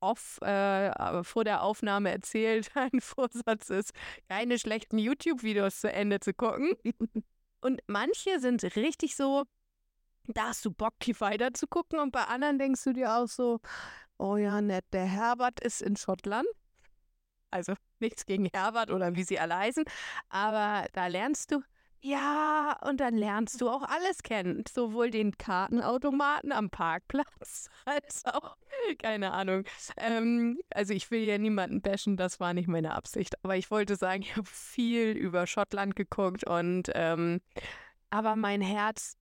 off, 0.00 0.40
äh, 0.42 1.24
vor 1.24 1.44
der 1.44 1.62
Aufnahme 1.62 2.10
erzählt, 2.10 2.70
dein 2.74 3.00
Vorsatz 3.00 3.70
ist, 3.70 3.92
keine 4.28 4.58
schlechten 4.58 4.98
YouTube-Videos 4.98 5.80
zu 5.80 5.92
Ende 5.92 6.20
zu 6.20 6.34
gucken. 6.34 6.74
Und 7.60 7.80
manche 7.86 8.38
sind 8.40 8.62
richtig 8.76 9.16
so, 9.16 9.44
da 10.28 10.48
hast 10.48 10.64
du 10.64 10.70
Bock, 10.70 10.94
die 11.00 11.18
weiter 11.20 11.54
zu 11.54 11.66
gucken 11.66 11.98
und 11.98 12.12
bei 12.12 12.24
anderen 12.24 12.58
denkst 12.58 12.84
du 12.84 12.92
dir 12.92 13.16
auch 13.16 13.28
so, 13.28 13.60
oh 14.18 14.36
ja, 14.36 14.60
nett, 14.60 14.84
der 14.92 15.04
Herbert 15.04 15.60
ist 15.60 15.82
in 15.82 15.96
Schottland. 15.96 16.46
Also 17.56 17.74
nichts 17.98 18.26
gegen 18.26 18.48
Herbert 18.52 18.90
oder 18.90 19.16
wie 19.16 19.24
sie 19.24 19.40
alle 19.40 19.56
heißen, 19.56 19.84
aber 20.28 20.86
da 20.92 21.06
lernst 21.06 21.52
du, 21.52 21.62
ja, 22.02 22.78
und 22.86 23.00
dann 23.00 23.16
lernst 23.16 23.60
du 23.60 23.68
auch 23.68 23.82
alles 23.82 24.22
kennen. 24.22 24.62
Sowohl 24.68 25.10
den 25.10 25.36
Kartenautomaten 25.38 26.52
am 26.52 26.70
Parkplatz 26.70 27.68
als 27.84 28.24
auch, 28.26 28.56
keine 28.98 29.32
Ahnung. 29.32 29.64
Ähm, 29.96 30.60
also 30.70 30.92
ich 30.92 31.10
will 31.10 31.24
ja 31.24 31.38
niemanden 31.38 31.80
bashen, 31.80 32.16
das 32.16 32.38
war 32.38 32.54
nicht 32.54 32.68
meine 32.68 32.94
Absicht. 32.94 33.42
Aber 33.42 33.56
ich 33.56 33.70
wollte 33.70 33.96
sagen, 33.96 34.22
ich 34.22 34.36
habe 34.36 34.46
viel 34.46 35.12
über 35.12 35.46
Schottland 35.46 35.96
geguckt 35.96 36.44
und 36.44 36.90
ähm, 36.94 37.40
aber 38.10 38.36
mein 38.36 38.60
Herz 38.60 39.16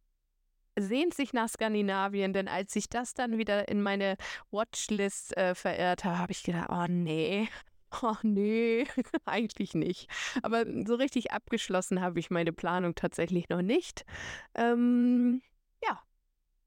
sehnt 0.78 1.14
sich 1.14 1.34
nach 1.34 1.50
Skandinavien, 1.50 2.34
denn 2.34 2.48
als 2.48 2.76
ich 2.76 2.90
das 2.90 3.14
dann 3.14 3.38
wieder 3.38 3.68
in 3.70 3.82
meine 3.82 4.18
Watchlist 4.52 5.36
äh, 5.38 5.56
verirrt 5.56 6.04
habe, 6.04 6.20
habe 6.20 6.34
ich 6.34 6.44
gedacht, 6.44 6.70
oh 6.70 6.86
nee, 6.88 7.48
Oh 8.02 8.16
nee, 8.24 8.86
eigentlich 9.26 9.74
nicht. 9.74 10.10
Aber 10.44 10.66
so 10.86 10.96
richtig 10.96 11.32
abgeschlossen 11.32 12.02
habe 12.02 12.20
ich 12.20 12.30
meine 12.30 12.52
Planung 12.54 12.96
tatsächlich 12.96 13.50
noch 13.50 13.62
nicht. 13.62 14.06
Ähm, 14.56 15.42
ja, 15.84 16.02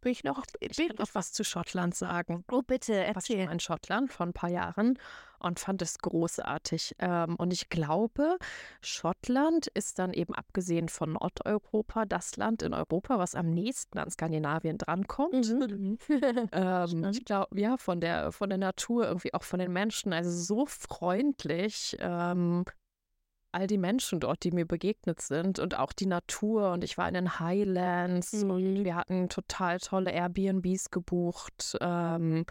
bin 0.01 0.13
ich 0.13 0.25
noch. 0.25 0.45
Ich 0.61 0.77
kann 0.77 0.97
noch 0.99 1.15
was 1.15 1.33
zu 1.33 1.45
Schottland 1.45 1.95
sagen. 1.95 2.45
Oh, 2.51 2.63
bitte, 2.63 2.95
erzähl. 2.95 3.41
Ich 3.41 3.47
war 3.47 3.53
in 3.53 3.61
Schottland 3.61 4.13
vor 4.13 4.27
ein 4.27 4.33
paar 4.33 4.51
Jahren 4.51 4.99
und 5.41 5.61
fand 5.61 5.83
es 5.83 5.99
großartig. 5.99 6.97
Ähm, 6.99 7.37
und 7.37 7.53
ich 7.53 7.69
glaube, 7.69 8.39
Schottland 8.81 9.69
ist 9.69 9.99
dann 9.99 10.13
eben 10.13 10.35
abgesehen 10.35 10.89
von 10.89 11.13
Nordeuropa 11.13 12.05
das 12.05 12.37
Land 12.37 12.63
in 12.63 12.75
Europa, 12.75 13.19
was 13.19 13.35
am 13.35 13.51
nächsten 13.51 13.99
an 13.99 14.11
Skandinavien 14.11 14.79
drankommt. 14.79 15.53
Mhm. 15.53 15.99
ähm, 16.53 17.05
ich 17.11 17.25
glaube, 17.25 17.61
ja, 17.61 17.77
von 17.77 18.01
der, 18.01 18.33
von 18.33 18.49
der 18.49 18.59
Natur, 18.59 19.07
irgendwie 19.07 19.35
auch 19.35 19.45
von 19.45 19.59
den 19.59 19.73
Menschen, 19.73 20.13
also 20.13 20.31
so 20.31 20.67
freundlich. 20.67 21.97
Ähm, 22.01 22.65
all 23.53 23.67
die 23.67 23.79
Menschen 23.79 24.21
dort, 24.21 24.45
die 24.45 24.51
mir 24.51 24.67
begegnet 24.67 25.21
sind 25.21 25.59
und 25.59 25.79
auch 25.79 25.93
die 25.93 26.07
Natur. 26.07 26.73
Und 26.73 26.85
ich 26.85 26.99
war 26.99 27.09
in 27.09 27.15
den 27.15 27.41
Highlands 27.41 28.33
mhm. 28.33 28.51
und 28.51 28.85
wir 28.85 28.95
hatten 28.95 29.29
total 29.29 29.79
tolle 29.79 30.11
Airbnbs 30.13 30.91
gebucht. 30.91 31.77
Ähm, 31.81 32.45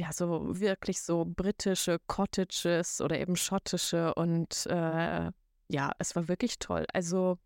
ja, 0.00 0.12
so 0.12 0.58
wirklich 0.58 1.02
so 1.02 1.26
britische 1.26 1.98
Cottages 2.06 3.02
oder 3.02 3.18
eben 3.20 3.36
schottische 3.36 4.14
und 4.14 4.66
äh, 4.66 5.30
ja, 5.68 5.92
es 5.98 6.16
war 6.16 6.26
wirklich 6.26 6.58
toll. 6.58 6.86
Also 6.94 7.38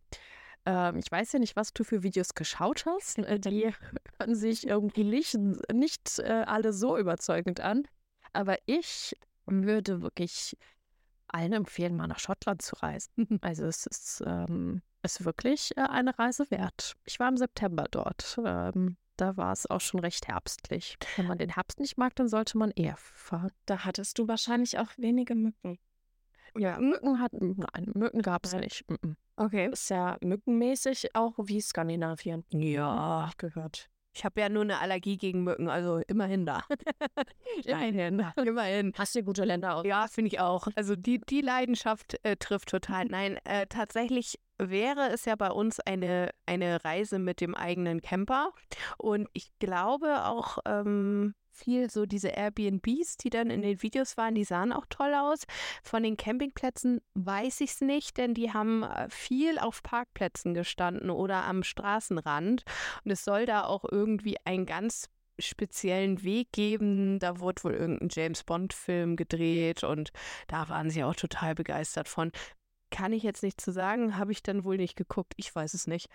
ähm, 0.64 0.96
ich 0.96 1.10
weiß 1.10 1.32
ja 1.32 1.40
nicht, 1.40 1.56
was 1.56 1.72
du 1.72 1.82
für 1.82 2.04
Videos 2.04 2.34
geschaut 2.34 2.86
hast. 2.86 3.18
Äh, 3.18 3.40
die 3.40 3.74
hören 4.20 4.36
sich 4.36 4.68
irgendwie 4.68 5.02
nicht, 5.02 5.36
nicht 5.72 6.20
äh, 6.20 6.44
alle 6.46 6.72
so 6.72 6.96
überzeugend 6.96 7.58
an. 7.58 7.88
Aber 8.32 8.56
ich 8.66 9.16
würde 9.46 10.00
wirklich 10.00 10.56
allen 11.26 11.52
empfehlen, 11.54 11.96
mal 11.96 12.06
nach 12.06 12.20
Schottland 12.20 12.62
zu 12.62 12.76
reisen. 12.76 13.10
Also 13.42 13.64
es 13.64 13.86
ist, 13.86 14.22
ähm, 14.24 14.80
ist 15.02 15.24
wirklich 15.24 15.76
äh, 15.76 15.80
eine 15.80 16.16
Reise 16.16 16.48
wert. 16.52 16.94
Ich 17.04 17.18
war 17.18 17.28
im 17.28 17.36
September 17.36 17.86
dort. 17.90 18.38
Ähm, 18.44 18.96
da 19.16 19.36
war 19.36 19.52
es 19.52 19.68
auch 19.68 19.80
schon 19.80 20.00
recht 20.00 20.28
herbstlich. 20.28 20.96
Wenn 21.16 21.26
man 21.26 21.38
den 21.38 21.50
Herbst 21.50 21.80
nicht 21.80 21.96
mag, 21.96 22.14
dann 22.16 22.28
sollte 22.28 22.58
man 22.58 22.70
eher 22.70 22.96
fahren. 22.96 23.52
Da 23.66 23.84
hattest 23.84 24.18
du 24.18 24.28
wahrscheinlich 24.28 24.78
auch 24.78 24.90
wenige 24.96 25.34
Mücken. 25.34 25.78
Ja, 26.56 26.78
Mücken 26.78 27.20
hatten, 27.20 27.56
nein, 27.56 27.90
Mücken 27.94 28.22
gab 28.22 28.44
es 28.46 28.52
nicht. 28.54 28.84
Okay. 29.36 29.70
Ist 29.72 29.90
ja 29.90 30.16
mückenmäßig 30.20 31.14
auch 31.14 31.34
wie 31.38 31.60
Skandinavien. 31.60 32.44
Ja, 32.50 33.30
gehört. 33.36 33.90
Ich 34.16 34.24
habe 34.24 34.40
ja 34.40 34.48
nur 34.48 34.62
eine 34.62 34.78
Allergie 34.78 35.16
gegen 35.16 35.42
Mücken, 35.42 35.68
also 35.68 36.00
immerhin 36.06 36.46
da. 36.46 36.62
immerhin. 37.64 38.24
immerhin. 38.36 38.92
Hast 38.96 39.16
du 39.16 39.24
gute 39.24 39.44
Länder 39.44 39.74
aus? 39.74 39.84
Ja, 39.84 40.06
finde 40.06 40.28
ich 40.28 40.38
auch. 40.38 40.68
Also 40.76 40.94
die, 40.94 41.20
die 41.20 41.40
Leidenschaft 41.40 42.20
äh, 42.22 42.36
trifft 42.36 42.68
total. 42.68 43.06
Nein, 43.06 43.38
äh, 43.42 43.66
tatsächlich 43.66 44.38
wäre 44.58 45.10
es 45.12 45.24
ja 45.24 45.36
bei 45.36 45.50
uns 45.50 45.80
eine, 45.80 46.30
eine 46.46 46.84
Reise 46.84 47.18
mit 47.18 47.40
dem 47.40 47.54
eigenen 47.54 48.00
Camper. 48.00 48.52
Und 48.98 49.28
ich 49.32 49.50
glaube 49.58 50.24
auch, 50.24 50.58
ähm, 50.66 51.34
viel 51.54 51.88
so 51.88 52.04
diese 52.04 52.28
Airbnbs, 52.28 53.16
die 53.16 53.30
dann 53.30 53.48
in 53.48 53.62
den 53.62 53.80
Videos 53.80 54.16
waren, 54.16 54.34
die 54.34 54.44
sahen 54.44 54.72
auch 54.72 54.86
toll 54.90 55.14
aus. 55.14 55.44
Von 55.82 56.02
den 56.02 56.16
Campingplätzen 56.16 57.00
weiß 57.14 57.60
ich 57.60 57.70
es 57.70 57.80
nicht, 57.80 58.16
denn 58.18 58.34
die 58.34 58.52
haben 58.52 58.82
äh, 58.82 59.08
viel 59.08 59.58
auf 59.58 59.82
Parkplätzen 59.82 60.54
gestanden 60.54 61.10
oder 61.10 61.44
am 61.44 61.62
Straßenrand. 61.62 62.64
Und 63.04 63.10
es 63.10 63.24
soll 63.24 63.46
da 63.46 63.64
auch 63.64 63.84
irgendwie 63.90 64.36
einen 64.44 64.66
ganz 64.66 65.08
speziellen 65.38 66.22
Weg 66.22 66.52
geben. 66.52 67.18
Da 67.18 67.40
wurde 67.40 67.64
wohl 67.64 67.74
irgendein 67.74 68.08
James 68.10 68.44
Bond-Film 68.44 69.16
gedreht 69.16 69.82
und 69.84 70.10
da 70.48 70.68
waren 70.68 70.90
sie 70.90 71.04
auch 71.04 71.16
total 71.16 71.54
begeistert 71.54 72.08
von. 72.08 72.30
Kann 72.94 73.12
ich 73.12 73.24
jetzt 73.24 73.42
nicht 73.42 73.60
zu 73.60 73.72
sagen, 73.72 74.16
habe 74.18 74.30
ich 74.30 74.40
dann 74.40 74.62
wohl 74.62 74.76
nicht 74.76 74.94
geguckt. 74.94 75.32
Ich 75.36 75.52
weiß 75.52 75.74
es 75.74 75.88
nicht. 75.88 76.08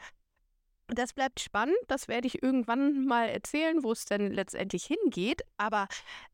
Das 0.88 1.12
bleibt 1.12 1.42
spannend. 1.42 1.76
Das 1.90 2.08
werde 2.08 2.26
ich 2.26 2.42
irgendwann 2.42 3.06
mal 3.06 3.28
erzählen, 3.28 3.84
wo 3.84 3.92
es 3.92 4.06
denn 4.06 4.32
letztendlich 4.32 4.86
hingeht. 4.86 5.42
Aber 5.58 5.90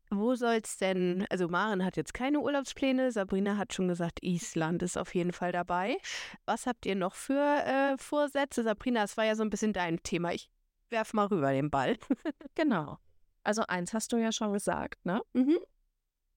wo 0.08 0.36
soll 0.36 0.60
es 0.62 0.76
denn? 0.76 1.26
Also, 1.30 1.48
Maren 1.48 1.84
hat 1.84 1.96
jetzt 1.96 2.14
keine 2.14 2.38
Urlaubspläne. 2.38 3.10
Sabrina 3.10 3.56
hat 3.56 3.74
schon 3.74 3.88
gesagt, 3.88 4.22
Island 4.22 4.84
ist 4.84 4.96
auf 4.96 5.16
jeden 5.16 5.32
Fall 5.32 5.50
dabei. 5.50 5.96
Was 6.44 6.66
habt 6.68 6.86
ihr 6.86 6.94
noch 6.94 7.16
für 7.16 7.34
äh, 7.34 7.98
Vorsätze? 7.98 8.62
Sabrina, 8.62 9.02
das 9.02 9.16
war 9.16 9.24
ja 9.24 9.34
so 9.34 9.42
ein 9.42 9.50
bisschen 9.50 9.72
dein 9.72 10.00
Thema. 10.04 10.32
Ich 10.32 10.48
werf 10.90 11.12
mal 11.12 11.26
rüber 11.26 11.50
den 11.50 11.72
Ball. 11.72 11.96
genau. 12.54 12.98
Also, 13.42 13.64
eins 13.66 13.92
hast 13.92 14.12
du 14.12 14.16
ja 14.16 14.30
schon 14.30 14.52
gesagt, 14.52 15.04
ne? 15.04 15.22
Mhm. 15.32 15.58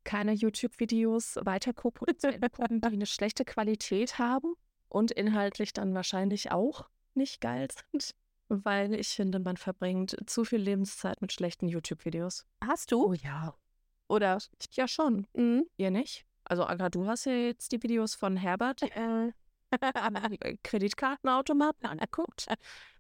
Keine 0.10 0.34
YouTube-Videos 0.34 1.38
weiter 1.44 1.72
co-produzieren, 1.72 2.42
die 2.42 2.84
eine 2.84 3.06
schlechte 3.06 3.46
Qualität 3.46 4.18
haben 4.18 4.56
und 4.88 5.12
inhaltlich 5.12 5.72
dann 5.72 5.94
wahrscheinlich 5.94 6.52
auch 6.52 6.90
nicht 7.14 7.42
geil 7.42 7.68
sind, 7.92 8.16
weil 8.48 8.96
ich 8.96 9.10
finde, 9.10 9.38
man 9.38 9.56
verbringt 9.56 10.18
zu 10.26 10.46
viel 10.46 10.62
Lebenszeit 10.62 11.22
mit 11.22 11.32
schlechten 11.32 11.68
YouTube-Videos. 11.68 12.48
Hast 12.66 12.92
du? 12.92 13.06
Oh 13.06 13.14
ja. 13.14 13.54
Oder? 14.08 14.40
Ja, 14.72 14.88
schon. 14.88 15.28
Mhm. 15.34 15.68
Ihr 15.78 15.92
nicht? 15.92 16.26
Also, 16.44 16.64
Anka, 16.64 16.90
du 16.90 17.06
hast 17.06 17.26
ja 17.26 17.34
jetzt 17.34 17.72
die 17.72 17.84
Videos 17.84 18.16
von 18.16 18.36
Herbert 18.36 18.82
äh, 18.82 19.32
Kreditkartenautomaten 20.64 21.88
angeguckt. 21.88 22.48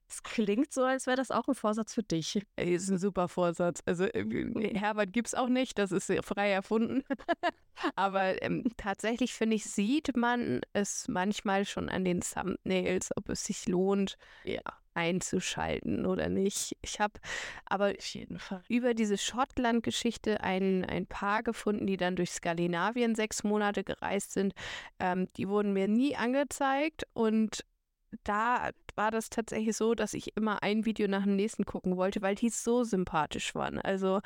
Es 0.09 0.23
klingt 0.23 0.73
so, 0.73 0.83
als 0.83 1.05
wäre 1.05 1.17
das 1.17 1.29
auch 1.29 1.47
ein 1.47 1.53
Vorsatz 1.53 1.93
für 1.93 2.01
dich. 2.01 2.41
Ist 2.55 2.89
ein 2.89 2.97
super 2.97 3.27
Vorsatz. 3.27 3.81
Also 3.85 4.05
äh, 4.05 4.75
Herbert 4.75 5.13
gibt 5.13 5.27
es 5.27 5.35
auch 5.35 5.49
nicht, 5.49 5.77
das 5.77 5.91
ist 5.91 6.11
frei 6.23 6.49
erfunden. 6.49 7.03
Aber 7.95 8.41
ähm, 8.41 8.63
tatsächlich 8.75 9.33
finde 9.33 9.55
ich, 9.55 9.65
sieht 9.65 10.17
man 10.17 10.61
es 10.73 11.07
manchmal 11.07 11.65
schon 11.65 11.89
an 11.89 12.03
den 12.03 12.21
Thumbnails, 12.21 13.11
ob 13.15 13.29
es 13.29 13.45
sich 13.45 13.67
lohnt, 13.67 14.17
ja. 14.43 14.61
einzuschalten 14.95 16.07
oder 16.07 16.27
nicht. 16.27 16.75
Ich 16.81 16.99
habe 16.99 17.19
aber 17.65 17.93
über 18.67 18.95
diese 18.95 19.17
Schottland-Geschichte 19.17 20.41
ein, 20.41 20.85
ein 20.85 21.05
Paar 21.05 21.43
gefunden, 21.43 21.85
die 21.85 21.97
dann 21.97 22.15
durch 22.15 22.31
Skandinavien 22.31 23.13
sechs 23.13 23.43
Monate 23.43 23.83
gereist 23.83 24.31
sind. 24.31 24.53
Ähm, 24.99 25.27
die 25.37 25.47
wurden 25.47 25.71
mir 25.73 25.87
nie 25.87 26.15
angezeigt 26.15 27.03
und 27.13 27.63
da 28.23 28.71
war 28.95 29.11
das 29.11 29.29
tatsächlich 29.29 29.75
so, 29.75 29.95
dass 29.95 30.13
ich 30.13 30.35
immer 30.35 30.63
ein 30.63 30.85
Video 30.85 31.07
nach 31.07 31.23
dem 31.23 31.35
nächsten 31.35 31.65
gucken 31.65 31.97
wollte, 31.97 32.21
weil 32.21 32.35
die 32.35 32.49
so 32.49 32.83
sympathisch 32.83 33.55
waren. 33.55 33.79
Also, 33.79 34.21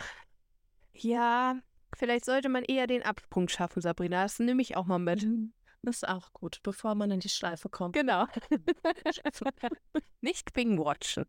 ja, 0.94 1.56
vielleicht 1.96 2.26
sollte 2.26 2.50
man 2.50 2.64
eher 2.64 2.88
den 2.88 3.04
Abpunkt 3.04 3.52
schaffen, 3.52 3.82
Sabrina. 3.82 4.24
Das 4.24 4.40
nehme 4.40 4.62
ich 4.62 4.76
auch 4.76 4.86
mal 4.86 5.00
mit. 5.00 5.24
Mhm. 5.24 5.54
Das 5.84 5.98
ist 5.98 6.08
auch 6.08 6.32
gut, 6.32 6.60
bevor 6.64 6.96
man 6.96 7.12
in 7.12 7.20
die 7.20 7.30
Schleife 7.30 7.68
kommt. 7.68 7.94
Genau. 7.94 8.26
nicht 10.22 10.54
Bing-Watchen. 10.54 11.26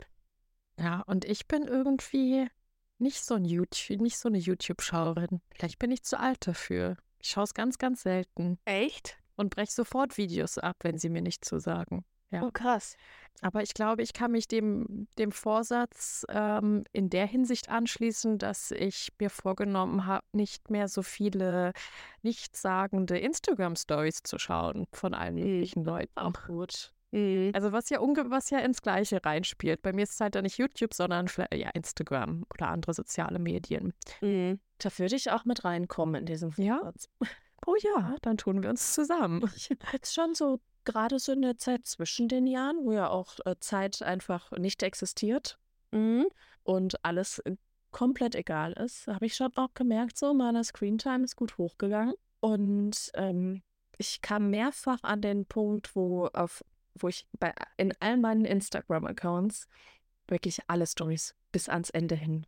Ja, 0.79 1.03
und 1.07 1.25
ich 1.25 1.49
bin 1.49 1.65
irgendwie 1.65 2.49
nicht 2.99 3.25
so, 3.25 3.35
ein 3.35 3.45
YouTube, 3.45 4.01
nicht 4.01 4.17
so 4.17 4.29
eine 4.29 4.39
YouTube-Schauerin. 4.39 5.41
Vielleicht 5.55 5.81
bin 5.81 5.91
ich 5.91 6.05
zu 6.05 6.19
alt 6.19 6.47
dafür. 6.47 6.97
Ich 7.19 7.31
schaue 7.31 7.45
es 7.45 7.55
ganz, 7.55 7.79
ganz 7.79 8.03
selten. 8.03 8.59
Echt? 8.65 9.19
Und 9.37 9.51
breche 9.51 9.73
sofort 9.73 10.17
Videos 10.17 10.59
ab, 10.59 10.77
wenn 10.83 10.99
sie 10.99 11.09
mir 11.09 11.23
nicht 11.23 11.45
zusagen. 11.45 12.05
Ja. 12.35 12.43
Oh, 12.43 12.51
krass. 12.53 12.97
Aber 13.41 13.63
ich 13.63 13.75
glaube, 13.75 14.03
ich 14.03 14.13
kann 14.13 14.31
mich 14.31 14.49
dem, 14.49 15.07
dem 15.19 15.33
Vorsatz 15.33 16.25
ähm, 16.29 16.85
in 16.93 17.11
der 17.11 17.27
Hinsicht 17.27 17.69
anschließen, 17.69 18.39
dass 18.39 18.71
ich 18.71 19.13
mir 19.19 19.29
vorgenommen 19.29 20.07
habe, 20.07 20.25
nicht 20.33 20.71
mehr 20.71 20.89
so 20.89 21.03
viele 21.03 21.73
nichtssagende 22.23 23.19
Instagram-Stories 23.19 24.23
zu 24.23 24.39
schauen 24.39 24.87
von 24.93 25.15
allen 25.15 25.35
mhm. 25.35 25.41
möglichen 25.41 25.85
Leuten. 25.85 26.13
Auch 26.17 26.33
gut. 26.47 26.95
Mhm. 27.15 27.53
Also 27.55 27.71
was 27.71 27.91
ja, 27.91 28.01
was 28.01 28.51
ja 28.51 28.59
ins 28.59 28.83
Gleiche 28.83 29.25
reinspielt. 29.25 29.83
Bei 29.83 29.93
mir 29.93 30.03
ist 30.03 30.15
es 30.15 30.21
halt 30.21 30.35
dann 30.35 30.43
nicht 30.43 30.59
YouTube, 30.59 30.95
sondern 30.95 31.27
ja 31.53 31.71
Instagram 31.71 32.45
oder 32.53 32.69
andere 32.69 32.93
soziale 32.95 33.39
Medien. 33.39 33.93
Mhm. 34.21 34.59
Da 34.79 34.91
würde 34.97 35.15
ich 35.17 35.31
auch 35.31 35.45
mit 35.45 35.65
reinkommen 35.65 36.17
in 36.17 36.27
diesem 36.27 36.53
Vorsatz. 36.53 37.09
Ja. 37.21 37.29
Oh 37.67 37.75
ja, 37.81 38.17
dann 38.23 38.37
tun 38.37 38.63
wir 38.63 38.71
uns 38.71 38.95
zusammen. 38.95 39.49
Jetzt 39.93 40.15
schon 40.15 40.35
so 40.35 40.61
gerade 40.85 41.19
so 41.19 41.33
in 41.33 41.43
der 41.43 41.57
Zeit 41.57 41.87
zwischen 41.87 42.29
den 42.29 42.47
Jahren, 42.47 42.85
wo 42.85 42.93
ja 42.93 43.09
auch 43.09 43.39
äh, 43.45 43.57
Zeit 43.61 44.03
einfach 44.03 44.51
nicht 44.53 44.83
existiert 44.83 45.59
mhm. 45.91 46.27
und 46.63 47.05
alles 47.05 47.39
äh, 47.41 47.57
komplett 47.91 48.35
egal 48.35 48.73
ist, 48.73 49.07
habe 49.07 49.27
ich 49.27 49.37
schon 49.37 49.57
auch 49.57 49.73
gemerkt, 49.75 50.19
so 50.19 50.35
meine 50.35 50.65
Screentime 50.65 51.25
ist 51.25 51.37
gut 51.37 51.59
hochgegangen. 51.59 52.15
Und 52.41 53.11
ähm, 53.15 53.63
ich 53.99 54.21
kam 54.21 54.51
mehrfach 54.51 54.99
an 55.03 55.23
den 55.23 55.47
Punkt, 55.47 55.95
wo 55.95 56.27
auf, 56.27 56.65
wo 56.95 57.09
ich 57.09 57.27
bei 57.39 57.55
in 57.77 57.95
all 58.01 58.17
meinen 58.17 58.45
Instagram-Accounts 58.45 59.69
wirklich 60.27 60.59
alle 60.67 60.87
Stories 60.87 61.35
bis 61.53 61.69
ans 61.69 61.91
Ende 61.91 62.17
hin 62.17 62.47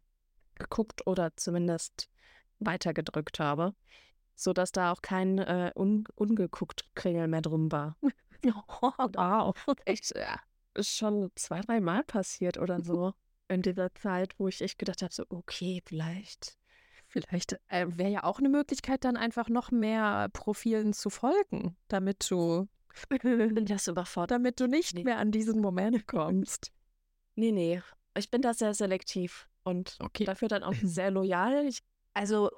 geguckt 0.56 1.06
oder 1.06 1.36
zumindest 1.36 2.10
weitergedrückt 2.58 3.38
habe, 3.38 3.74
sodass 4.34 4.72
da 4.72 4.92
auch 4.92 5.02
kein 5.02 5.38
äh, 5.38 5.72
un 5.74 6.04
ungeguckt 6.14 6.84
Kringel 6.94 7.28
mehr 7.28 7.42
drum 7.42 7.70
war. 7.70 7.96
Oh, 8.44 8.92
wow. 9.14 9.54
Echt, 9.84 10.14
ja, 10.16 10.40
ist 10.74 10.96
schon 10.96 11.30
zwei, 11.34 11.60
drei 11.60 11.80
Mal 11.80 12.04
passiert 12.04 12.58
oder 12.58 12.80
so 12.84 13.14
in 13.48 13.62
dieser 13.62 13.94
Zeit, 13.94 14.34
wo 14.38 14.48
ich 14.48 14.60
echt 14.60 14.78
gedacht 14.78 15.02
habe, 15.02 15.14
so, 15.14 15.24
okay, 15.28 15.82
vielleicht. 15.86 16.58
Vielleicht 17.08 17.56
äh, 17.68 17.86
wäre 17.88 18.10
ja 18.10 18.24
auch 18.24 18.40
eine 18.40 18.48
Möglichkeit, 18.48 19.04
dann 19.04 19.16
einfach 19.16 19.48
noch 19.48 19.70
mehr 19.70 20.28
Profilen 20.32 20.92
zu 20.92 21.08
folgen, 21.08 21.76
damit 21.86 22.28
du 22.28 22.66
das 23.62 23.86
überfordert. 23.86 24.32
Damit 24.32 24.58
du 24.58 24.66
nicht 24.66 24.94
nee. 24.94 25.04
mehr 25.04 25.18
an 25.18 25.30
diesen 25.30 25.60
Moment 25.60 26.08
kommst. 26.08 26.72
Nee, 27.36 27.52
nee. 27.52 27.80
Ich 28.16 28.30
bin 28.30 28.42
da 28.42 28.54
sehr 28.54 28.74
selektiv 28.74 29.48
und 29.62 29.96
okay. 30.00 30.24
dafür 30.24 30.48
dann 30.48 30.64
auch 30.64 30.74
sehr 30.82 31.10
loyal. 31.10 31.66
Ich, 31.66 31.84
also 32.14 32.50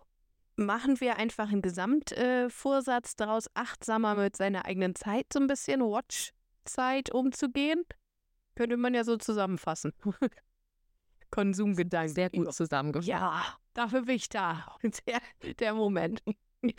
machen 0.59 1.01
wir 1.01 1.17
einfach 1.17 1.51
einen 1.51 1.63
Gesamtvorsatz 1.63 3.13
äh, 3.13 3.17
daraus, 3.17 3.49
achtsamer 3.55 4.17
mit 4.17 4.37
seiner 4.37 4.67
eigenen 4.67 4.95
Zeit 4.95 5.33
so 5.33 5.41
ein 5.41 5.47
bisschen, 5.47 5.81
Watch-Zeit 5.81 7.15
umzugehen. 7.15 7.85
Könnte 8.55 8.77
man 8.77 8.93
ja 8.93 9.05
so 9.05 9.17
zusammenfassen. 9.17 9.93
Konsumgedanken. 11.31 12.15
Sehr 12.15 12.31
gut 12.31 12.53
zusammengefasst. 12.53 13.09
Ja, 13.09 13.45
dafür 13.75 14.03
bin 14.03 14.17
ich 14.17 14.29
da. 14.29 14.77
Der, 15.07 15.21
der 15.55 15.75
Moment. 15.75 16.23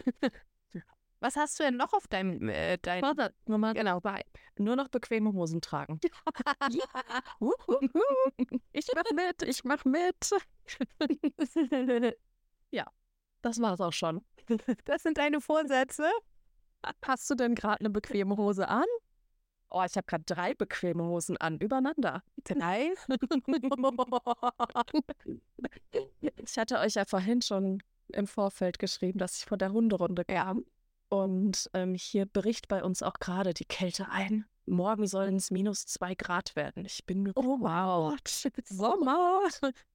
Was 1.22 1.36
hast 1.36 1.60
du 1.60 1.63
denn 1.63 1.76
noch 1.76 1.94
auf 1.94 2.08
deinem 2.08 2.48
äh, 2.48 2.78
dein 2.82 3.02
Vorsatz 3.04 3.36
Nummer 3.46 3.74
genau 3.74 4.00
bei 4.00 4.24
nur 4.58 4.78
noch 4.78 4.88
bequeme 4.88 5.34
Hosen 5.34 5.60
tragen. 5.62 6.00
ich 8.72 8.88
mach 8.96 9.12
mit, 9.13 9.42
ich 9.44 9.63
mach 9.65 9.84
mit. 9.86 10.30
ja, 12.72 12.86
das 13.41 13.62
war's 13.62 13.82
auch 13.82 13.93
schon. 13.93 14.21
Das 14.86 15.04
sind 15.04 15.17
deine 15.17 15.41
Vorsätze? 15.41 16.10
Hast 17.04 17.30
du 17.30 17.36
denn 17.36 17.56
gerade 17.56 17.82
eine 17.82 17.89
bequeme 17.89 18.36
Hose 18.36 18.67
an? 18.67 18.86
Oh, 19.69 19.84
ich 19.86 19.95
habe 19.95 20.08
gerade 20.08 20.23
drei 20.25 20.56
bequeme 20.56 21.04
Hosen 21.04 21.38
an, 21.38 21.60
übereinander. 21.60 22.23
Drei? 22.43 22.93
ich 26.21 26.58
hatte 26.58 26.80
euch 26.80 26.95
ja 26.95 27.06
vorhin 27.06 27.43
schon 27.43 27.84
im 28.08 28.25
Vorfeld 28.25 28.80
geschrieben, 28.80 29.19
dass 29.19 29.38
ich 29.38 29.45
von 29.45 29.60
der 29.60 29.71
Hunderunde 29.71 30.25
kam. 30.25 30.65
Und 31.10 31.69
ähm, 31.73 31.93
hier 31.93 32.25
bricht 32.25 32.67
bei 32.67 32.84
uns 32.84 33.04
auch 33.04 33.19
gerade 33.19 33.54
die 33.54 33.65
Kälte 33.65 34.10
ein. 34.10 34.45
Morgen 34.69 35.08
sollen 35.08 35.36
es 35.36 35.51
minus 35.51 35.86
zwei 35.86 36.15
Grad 36.15 36.55
werden. 36.55 36.86
Ich 36.86 37.05
bin 37.05 37.32
Oh 37.36 37.60
wow. 37.60 38.15
Sommer. 38.65 39.41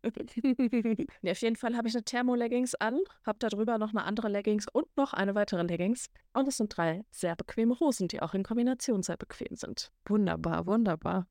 nee, 1.23 1.31
auf 1.31 1.39
jeden 1.39 1.57
Fall 1.57 1.77
habe 1.77 1.89
ich 1.89 1.95
eine 1.95 2.05
Thermoleggings 2.05 2.75
an, 2.77 2.99
habe 3.25 3.39
darüber 3.39 3.79
noch 3.79 3.91
eine 3.91 4.05
andere 4.05 4.29
Leggings 4.29 4.67
und 4.73 4.87
noch 4.97 5.13
eine 5.13 5.35
weitere 5.35 5.63
Leggings. 5.63 6.11
Und 6.33 6.49
es 6.49 6.57
sind 6.57 6.77
drei 6.77 7.05
sehr 7.11 7.37
bequeme 7.37 7.79
Hosen, 7.81 8.09
die 8.09 8.21
auch 8.21 8.35
in 8.35 8.43
Kombination 8.43 9.03
sehr 9.03 9.17
bequem 9.17 9.57
sind. 9.57 9.93
Wunderbar, 10.07 10.67
wunderbar. 10.67 11.27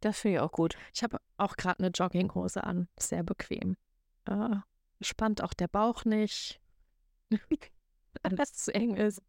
Das 0.00 0.20
finde 0.20 0.36
ich 0.36 0.40
auch 0.40 0.52
gut. 0.52 0.76
Ich 0.92 1.02
habe 1.02 1.18
auch 1.38 1.56
gerade 1.56 1.78
eine 1.78 1.88
Jogginghose 1.88 2.62
an. 2.62 2.88
Sehr 2.98 3.22
bequem. 3.22 3.76
Äh, 4.26 4.56
spannt 5.00 5.42
auch 5.42 5.54
der 5.54 5.68
Bauch 5.68 6.04
nicht. 6.04 6.60
Alles 8.22 8.52
zu 8.52 8.74
eng 8.74 8.96
ist. 8.96 9.22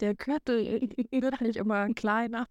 Der 0.00 0.14
Gürtel 0.14 0.90
wird 1.10 1.40
nicht 1.40 1.56
immer 1.56 1.88
kleiner. 1.94 2.48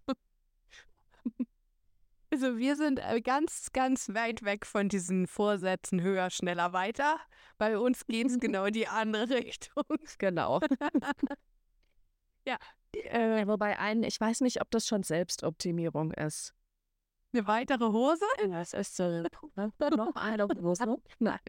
Also 2.30 2.58
wir 2.58 2.76
sind 2.76 3.00
äh, 3.00 3.22
ganz, 3.22 3.72
ganz 3.72 4.10
weit 4.14 4.44
weg 4.44 4.66
von 4.66 4.90
diesen 4.90 5.28
Vorsätzen 5.28 6.02
höher, 6.02 6.30
schneller, 6.30 6.74
weiter. 6.74 7.18
Bei 7.58 7.78
uns 7.78 8.06
geht 8.06 8.28
es 8.28 8.40
genau 8.40 8.66
in 8.66 8.74
die 8.74 8.88
andere 8.88 9.30
Richtung. 9.36 9.84
Genau. 10.18 10.60
ja. 12.46 12.58
Äh, 12.94 13.48
wobei 13.48 13.78
ein, 13.80 14.04
ich 14.04 14.20
weiß 14.20 14.42
nicht, 14.42 14.62
ob 14.62 14.72
das 14.72 14.88
schon 14.88 15.04
Selbstoptimierung 15.04 16.12
ist. 16.14 16.54
Eine 17.34 17.46
weitere 17.46 17.86
Hose? 17.86 18.26
Das 18.50 18.74
ist 18.74 18.96
so 18.96 19.24
noch 19.80 20.16
eine 20.16 20.48
Hose. 20.48 20.98
Nein. 21.20 21.40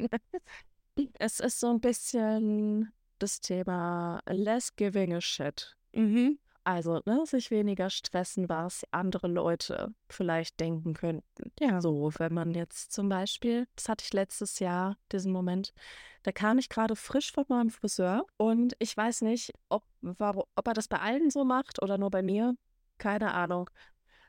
Es 1.14 1.40
ist 1.40 1.60
so 1.60 1.70
ein 1.70 1.80
bisschen 1.80 2.92
das 3.18 3.40
Thema 3.40 4.20
less 4.26 4.74
giving 4.74 5.14
a 5.14 5.20
shit. 5.20 5.76
Mhm. 5.92 6.38
Also, 6.68 7.00
ne, 7.06 7.24
sich 7.24 7.50
weniger 7.50 7.88
stressen, 7.88 8.50
was 8.50 8.84
andere 8.90 9.26
Leute 9.26 9.94
vielleicht 10.10 10.60
denken 10.60 10.92
könnten. 10.92 11.50
Ja. 11.58 11.80
So, 11.80 12.12
wenn 12.18 12.34
man 12.34 12.52
jetzt 12.52 12.92
zum 12.92 13.08
Beispiel, 13.08 13.66
das 13.74 13.88
hatte 13.88 14.04
ich 14.04 14.12
letztes 14.12 14.58
Jahr, 14.58 14.98
diesen 15.10 15.32
Moment, 15.32 15.72
da 16.24 16.30
kam 16.30 16.58
ich 16.58 16.68
gerade 16.68 16.94
frisch 16.94 17.32
von 17.32 17.46
meinem 17.48 17.70
Friseur 17.70 18.26
und 18.36 18.76
ich 18.80 18.94
weiß 18.94 19.22
nicht, 19.22 19.54
ob, 19.70 19.82
ob 20.02 20.66
er 20.66 20.74
das 20.74 20.88
bei 20.88 21.00
allen 21.00 21.30
so 21.30 21.42
macht 21.42 21.80
oder 21.80 21.96
nur 21.96 22.10
bei 22.10 22.20
mir. 22.20 22.54
Keine 22.98 23.32
Ahnung. 23.32 23.70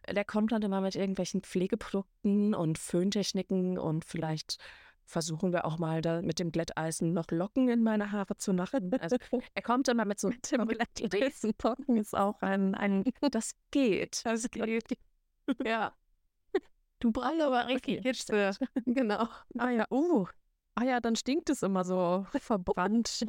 Der 0.10 0.24
kommt 0.24 0.54
dann 0.54 0.62
immer 0.62 0.80
mit 0.80 0.96
irgendwelchen 0.96 1.42
Pflegeprodukten 1.42 2.54
und 2.56 2.78
Föhntechniken 2.78 3.78
und 3.78 4.06
vielleicht 4.06 4.60
versuchen 5.10 5.52
wir 5.52 5.66
auch 5.66 5.78
mal 5.80 6.02
da 6.02 6.22
mit 6.22 6.40
dem 6.40 6.52
Glätteisen 6.52 7.14
noch 7.14 7.26
Locken 7.32 7.68
in 7.68 7.82
meine 7.82 8.12
Haare 8.12 8.38
zu 8.38 8.54
machen. 8.54 8.94
Also 9.00 9.18
er 9.56 9.62
kommt 9.62 9.88
immer 9.88 10.06
mit 10.06 10.20
so 10.20 10.30
mit 10.30 10.52
dem 10.52 10.68
Glätteisen 10.68 11.54
Locken 11.62 11.98
ist 11.98 12.16
auch 12.16 12.42
ein, 12.42 12.76
ein 12.76 13.04
das 13.32 13.52
geht. 13.72 14.22
Das 14.24 14.50
geht. 14.50 14.98
Ja. 15.66 15.94
Du 17.00 17.12
brauchst 17.12 17.42
aber 17.42 17.66
richtig 17.66 18.04
Hitze. 18.04 18.52
genau. 18.86 19.28
Ah 19.58 19.72
ja, 19.72 19.88
uh. 19.90 20.28
Ah 20.76 20.84
ja, 20.84 21.00
dann 21.00 21.16
stinkt 21.16 21.50
es 21.50 21.64
immer 21.64 21.84
so 21.84 22.28
verbrannt. 22.40 23.26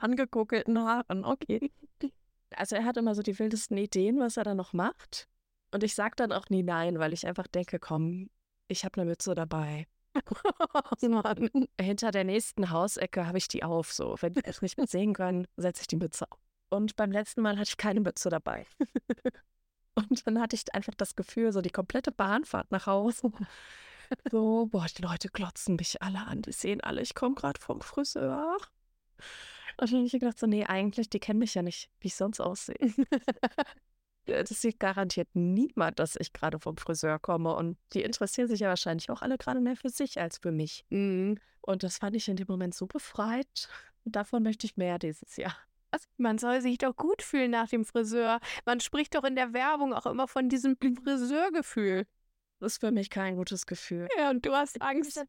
Angeguckelten 0.00 0.76
Haaren, 0.80 1.24
okay. 1.24 1.70
Also 2.56 2.74
er 2.74 2.84
hat 2.84 2.96
immer 2.96 3.14
so 3.14 3.22
die 3.22 3.38
wildesten 3.38 3.76
Ideen, 3.76 4.18
was 4.18 4.36
er 4.36 4.42
da 4.42 4.54
noch 4.56 4.72
macht. 4.72 5.28
Und 5.70 5.84
ich 5.84 5.94
sag 5.94 6.16
dann 6.16 6.32
auch 6.32 6.48
nie 6.48 6.64
nein, 6.64 6.98
weil 6.98 7.12
ich 7.12 7.24
einfach 7.24 7.46
denke, 7.46 7.78
komm, 7.78 8.30
ich 8.66 8.84
habe 8.84 9.00
eine 9.00 9.10
Mütze 9.10 9.36
dabei. 9.36 9.86
Hinter 11.80 12.10
der 12.10 12.24
nächsten 12.24 12.70
Hausecke 12.70 13.26
habe 13.26 13.38
ich 13.38 13.48
die 13.48 13.64
auf. 13.64 13.92
So, 13.92 14.16
wenn 14.20 14.32
die 14.34 14.44
es 14.44 14.62
nicht 14.62 14.76
mehr 14.76 14.86
sehen 14.86 15.14
können, 15.14 15.46
setze 15.56 15.82
ich 15.82 15.86
die 15.86 15.96
Mütze 15.96 16.30
auf. 16.30 16.38
Und 16.68 16.96
beim 16.96 17.12
letzten 17.12 17.42
Mal 17.42 17.58
hatte 17.58 17.70
ich 17.70 17.76
keine 17.76 18.00
Mütze 18.00 18.28
dabei. 18.28 18.66
Und 19.94 20.26
dann 20.26 20.40
hatte 20.40 20.56
ich 20.56 20.74
einfach 20.74 20.94
das 20.94 21.16
Gefühl, 21.16 21.52
so 21.52 21.62
die 21.62 21.70
komplette 21.70 22.12
Bahnfahrt 22.12 22.70
nach 22.70 22.86
Hause. 22.86 23.32
So, 24.30 24.66
boah, 24.66 24.86
die 24.86 25.02
Leute 25.02 25.28
glotzen 25.30 25.74
mich 25.74 26.00
alle 26.00 26.20
an. 26.28 26.40
Die 26.42 26.52
sehen 26.52 26.80
alle, 26.80 27.02
ich 27.02 27.16
komme 27.16 27.34
gerade 27.34 27.60
vom 27.60 27.80
Friseur. 27.80 28.56
Und 29.78 29.90
dann 29.90 29.98
habe 29.98 30.06
ich 30.06 30.12
gedacht, 30.12 30.38
so, 30.38 30.46
nee, 30.46 30.64
eigentlich, 30.64 31.10
die 31.10 31.18
kennen 31.18 31.40
mich 31.40 31.54
ja 31.54 31.62
nicht, 31.62 31.90
wie 31.98 32.06
ich 32.06 32.14
sonst 32.14 32.38
aussehe. 32.38 32.76
Das 34.26 34.60
sieht 34.60 34.80
garantiert 34.80 35.28
niemand, 35.34 35.98
dass 35.98 36.16
ich 36.16 36.32
gerade 36.32 36.58
vom 36.58 36.76
Friseur 36.76 37.18
komme. 37.18 37.54
Und 37.54 37.78
die 37.92 38.02
interessieren 38.02 38.48
sich 38.48 38.60
ja 38.60 38.68
wahrscheinlich 38.68 39.10
auch 39.10 39.22
alle 39.22 39.38
gerade 39.38 39.60
mehr 39.60 39.76
für 39.76 39.88
sich 39.88 40.20
als 40.20 40.38
für 40.38 40.52
mich. 40.52 40.84
Mhm. 40.90 41.38
Und 41.60 41.82
das 41.82 41.98
fand 41.98 42.16
ich 42.16 42.28
in 42.28 42.36
dem 42.36 42.46
Moment 42.48 42.74
so 42.74 42.86
befreit. 42.86 43.68
Davon 44.04 44.42
möchte 44.42 44.66
ich 44.66 44.76
mehr 44.76 44.98
dieses 44.98 45.36
Jahr. 45.36 45.56
Man 46.16 46.38
soll 46.38 46.60
sich 46.60 46.78
doch 46.78 46.94
gut 46.94 47.22
fühlen 47.22 47.50
nach 47.50 47.68
dem 47.68 47.84
Friseur. 47.84 48.40
Man 48.64 48.80
spricht 48.80 49.14
doch 49.14 49.24
in 49.24 49.34
der 49.34 49.52
Werbung 49.52 49.92
auch 49.92 50.06
immer 50.06 50.28
von 50.28 50.48
diesem 50.48 50.76
Friseurgefühl. 51.04 52.06
Das 52.58 52.74
ist 52.74 52.80
für 52.80 52.90
mich 52.90 53.10
kein 53.10 53.36
gutes 53.36 53.66
Gefühl. 53.66 54.08
Ja, 54.18 54.30
und 54.30 54.44
du 54.44 54.52
hast 54.52 54.80
Angst. 54.80 55.24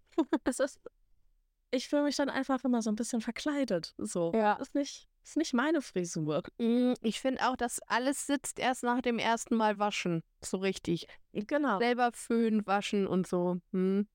Ich 1.72 1.90
fühle 1.90 2.04
mich 2.04 2.16
dann 2.16 2.30
einfach 2.30 2.64
immer 2.64 2.82
so 2.82 2.90
ein 2.90 2.96
bisschen 2.96 3.22
verkleidet. 3.22 3.94
So. 3.98 4.32
Ja. 4.34 4.56
Das 4.56 4.70
ist 4.70 4.76
nicht, 4.76 5.08
ist 5.28 5.38
nicht 5.38 5.54
meine 5.54 5.82
Frisur. 5.82 6.44
Mm, 6.58 6.94
ich 7.02 7.20
finde 7.20 7.48
auch, 7.48 7.56
dass 7.56 7.80
alles 7.88 8.28
sitzt 8.28 8.60
erst 8.60 8.84
nach 8.84 9.02
dem 9.02 9.20
ersten 9.20 9.56
Mal 9.56 9.78
waschen. 9.80 10.24
So 10.42 10.58
richtig. 10.58 11.08
Genau. 11.34 11.80
Selber 11.80 12.12
föhnen, 12.14 12.66
waschen 12.66 13.08
und 13.08 13.28
so. 13.28 13.60
Hm. 13.72 14.08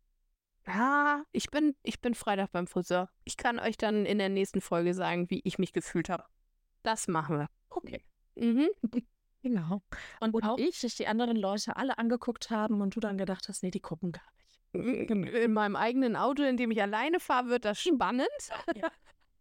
Ja, 0.66 1.24
ich 1.32 1.50
bin, 1.50 1.74
ich 1.82 2.00
bin 2.00 2.14
Freitag 2.14 2.52
beim 2.52 2.66
Friseur. 2.66 3.10
Ich 3.24 3.36
kann 3.36 3.58
euch 3.58 3.76
dann 3.76 4.06
in 4.06 4.18
der 4.18 4.28
nächsten 4.28 4.60
Folge 4.60 4.94
sagen, 4.94 5.28
wie 5.28 5.40
ich 5.44 5.58
mich 5.58 5.72
gefühlt 5.72 6.08
habe. 6.08 6.24
Das 6.82 7.08
machen 7.08 7.38
wir. 7.38 7.48
Okay. 7.70 8.04
Mhm. 8.34 8.68
Genau. 9.44 9.82
Und, 10.20 10.34
und 10.34 10.44
auch 10.44 10.56
ich, 10.56 10.78
sich 10.78 10.94
die 10.94 11.08
anderen 11.08 11.36
Leute 11.36 11.74
alle 11.74 11.98
angeguckt 11.98 12.50
haben 12.50 12.80
und 12.80 12.94
du 12.94 13.00
dann 13.00 13.18
gedacht 13.18 13.48
hast, 13.48 13.64
nee, 13.64 13.72
die 13.72 13.80
gucken 13.80 14.12
gar 14.12 14.22
nicht. 14.36 15.10
In 15.10 15.52
meinem 15.52 15.74
eigenen 15.74 16.14
Auto, 16.14 16.44
in 16.44 16.56
dem 16.56 16.70
ich 16.70 16.80
alleine 16.80 17.18
fahre, 17.18 17.48
wird 17.48 17.64
das 17.64 17.80
spannend. 17.80 18.28
Ja. 18.76 18.88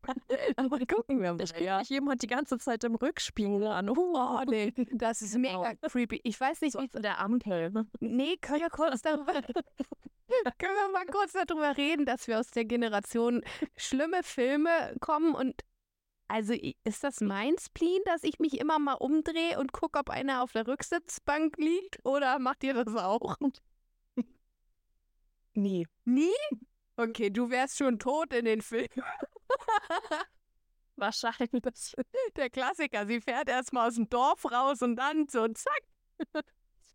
Aber 0.56 0.80
gucken 0.80 1.22
wir 1.22 1.34
mal. 1.34 1.42
Ich 1.42 1.52
ja. 1.60 1.82
jemand 1.82 2.22
die 2.22 2.28
ganze 2.28 2.58
Zeit 2.58 2.84
im 2.84 2.96
Rückspiegel 2.96 3.68
an. 3.68 3.90
Oh, 3.90 4.42
nee, 4.48 4.74
das 4.92 5.22
ist 5.22 5.38
mega 5.38 5.74
genau. 5.74 5.90
creepy. 5.90 6.22
Ich 6.24 6.40
weiß 6.40 6.62
nicht, 6.62 6.78
wie 6.78 6.90
so 6.92 7.00
der 7.00 7.20
Ampel. 7.20 7.72
Ne? 7.72 7.88
Nee, 8.00 8.38
können 8.38 8.62
wir 8.62 8.70
kurz 8.70 9.02
darüber 9.02 9.34
können 10.58 10.76
wir 10.76 10.92
mal 10.94 11.06
kurz 11.06 11.34
darüber 11.34 11.76
reden, 11.78 12.06
dass 12.06 12.28
wir 12.28 12.40
aus 12.40 12.52
der 12.52 12.66
Generation 12.66 13.44
schlimme 13.76 14.24
Filme 14.24 14.96
kommen 15.02 15.36
und 15.36 15.62
also 16.30 16.54
ist 16.86 17.04
das 17.04 17.20
mein 17.20 17.58
Spleen, 17.60 18.00
dass 18.06 18.24
ich 18.24 18.40
mich 18.40 18.58
immer 18.58 18.80
mal 18.80 18.94
umdrehe 18.94 19.60
und 19.60 19.74
gucke, 19.74 20.00
ob 20.00 20.10
einer 20.10 20.42
auf 20.42 20.54
der 20.54 20.66
Rücksitzbank 20.66 21.58
liegt? 21.58 22.00
Oder 22.06 22.40
macht 22.40 22.64
ihr 22.64 22.74
das 22.74 22.96
auch? 22.96 23.36
Nie. 25.54 25.86
Nie? 26.06 26.32
Okay, 26.96 27.30
du 27.30 27.50
wärst 27.50 27.78
schon 27.78 28.00
tot 28.00 28.34
in 28.34 28.46
den 28.46 28.62
Filmen. 28.62 28.88
Wahrscheinlich. 30.96 31.96
Der 32.36 32.50
Klassiker, 32.50 33.08
sie 33.08 33.22
fährt 33.22 33.50
erstmal 33.50 33.88
aus 33.88 33.96
dem 33.96 34.10
Dorf 34.10 34.52
raus 34.52 34.82
und 34.82 34.96
dann 34.96 35.28
so 35.28 35.48
zack. 35.48 35.82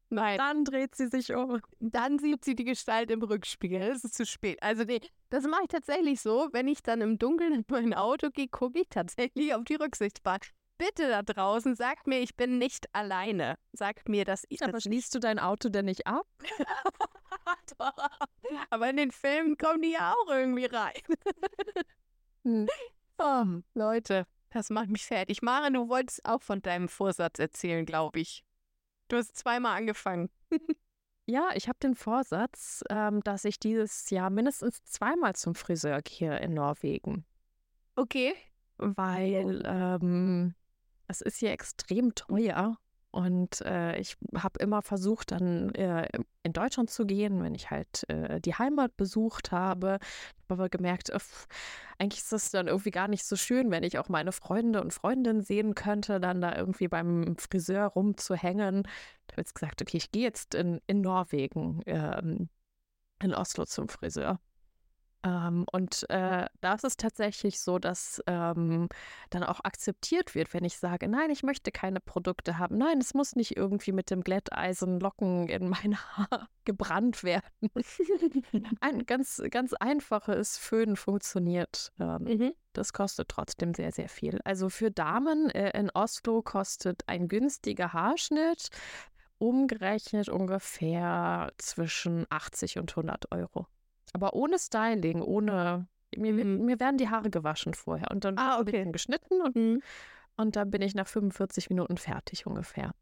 Nein. 0.09 0.39
Dann 0.39 0.65
dreht 0.65 0.95
sie 0.95 1.09
sich 1.09 1.35
um. 1.35 1.61
Dann 1.81 2.19
sieht 2.19 2.45
sie 2.45 2.55
die 2.55 2.65
Gestalt 2.65 3.11
im 3.11 3.23
Rückspiegel. 3.23 3.83
Es 3.83 4.05
ist 4.05 4.15
zu 4.15 4.25
spät. 4.25 4.63
Also 4.63 4.85
nee, 4.85 5.01
das 5.31 5.45
mache 5.45 5.63
ich 5.65 5.69
tatsächlich 5.69 6.21
so. 6.21 6.49
Wenn 6.53 6.69
ich 6.69 6.83
dann 6.83 7.01
im 7.01 7.19
Dunkeln 7.19 7.53
in 7.53 7.65
mein 7.69 7.93
Auto 7.93 8.31
gehe, 8.31 8.47
gucke 8.47 8.81
ich 8.81 8.89
tatsächlich 8.89 9.53
auf 9.53 9.65
die 9.65 9.75
Rücksichtsbahn. 9.75 10.39
Bitte 10.79 11.09
da 11.09 11.23
draußen, 11.23 11.75
sagt 11.75 12.07
mir, 12.07 12.21
ich 12.21 12.37
bin 12.37 12.59
nicht 12.59 12.95
alleine. 12.95 13.57
Sagt 13.73 14.09
mir, 14.09 14.25
dass 14.25 14.45
ich. 14.49 14.63
Aber 14.63 14.81
schließt 14.81 15.15
du 15.15 15.19
dein 15.19 15.39
Auto 15.39 15.71
denn 15.71 15.87
nicht 15.87 16.07
ab? 16.07 16.27
Aber 18.71 18.91
in 18.91 18.99
den 18.99 19.11
Filmen 19.11 19.57
kommen 19.57 19.83
die 19.83 19.93
ja 19.93 20.13
auch 20.13 20.31
irgendwie 20.31 20.67
rein. 20.67 20.93
Hm. 22.47 22.69
oh, 23.19 23.45
Leute, 23.75 24.25
das 24.51 24.71
macht 24.71 24.89
mich 24.89 25.05
fertig. 25.05 25.43
Mara, 25.43 25.69
du 25.71 25.89
wolltest 25.89 26.25
auch 26.25 26.41
von 26.41 26.63
deinem 26.63 26.89
Vorsatz 26.89 27.41
erzählen, 27.41 27.85
glaube 27.85 28.21
ich. 28.21 28.45
Du 29.09 29.17
hast 29.17 29.37
zweimal 29.37 29.77
angefangen. 29.77 30.31
ja, 31.27 31.51
ich 31.55 31.67
habe 31.67 31.79
den 31.83 31.97
Vorsatz, 31.97 32.85
ähm, 32.89 33.21
dass 33.25 33.45
ich 33.45 33.59
dieses 33.59 34.11
Jahr 34.11 34.31
mindestens 34.31 34.85
zweimal 34.85 35.35
zum 35.35 35.57
Friseur 35.57 36.01
gehe 36.03 36.39
in 36.39 36.55
Norwegen. 36.55 37.25
Okay. 37.97 38.35
Weil 38.79 39.63
ähm, 39.67 40.55
es 41.09 41.23
ist 41.23 41.39
hier 41.39 41.51
extrem 41.51 42.15
teuer 42.15 42.79
und 43.17 43.63
äh, 43.63 43.97
ich 43.99 44.19
habe 44.37 44.59
immer 44.61 44.83
versucht, 44.83 45.31
dann 45.31 45.75
äh, 45.75 46.07
in 46.43 46.53
Deutschland 46.53 46.91
zu 46.91 47.07
gehen, 47.07 47.43
wenn 47.43 47.55
ich 47.55 47.71
halt 47.71 48.07
äh, 48.11 48.43
die 48.43 48.53
Heimat 48.53 48.95
besucht 48.99 49.53
habe. 49.53 49.93
Habe 49.93 50.01
aber 50.49 50.69
gemerkt, 50.69 51.11
öff, 51.11 51.49
eigentlich 51.97 52.21
ist 52.21 52.33
das 52.33 52.51
dann 52.51 52.67
irgendwie 52.67 52.91
gar 52.91 53.09
nicht 53.09 53.25
so 53.25 53.35
schön, 53.35 53.71
wenn 53.71 53.85
ich 53.85 53.99
auch 53.99 54.11
meine 54.11 54.33
Freunde 54.33 54.83
und 54.83 54.93
Freundinnen 54.93 55.41
sehen 55.41 55.75
könnte, 55.75 56.21
dann 56.21 56.43
da 56.43 56.55
irgendwie 56.55 56.89
beim 56.89 57.39
Friseur 57.39 57.87
rumzuhängen. 57.87 58.83
Da 59.29 59.33
habe 59.33 59.45
ich 59.47 59.55
gesagt, 59.55 59.81
okay, 59.81 59.97
ich 59.97 60.13
gehe 60.13 60.25
jetzt 60.25 60.55
in, 60.55 60.83
in 60.87 61.01
Norwegen, 61.01 61.81
ähm, 61.87 62.51
in 63.23 63.33
Oslo 63.35 63.65
zum 63.65 63.89
Friseur. 63.89 64.39
Ähm, 65.25 65.67
und 65.73 66.09
äh, 66.11 66.47
da 66.61 66.75
ist 66.75 66.85
es 66.85 66.97
tatsächlich 66.97 67.61
so, 67.61 67.79
dass 67.79 68.23
ähm, 68.27 68.89
dann 69.31 69.43
auch 69.43 69.61
akzeptiert 69.65 70.35
wird, 70.35 70.55
wenn 70.55 70.65
ich 70.65 70.79
sage, 70.79 71.09
nein, 71.09 71.31
ich 71.31 71.43
möchte 71.43 71.73
keine 71.73 72.01
Produkte 72.01 72.59
haben. 72.59 72.79
Nein, 72.79 72.99
es 72.99 73.15
muss 73.15 73.35
nicht 73.35 73.57
irgendwie 73.57 73.93
mit 73.93 74.11
dem 74.11 74.23
Glätteisen 74.23 75.01
Locken 75.01 75.49
in 75.49 75.69
mein 75.69 75.97
Haar 75.97 76.49
gebrannt 76.65 77.25
werden. 77.25 77.51
Ein 78.81 79.07
ganz, 79.07 79.43
ganz 79.51 79.73
einfaches 79.73 80.59
Föhn 80.59 80.97
funktioniert. 80.97 81.93
Ähm, 81.99 82.23
mhm. 82.25 82.53
Das 82.73 82.93
kostet 82.93 83.29
trotzdem 83.29 83.75
sehr, 83.75 83.93
sehr 83.93 84.09
viel. 84.09 84.41
Also 84.45 84.69
für 84.69 84.91
Damen 84.91 85.51
äh, 85.51 85.79
in 85.79 85.91
Oslo 85.95 86.43
kostet 86.43 87.03
ein 87.07 87.29
günstiger 87.29 87.93
Haarschnitt 87.93 88.69
umgerechnet 89.39 90.29
ungefähr 90.29 91.53
zwischen 91.59 92.27
80 92.31 92.79
und 92.79 92.91
100 92.93 93.33
Euro. 93.33 93.67
Aber 94.17 94.33
ohne 94.33 94.59
Styling, 94.59 95.21
ohne. 95.21 95.89
Mir, 96.17 96.33
mhm. 96.33 96.65
mir 96.65 96.81
werden 96.81 96.97
die 96.97 97.11
Haare 97.11 97.29
gewaschen 97.29 97.75
vorher 97.75 98.11
und 98.11 98.25
dann 98.25 98.39
ah, 98.39 98.59
okay. 98.59 98.91
geschnitten 98.91 99.43
und, 99.43 99.55
mhm. 99.55 99.83
und 100.39 100.57
dann 100.57 100.71
bin 100.71 100.81
ich 100.81 100.95
nach 100.95 101.07
45 101.07 101.69
Minuten 101.69 101.99
fertig 101.99 102.47
ungefähr. 102.47 102.93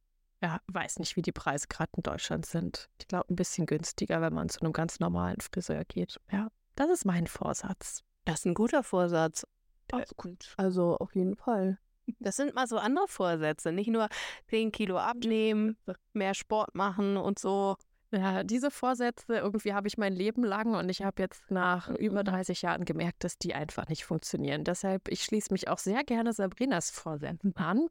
Ja, 0.42 0.59
weiß 0.66 0.98
nicht, 0.98 1.14
wie 1.14 1.22
die 1.22 1.31
Preise 1.31 1.68
gerade 1.68 1.92
in 1.96 2.03
Deutschland 2.03 2.46
sind. 2.46 2.90
Ich 2.98 3.07
glaube, 3.07 3.33
ein 3.33 3.37
bisschen 3.37 3.66
günstiger, 3.66 4.20
wenn 4.20 4.35
man 4.35 4.48
zu 4.48 4.61
einem 4.61 4.72
ganz 4.72 4.98
normalen 4.98 5.40
Friseur 5.40 5.85
geht. 5.85 6.18
Ja, 6.33 6.48
das 6.74 6.90
ist 6.90 7.05
mein 7.05 7.29
Vorsatz. 7.29 8.03
Das 8.24 8.40
ist 8.40 8.46
ein 8.46 8.55
guter 8.55 8.83
Vorsatz. 8.83 9.46
Das 9.87 10.00
ist 10.03 10.16
gut. 10.16 10.55
Also 10.57 10.96
auf 10.96 11.14
jeden 11.14 11.37
Fall. 11.37 11.79
Das 12.18 12.35
sind 12.35 12.57
mal 12.57 12.66
so 12.66 12.79
andere 12.79 13.07
Vorsätze. 13.07 13.70
Nicht 13.70 13.90
nur 13.90 14.09
10 14.48 14.72
Kilo 14.72 14.98
abnehmen, 14.98 15.77
mehr 16.14 16.35
Sport 16.35 16.74
machen 16.74 17.16
und 17.16 17.38
so. 17.38 17.77
Ja, 18.14 18.44
diese 18.44 18.70
Vorsätze 18.70 19.38
irgendwie 19.38 19.74
habe 19.74 19.88
ich 19.88 19.98
mein 19.98 20.12
Leben 20.12 20.44
lang 20.44 20.74
und 20.74 20.88
ich 20.88 21.03
habe 21.03 21.20
jetzt 21.20 21.50
nach 21.50 21.88
über 21.88 22.22
30 22.22 22.62
mhm. 22.62 22.66
Jahren 22.66 22.85
gemerkt, 22.85 23.24
dass 23.24 23.38
die 23.38 23.55
einfach 23.55 23.88
nicht 23.88 24.05
funktionieren. 24.05 24.62
Deshalb, 24.62 25.09
ich 25.09 25.24
schließe 25.24 25.53
mich 25.53 25.68
auch 25.68 25.79
sehr 25.79 26.05
gerne 26.05 26.33
Sabrinas 26.33 26.90
Vorsätzen 26.90 27.57
an. 27.57 27.88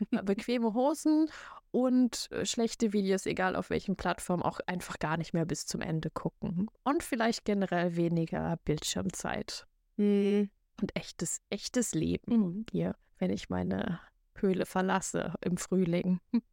Bequeme 0.24 0.74
Hosen 0.74 1.30
und 1.70 2.30
äh, 2.32 2.44
schlechte 2.44 2.92
Videos, 2.92 3.24
egal 3.24 3.56
auf 3.56 3.70
welchen 3.70 3.96
Plattformen, 3.96 4.42
auch 4.42 4.60
einfach 4.66 4.98
gar 4.98 5.16
nicht 5.16 5.32
mehr 5.32 5.46
bis 5.46 5.64
zum 5.64 5.80
Ende 5.80 6.10
gucken. 6.10 6.68
Und 6.84 7.02
vielleicht 7.02 7.46
generell 7.46 7.96
weniger 7.96 8.58
Bildschirmzeit. 8.64 9.66
Mhm. 9.96 10.50
Und 10.82 10.96
echtes, 10.96 11.40
echtes 11.48 11.94
Leben 11.94 12.66
hier, 12.70 12.94
wenn 13.18 13.30
ich 13.30 13.48
meine 13.48 14.00
Höhle 14.34 14.66
verlasse 14.66 15.32
im 15.40 15.56
Frühling. 15.56 16.20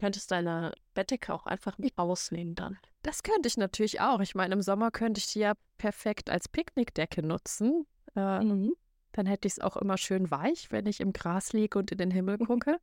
Könntest 0.00 0.30
deine 0.30 0.72
Bettdecke 0.94 1.34
auch 1.34 1.44
einfach 1.46 1.76
mit 1.76 1.98
ausnehmen 1.98 2.54
dann. 2.54 2.78
Das 3.02 3.22
könnte 3.22 3.48
ich 3.48 3.58
natürlich 3.58 4.00
auch. 4.00 4.20
Ich 4.20 4.34
meine, 4.34 4.54
im 4.54 4.62
Sommer 4.62 4.90
könnte 4.90 5.18
ich 5.18 5.32
die 5.32 5.40
ja 5.40 5.52
perfekt 5.76 6.30
als 6.30 6.48
Picknickdecke 6.48 7.22
nutzen. 7.22 7.86
Äh, 8.16 8.40
mhm. 8.40 8.74
Dann 9.12 9.26
hätte 9.26 9.46
ich 9.46 9.54
es 9.54 9.60
auch 9.60 9.76
immer 9.76 9.98
schön 9.98 10.30
weich, 10.30 10.70
wenn 10.70 10.86
ich 10.86 11.00
im 11.00 11.12
Gras 11.12 11.52
liege 11.52 11.78
und 11.78 11.92
in 11.92 11.98
den 11.98 12.10
Himmel 12.10 12.38
gucke. 12.46 12.78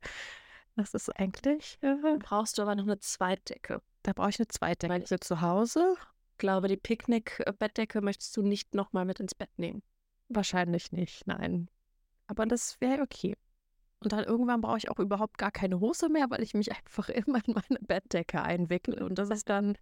Das 0.76 0.94
ist 0.94 1.10
eigentlich. 1.10 1.78
Äh, 1.80 1.96
brauchst 2.20 2.58
du 2.58 2.62
aber 2.62 2.76
noch 2.76 2.84
eine 2.84 3.00
Zweitdecke. 3.00 3.82
Da 4.04 4.12
brauche 4.12 4.30
ich 4.30 4.38
eine 4.38 4.48
Zweitdecke 4.48 4.92
Weil 4.92 5.06
für 5.06 5.18
zu 5.18 5.40
Hause. 5.40 5.96
Ich 6.32 6.38
glaube, 6.38 6.68
die 6.68 6.76
Picknick-Bettdecke 6.76 8.00
möchtest 8.00 8.36
du 8.36 8.42
nicht 8.42 8.74
nochmal 8.74 9.04
mit 9.04 9.18
ins 9.18 9.34
Bett 9.34 9.50
nehmen. 9.56 9.82
Wahrscheinlich 10.28 10.92
nicht, 10.92 11.26
nein. 11.26 11.68
Aber 12.28 12.46
das 12.46 12.80
wäre 12.80 13.02
okay. 13.02 13.36
Und 14.00 14.12
dann 14.12 14.24
irgendwann 14.24 14.60
brauche 14.60 14.78
ich 14.78 14.90
auch 14.90 14.98
überhaupt 14.98 15.38
gar 15.38 15.50
keine 15.50 15.80
Hose 15.80 16.08
mehr, 16.08 16.30
weil 16.30 16.42
ich 16.42 16.54
mich 16.54 16.70
einfach 16.76 17.08
immer 17.08 17.40
in 17.46 17.54
meine 17.54 17.80
Bettdecke 17.80 18.42
einwickle. 18.42 19.04
Und 19.04 19.18
das 19.18 19.30
ist 19.30 19.48
dann, 19.48 19.76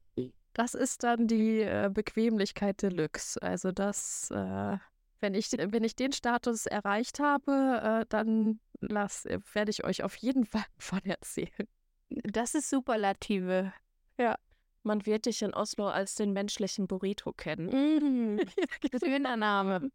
das 0.55 0.75
ist 0.75 1.03
dann 1.03 1.27
die 1.27 1.61
äh, 1.61 1.91
Bequemlichkeit 1.93 2.83
Deluxe. 2.83 3.41
Also 3.43 3.73
das, 3.73 4.31
äh, 4.31 4.79
wenn 5.21 5.35
ich, 5.35 5.53
wenn 5.53 5.85
ich 5.85 5.97
den 5.97 6.13
Status 6.13 6.67
erreicht 6.67 7.21
habe, 7.21 8.03
äh, 8.03 8.07
dann 8.09 8.61
lass, 8.81 9.25
werde 9.53 9.71
ich 9.71 9.85
euch 9.85 10.03
auf 10.03 10.17
jeden 10.17 10.47
Fall 10.47 10.65
von 10.79 11.01
erzählen. 11.05 11.69
Das 12.09 12.55
ist 12.55 12.71
Superlative. 12.71 13.73
Ja. 14.19 14.37
Man 14.83 15.05
wird 15.05 15.27
dich 15.27 15.43
in 15.43 15.53
Oslo 15.53 15.89
als 15.89 16.15
den 16.15 16.33
menschlichen 16.33 16.87
Burrito 16.87 17.33
kennen. 17.33 18.37
Mhm. 18.37 18.41
Schöner 19.05 19.37
Name. 19.37 19.91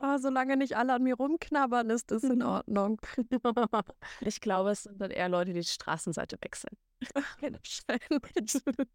Oh, 0.00 0.18
solange 0.18 0.56
nicht 0.56 0.76
alle 0.76 0.94
an 0.94 1.02
mir 1.02 1.16
rumknabbern, 1.16 1.90
ist 1.90 2.10
das 2.10 2.24
in 2.24 2.42
Ordnung. 2.42 3.00
ich 4.20 4.40
glaube, 4.40 4.70
es 4.70 4.84
sind 4.84 5.00
dann 5.00 5.10
eher 5.10 5.28
Leute, 5.28 5.52
die 5.52 5.60
die 5.60 5.66
Straßenseite 5.66 6.38
wechseln. 6.40 6.76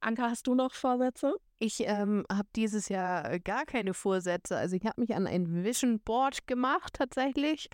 Anka, 0.00 0.30
hast 0.30 0.46
du 0.46 0.54
noch 0.54 0.74
Vorsätze? 0.74 1.34
Ich 1.58 1.80
ähm, 1.80 2.24
habe 2.30 2.48
dieses 2.54 2.88
Jahr 2.88 3.40
gar 3.40 3.66
keine 3.66 3.94
Vorsätze. 3.94 4.56
Also 4.56 4.76
ich 4.76 4.86
habe 4.86 5.00
mich 5.00 5.14
an 5.14 5.26
ein 5.26 5.64
Vision 5.64 5.98
Board 6.00 6.46
gemacht 6.46 6.94
tatsächlich. 6.94 7.68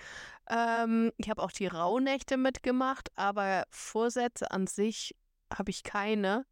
Ähm, 0.49 1.13
ich 1.19 1.29
habe 1.29 1.43
auch 1.43 1.53
die 1.53 1.67
Rauhnächte 1.67 2.39
mitgemacht, 2.39 3.11
aber 3.15 3.65
Vorsätze 3.71 4.51
an 4.51 4.67
sich 4.67 5.15
habe 5.53 5.71
ich 5.71 5.83
keine. 5.83 6.47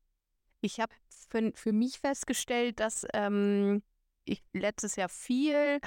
Ich 0.60 0.78
habe 0.78 0.92
für, 1.08 1.52
für 1.54 1.72
mich 1.72 2.00
festgestellt, 2.00 2.78
dass 2.78 3.06
ähm, 3.14 3.82
ich 4.24 4.42
letztes 4.52 4.96
Jahr 4.96 5.08
viel 5.08 5.80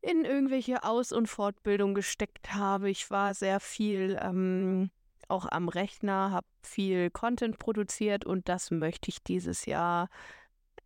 in 0.00 0.24
irgendwelche 0.24 0.84
Aus- 0.84 1.12
und 1.12 1.28
Fortbildung 1.28 1.94
gesteckt 1.94 2.54
habe. 2.54 2.90
Ich 2.90 3.10
war 3.10 3.34
sehr 3.34 3.58
viel 3.58 4.18
ähm, 4.20 4.90
auch 5.28 5.46
am 5.50 5.68
Rechner, 5.68 6.30
habe 6.30 6.46
viel 6.62 7.10
Content 7.10 7.58
produziert 7.58 8.24
und 8.24 8.48
das 8.48 8.70
möchte 8.70 9.08
ich 9.08 9.22
dieses 9.22 9.64
Jahr 9.66 10.08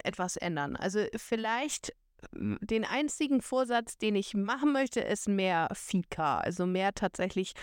etwas 0.04 0.36
ändern. 0.36 0.76
Also 0.76 1.04
vielleicht 1.16 1.92
den 2.32 2.84
einzigen 2.84 3.42
Vorsatz, 3.42 3.96
den 3.96 4.16
ich 4.16 4.34
machen 4.34 4.72
möchte, 4.72 5.00
ist 5.00 5.28
mehr 5.28 5.68
Fika. 5.72 6.38
Also 6.38 6.66
mehr 6.66 6.92
tatsächlich 6.92 7.54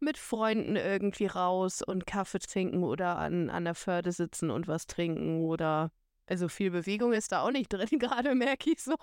mit 0.00 0.18
Freunden 0.18 0.76
irgendwie 0.76 1.26
raus 1.26 1.82
und 1.82 2.06
Kaffee 2.06 2.38
trinken 2.38 2.84
oder 2.84 3.18
an, 3.18 3.50
an 3.50 3.64
der 3.64 3.74
Förde 3.74 4.12
sitzen 4.12 4.50
und 4.50 4.68
was 4.68 4.86
trinken 4.86 5.40
oder 5.40 5.90
also 6.26 6.48
viel 6.48 6.70
Bewegung 6.70 7.12
ist 7.12 7.32
da 7.32 7.42
auch 7.42 7.50
nicht 7.50 7.72
drin, 7.72 7.88
gerade 7.98 8.34
merke 8.34 8.70
ich 8.70 8.82
so. 8.82 8.94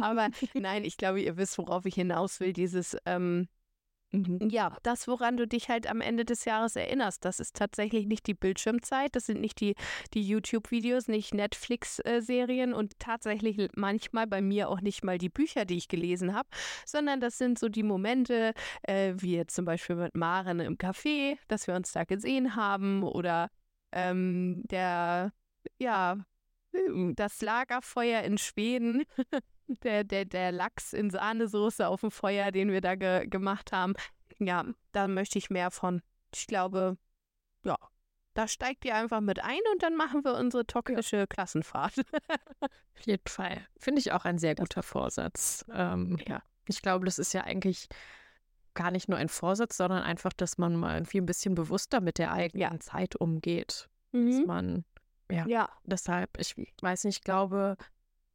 Aber 0.00 0.28
nein, 0.54 0.84
ich 0.84 0.96
glaube, 0.96 1.20
ihr 1.20 1.36
wisst, 1.36 1.58
worauf 1.58 1.86
ich 1.86 1.94
hinaus 1.94 2.40
will. 2.40 2.52
Dieses, 2.52 2.96
ähm, 3.06 3.48
mhm. 4.10 4.48
ja, 4.50 4.76
das, 4.82 5.08
woran 5.08 5.36
du 5.36 5.46
dich 5.46 5.68
halt 5.68 5.86
am 5.86 6.00
Ende 6.00 6.24
des 6.24 6.44
Jahres 6.44 6.76
erinnerst, 6.76 7.24
das 7.24 7.40
ist 7.40 7.56
tatsächlich 7.56 8.06
nicht 8.06 8.26
die 8.26 8.34
Bildschirmzeit, 8.34 9.16
das 9.16 9.26
sind 9.26 9.40
nicht 9.40 9.60
die, 9.60 9.74
die 10.12 10.22
YouTube-Videos, 10.22 11.08
nicht 11.08 11.34
Netflix-Serien 11.34 12.74
und 12.74 12.98
tatsächlich 12.98 13.70
manchmal 13.74 14.26
bei 14.26 14.42
mir 14.42 14.68
auch 14.68 14.80
nicht 14.80 15.04
mal 15.04 15.18
die 15.18 15.30
Bücher, 15.30 15.64
die 15.64 15.76
ich 15.76 15.88
gelesen 15.88 16.34
habe, 16.34 16.48
sondern 16.84 17.20
das 17.20 17.38
sind 17.38 17.58
so 17.58 17.68
die 17.68 17.84
Momente, 17.84 18.52
äh, 18.82 19.14
wie 19.16 19.36
jetzt 19.36 19.54
zum 19.54 19.64
Beispiel 19.64 19.96
mit 19.96 20.14
Maren 20.14 20.60
im 20.60 20.76
Café, 20.76 21.38
dass 21.48 21.66
wir 21.66 21.74
uns 21.74 21.92
da 21.92 22.04
gesehen 22.04 22.54
haben 22.56 23.02
oder 23.02 23.48
ähm, 23.92 24.62
der, 24.68 25.32
ja, 25.78 26.18
das 27.14 27.40
Lagerfeuer 27.42 28.22
in 28.22 28.38
Schweden, 28.38 29.04
der, 29.82 30.04
der, 30.04 30.24
der 30.24 30.52
Lachs 30.52 30.92
in 30.92 31.10
Sahnesoße 31.10 31.86
auf 31.86 32.00
dem 32.00 32.10
Feuer, 32.10 32.50
den 32.52 32.70
wir 32.70 32.80
da 32.80 32.94
ge 32.94 33.26
gemacht 33.26 33.72
haben. 33.72 33.94
Ja, 34.38 34.64
da 34.92 35.08
möchte 35.08 35.38
ich 35.38 35.50
mehr 35.50 35.70
von. 35.70 36.02
Ich 36.34 36.46
glaube, 36.46 36.98
ja, 37.64 37.76
da 38.34 38.46
steigt 38.46 38.84
ihr 38.84 38.94
einfach 38.94 39.20
mit 39.20 39.42
ein 39.42 39.60
und 39.72 39.82
dann 39.82 39.96
machen 39.96 40.24
wir 40.24 40.34
unsere 40.34 40.66
toxische 40.66 41.16
ja. 41.16 41.26
Klassenfahrt. 41.26 41.98
Auf 42.60 43.00
jeden 43.06 43.26
Fall. 43.26 43.66
Finde 43.78 44.00
ich 44.00 44.12
auch 44.12 44.24
ein 44.24 44.38
sehr 44.38 44.54
guter 44.54 44.82
Vorsatz. 44.82 45.64
Ähm, 45.72 46.18
ja. 46.26 46.42
Ich 46.68 46.82
glaube, 46.82 47.06
das 47.06 47.18
ist 47.18 47.32
ja 47.32 47.44
eigentlich 47.44 47.88
gar 48.74 48.90
nicht 48.90 49.08
nur 49.08 49.18
ein 49.18 49.30
Vorsatz, 49.30 49.78
sondern 49.78 50.02
einfach, 50.02 50.32
dass 50.34 50.58
man 50.58 50.76
mal 50.76 50.96
irgendwie 50.96 51.18
ein 51.18 51.26
bisschen 51.26 51.54
bewusster 51.54 52.00
mit 52.00 52.18
der 52.18 52.32
eigenen 52.32 52.72
ja. 52.72 52.80
Zeit 52.80 53.16
umgeht. 53.16 53.88
Mhm. 54.12 54.30
Dass 54.30 54.46
man 54.46 54.84
ja, 55.30 55.46
ja. 55.46 55.68
deshalb, 55.84 56.38
ich 56.38 56.54
weiß 56.80 57.04
nicht, 57.04 57.18
ich 57.18 57.24
glaube, 57.24 57.76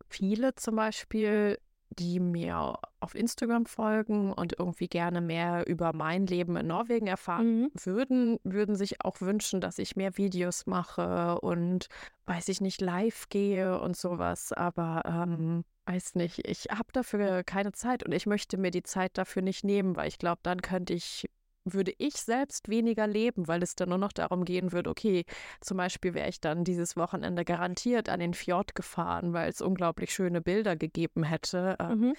viele 0.08 0.56
zum 0.56 0.76
Beispiel, 0.76 1.60
die 1.90 2.20
mir 2.20 2.80
auf 3.02 3.16
Instagram 3.16 3.66
folgen 3.66 4.32
und 4.32 4.58
irgendwie 4.58 4.88
gerne 4.88 5.20
mehr 5.20 5.68
über 5.68 5.94
mein 5.94 6.26
Leben 6.26 6.56
in 6.56 6.68
Norwegen 6.68 7.08
erfahren 7.08 7.64
mhm. 7.64 7.72
würden, 7.84 8.40
würden 8.44 8.76
sich 8.76 9.04
auch 9.04 9.20
wünschen, 9.20 9.60
dass 9.60 9.78
ich 9.78 9.96
mehr 9.96 10.18
Videos 10.18 10.66
mache 10.68 11.40
und 11.42 11.88
weiß 12.26 12.48
ich 12.48 12.62
nicht, 12.62 12.80
live 12.80 13.28
gehe 13.30 13.80
und 13.82 13.98
sowas. 13.98 14.54
Aber 14.54 15.04
ähm, 15.06 15.66
weiß 15.86 16.16
nicht, 16.16 16.48
ich 16.48 16.68
habe 16.70 16.92
dafür 16.94 17.44
keine 17.44 17.74
Zeit 17.74 18.06
und 18.06 18.14
ich 18.14 18.26
möchte 18.26 18.58
mir 18.58 18.72
die 18.72 18.84
Zeit 18.84 19.18
dafür 19.18 19.42
nicht 19.42 19.66
nehmen, 19.66 19.96
weil 19.98 20.08
ich 20.08 20.18
glaube, 20.18 20.40
dann 20.44 20.62
könnte 20.62 20.94
ich 20.94 21.28
würde 21.66 21.94
ich 21.98 22.16
selbst 22.16 22.70
weniger 22.70 23.08
leben, 23.08 23.48
weil 23.48 23.64
es 23.64 23.76
dann 23.76 23.90
nur 23.90 23.98
noch 23.98 24.12
darum 24.12 24.46
gehen 24.46 24.72
würde, 24.72 24.90
okay, 24.90 25.26
zum 25.60 25.78
Beispiel 25.78 26.14
wäre 26.14 26.30
ich 26.30 26.42
dann 26.42 26.64
dieses 26.64 26.96
Wochenende 26.96 27.46
garantiert 27.46 28.10
an 28.10 28.20
den 28.20 28.34
Fjord 28.34 28.76
gefahren, 28.76 29.34
weil 29.34 29.50
es 29.50 29.62
unglaublich 29.62 30.14
schöne 30.14 30.42
Bilder 30.42 30.76
gegeben 30.76 31.24
hätte. 31.24 31.76
Ähm, 31.80 32.00
mhm. 32.00 32.14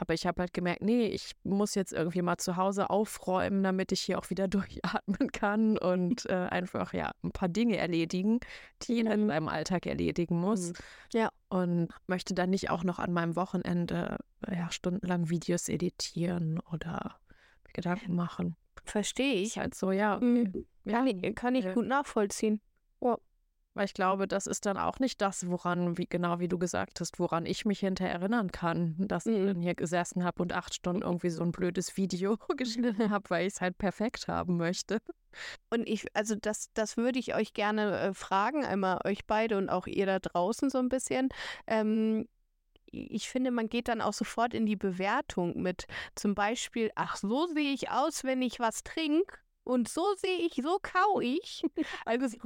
Aber 0.00 0.14
ich 0.14 0.26
habe 0.26 0.42
halt 0.42 0.54
gemerkt, 0.54 0.80
nee, 0.80 1.06
ich 1.08 1.32
muss 1.42 1.74
jetzt 1.74 1.92
irgendwie 1.92 2.22
mal 2.22 2.38
zu 2.38 2.56
Hause 2.56 2.88
aufräumen, 2.88 3.64
damit 3.64 3.90
ich 3.90 4.00
hier 4.00 4.18
auch 4.18 4.30
wieder 4.30 4.46
durchatmen 4.48 5.32
kann 5.32 5.76
und 5.76 6.24
äh, 6.26 6.34
einfach 6.34 6.94
ja 6.94 7.10
ein 7.22 7.32
paar 7.32 7.48
Dinge 7.48 7.76
erledigen, 7.76 8.38
die 8.82 8.94
jeder 8.94 9.12
in 9.12 9.26
seinem 9.26 9.48
Alltag 9.48 9.86
erledigen 9.86 10.40
muss. 10.40 10.68
Mhm. 10.68 10.74
Ja. 11.12 11.28
Und 11.50 11.88
möchte 12.06 12.34
dann 12.34 12.50
nicht 12.50 12.70
auch 12.70 12.84
noch 12.84 12.98
an 12.98 13.12
meinem 13.12 13.34
Wochenende 13.34 14.18
ja, 14.46 14.70
stundenlang 14.70 15.30
Videos 15.30 15.68
editieren 15.68 16.60
oder 16.70 17.18
Gedanken 17.72 18.14
machen. 18.14 18.56
Verstehe 18.90 19.34
ich. 19.34 19.58
Halt 19.58 19.74
so, 19.74 19.92
ja. 19.92 20.18
Mhm. 20.18 20.66
Ja, 20.84 21.04
kann 21.34 21.54
ich 21.54 21.72
gut 21.74 21.86
nachvollziehen. 21.86 22.60
Ja. 23.00 23.18
Weil 23.74 23.84
ich 23.84 23.94
glaube, 23.94 24.26
das 24.26 24.48
ist 24.48 24.66
dann 24.66 24.76
auch 24.76 24.98
nicht 24.98 25.20
das, 25.20 25.48
woran, 25.48 25.98
wie 25.98 26.06
genau 26.06 26.40
wie 26.40 26.48
du 26.48 26.58
gesagt 26.58 27.00
hast, 27.00 27.20
woran 27.20 27.46
ich 27.46 27.64
mich 27.64 27.80
hinterher 27.80 28.14
erinnern 28.14 28.50
kann, 28.50 28.96
dass 28.98 29.26
mhm. 29.26 29.32
ich 29.32 29.46
dann 29.46 29.60
hier 29.60 29.74
gesessen 29.74 30.24
habe 30.24 30.42
und 30.42 30.52
acht 30.52 30.74
Stunden 30.74 31.02
irgendwie 31.02 31.30
so 31.30 31.44
ein 31.44 31.52
blödes 31.52 31.96
Video 31.96 32.38
geschnitten 32.56 33.10
habe, 33.10 33.30
weil 33.30 33.46
ich 33.46 33.54
es 33.54 33.60
halt 33.60 33.78
perfekt 33.78 34.26
haben 34.26 34.56
möchte. 34.56 34.98
Und 35.70 35.88
ich, 35.88 36.06
also 36.16 36.34
das, 36.34 36.72
das 36.72 36.96
würde 36.96 37.18
ich 37.18 37.36
euch 37.36 37.52
gerne 37.52 38.00
äh, 38.00 38.14
fragen, 38.14 38.64
einmal 38.64 38.98
euch 39.04 39.26
beide 39.26 39.56
und 39.58 39.68
auch 39.68 39.86
ihr 39.86 40.06
da 40.06 40.18
draußen 40.18 40.70
so 40.70 40.78
ein 40.78 40.88
bisschen. 40.88 41.28
Ähm, 41.66 42.26
ich 42.92 43.28
finde, 43.28 43.50
man 43.50 43.68
geht 43.68 43.88
dann 43.88 44.00
auch 44.00 44.12
sofort 44.12 44.54
in 44.54 44.66
die 44.66 44.76
Bewertung 44.76 45.60
mit 45.60 45.86
zum 46.14 46.34
Beispiel, 46.34 46.90
ach, 46.94 47.16
so 47.16 47.46
sehe 47.46 47.72
ich 47.72 47.90
aus, 47.90 48.24
wenn 48.24 48.42
ich 48.42 48.60
was 48.60 48.82
trinke 48.82 49.38
und 49.64 49.88
so 49.88 50.04
sehe 50.16 50.38
ich, 50.38 50.54
so 50.62 50.78
kau 50.82 51.20
ich. 51.20 51.62
Also 52.04 52.28
so, 52.28 52.38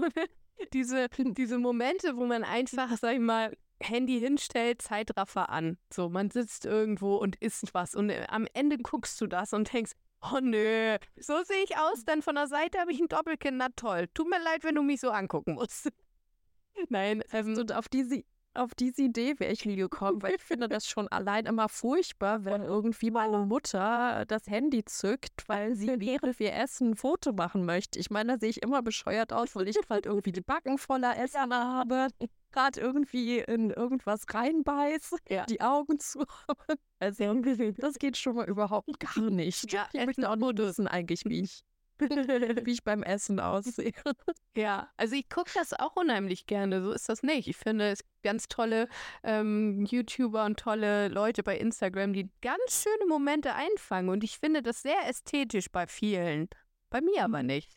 diese, 0.73 1.09
diese 1.19 1.59
Momente, 1.59 2.17
wo 2.17 2.27
man 2.27 2.45
einfach, 2.45 2.97
sag 2.97 3.15
ich 3.15 3.21
mal, 3.21 3.57
Handy 3.81 4.21
hinstellt, 4.21 4.83
Zeitraffer 4.83 5.51
an. 5.51 5.77
So, 5.93 6.09
man 6.09 6.31
sitzt 6.31 6.65
irgendwo 6.65 7.17
und 7.17 7.37
isst 7.37 7.75
was 7.75 7.95
und 7.95 8.11
äh, 8.11 8.27
am 8.29 8.47
Ende 8.55 8.79
guckst 8.79 9.21
du 9.21 9.27
das 9.27 9.53
und 9.53 9.73
denkst, 9.73 9.93
oh 10.23 10.39
nö, 10.41 10.97
so 11.17 11.43
sehe 11.43 11.65
ich 11.65 11.77
aus, 11.77 12.05
dann 12.05 12.23
von 12.23 12.37
der 12.37 12.47
Seite 12.47 12.79
habe 12.79 12.93
ich 12.93 13.01
ein 13.01 13.09
Doppelkinn, 13.09 13.57
na 13.57 13.69
toll. 13.75 14.09
Tut 14.15 14.29
mir 14.29 14.43
leid, 14.43 14.65
wenn 14.65 14.75
du 14.75 14.83
mich 14.83 15.01
so 15.01 15.11
angucken 15.11 15.55
musst. 15.55 15.91
Nein, 16.89 17.23
ähm, 17.33 17.57
und 17.59 17.73
auf 17.73 17.89
diese 17.89 18.25
auf 18.55 18.75
diese 18.75 19.03
Idee 19.03 19.39
wäre 19.39 19.53
ich 19.53 19.65
nie 19.65 19.77
gekommen, 19.77 20.23
weil 20.23 20.35
ich 20.35 20.43
finde 20.43 20.69
das 20.69 20.87
schon 20.87 21.09
allein 21.09 21.47
immer 21.47 21.69
furchtbar, 21.69 22.45
wenn 22.45 22.63
irgendwie 22.63 23.11
meine 23.11 23.39
Mutter 23.39 24.25
das 24.27 24.47
Handy 24.47 24.85
zückt, 24.85 25.49
weil 25.49 25.75
sie 25.75 25.87
während 26.01 26.39
wir 26.39 26.55
essen 26.55 26.91
ein 26.91 26.97
Foto 26.97 27.33
machen 27.33 27.65
möchte. 27.65 27.99
Ich 27.99 28.11
meine, 28.11 28.35
da 28.35 28.39
sehe 28.39 28.51
ich 28.51 28.63
immer 28.63 28.83
bescheuert 28.83 29.33
aus, 29.33 29.55
weil 29.57 29.69
ich 29.69 29.79
halt 29.89 30.07
irgendwie 30.07 30.33
die 30.33 30.41
Backen 30.41 30.79
voller 30.79 31.17
Essen 31.23 31.53
habe, 31.53 32.09
gerade 32.53 32.81
irgendwie 32.81 33.39
in 33.39 33.71
irgendwas 33.71 34.25
reinbeiße, 34.33 35.17
ja. 35.29 35.47
die 35.47 35.61
Augen 35.61 35.99
zu 35.99 36.21
haben. 36.21 36.79
Also 37.03 37.35
das 37.79 37.99
geht 37.99 38.17
schon 38.17 38.37
mal 38.37 38.49
überhaupt 38.49 39.01
gar 39.01 39.29
nicht. 39.29 39.73
Ja, 39.73 39.89
ich 39.93 40.07
möchte 40.07 40.31
auch 40.31 40.37
nur 40.37 40.57
wissen 40.57 40.87
eigentlich, 40.87 41.25
wie 41.25 41.41
ich 41.41 41.65
wie 42.67 42.73
ich 42.73 42.85
beim 42.85 43.03
Essen 43.03 43.41
aussehe. 43.41 43.93
Ja, 44.55 44.91
also 44.99 45.15
ich 45.15 45.31
gucke 45.31 45.51
das 45.55 45.73
auch 45.73 45.97
unheimlich 45.97 46.45
gerne. 46.45 46.83
So 46.83 46.93
ist 46.93 47.09
das 47.09 47.23
nicht. 47.23 47.49
Ich 47.49 47.57
finde 47.57 47.91
es 47.91 48.05
ganz 48.23 48.49
tolle 48.49 48.87
ähm, 49.23 49.87
YouTuber 49.87 50.45
und 50.45 50.59
tolle 50.61 51.09
Leute 51.09 51.43
bei 51.43 51.57
Instagram, 51.57 52.13
die 52.13 52.29
ganz 52.43 52.83
schöne 52.83 53.07
Momente 53.09 53.55
einfangen. 53.55 54.11
Und 54.11 54.23
ich 54.25 54.39
finde 54.39 54.63
das 54.63 54.83
sehr 54.83 55.09
ästhetisch 55.09 55.71
bei 55.71 55.87
vielen. 55.87 56.51
Bei 56.91 57.01
mir 57.01 57.25
aber 57.25 57.41
mhm. 57.41 57.47
nicht. 57.47 57.73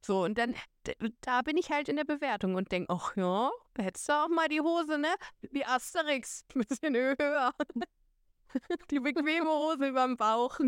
So, 0.00 0.24
und 0.24 0.38
dann, 0.38 0.54
da 1.20 1.42
bin 1.42 1.58
ich 1.58 1.70
halt 1.70 1.88
in 1.88 1.96
der 1.96 2.04
Bewertung 2.04 2.54
und 2.54 2.72
denke, 2.72 2.92
ach 2.92 3.16
ja, 3.16 3.50
hättest 3.76 4.08
du 4.08 4.12
auch 4.12 4.28
mal 4.28 4.48
die 4.48 4.60
Hose, 4.60 4.98
ne? 4.98 5.14
Wie 5.50 5.64
Asterix, 5.64 6.44
ein 6.54 6.64
bisschen 6.68 6.94
höher. 6.94 7.52
die 8.90 9.00
bequeme 9.00 9.48
Hose 9.48 9.88
über 9.88 10.06
dem 10.06 10.16
Bauch. 10.16 10.58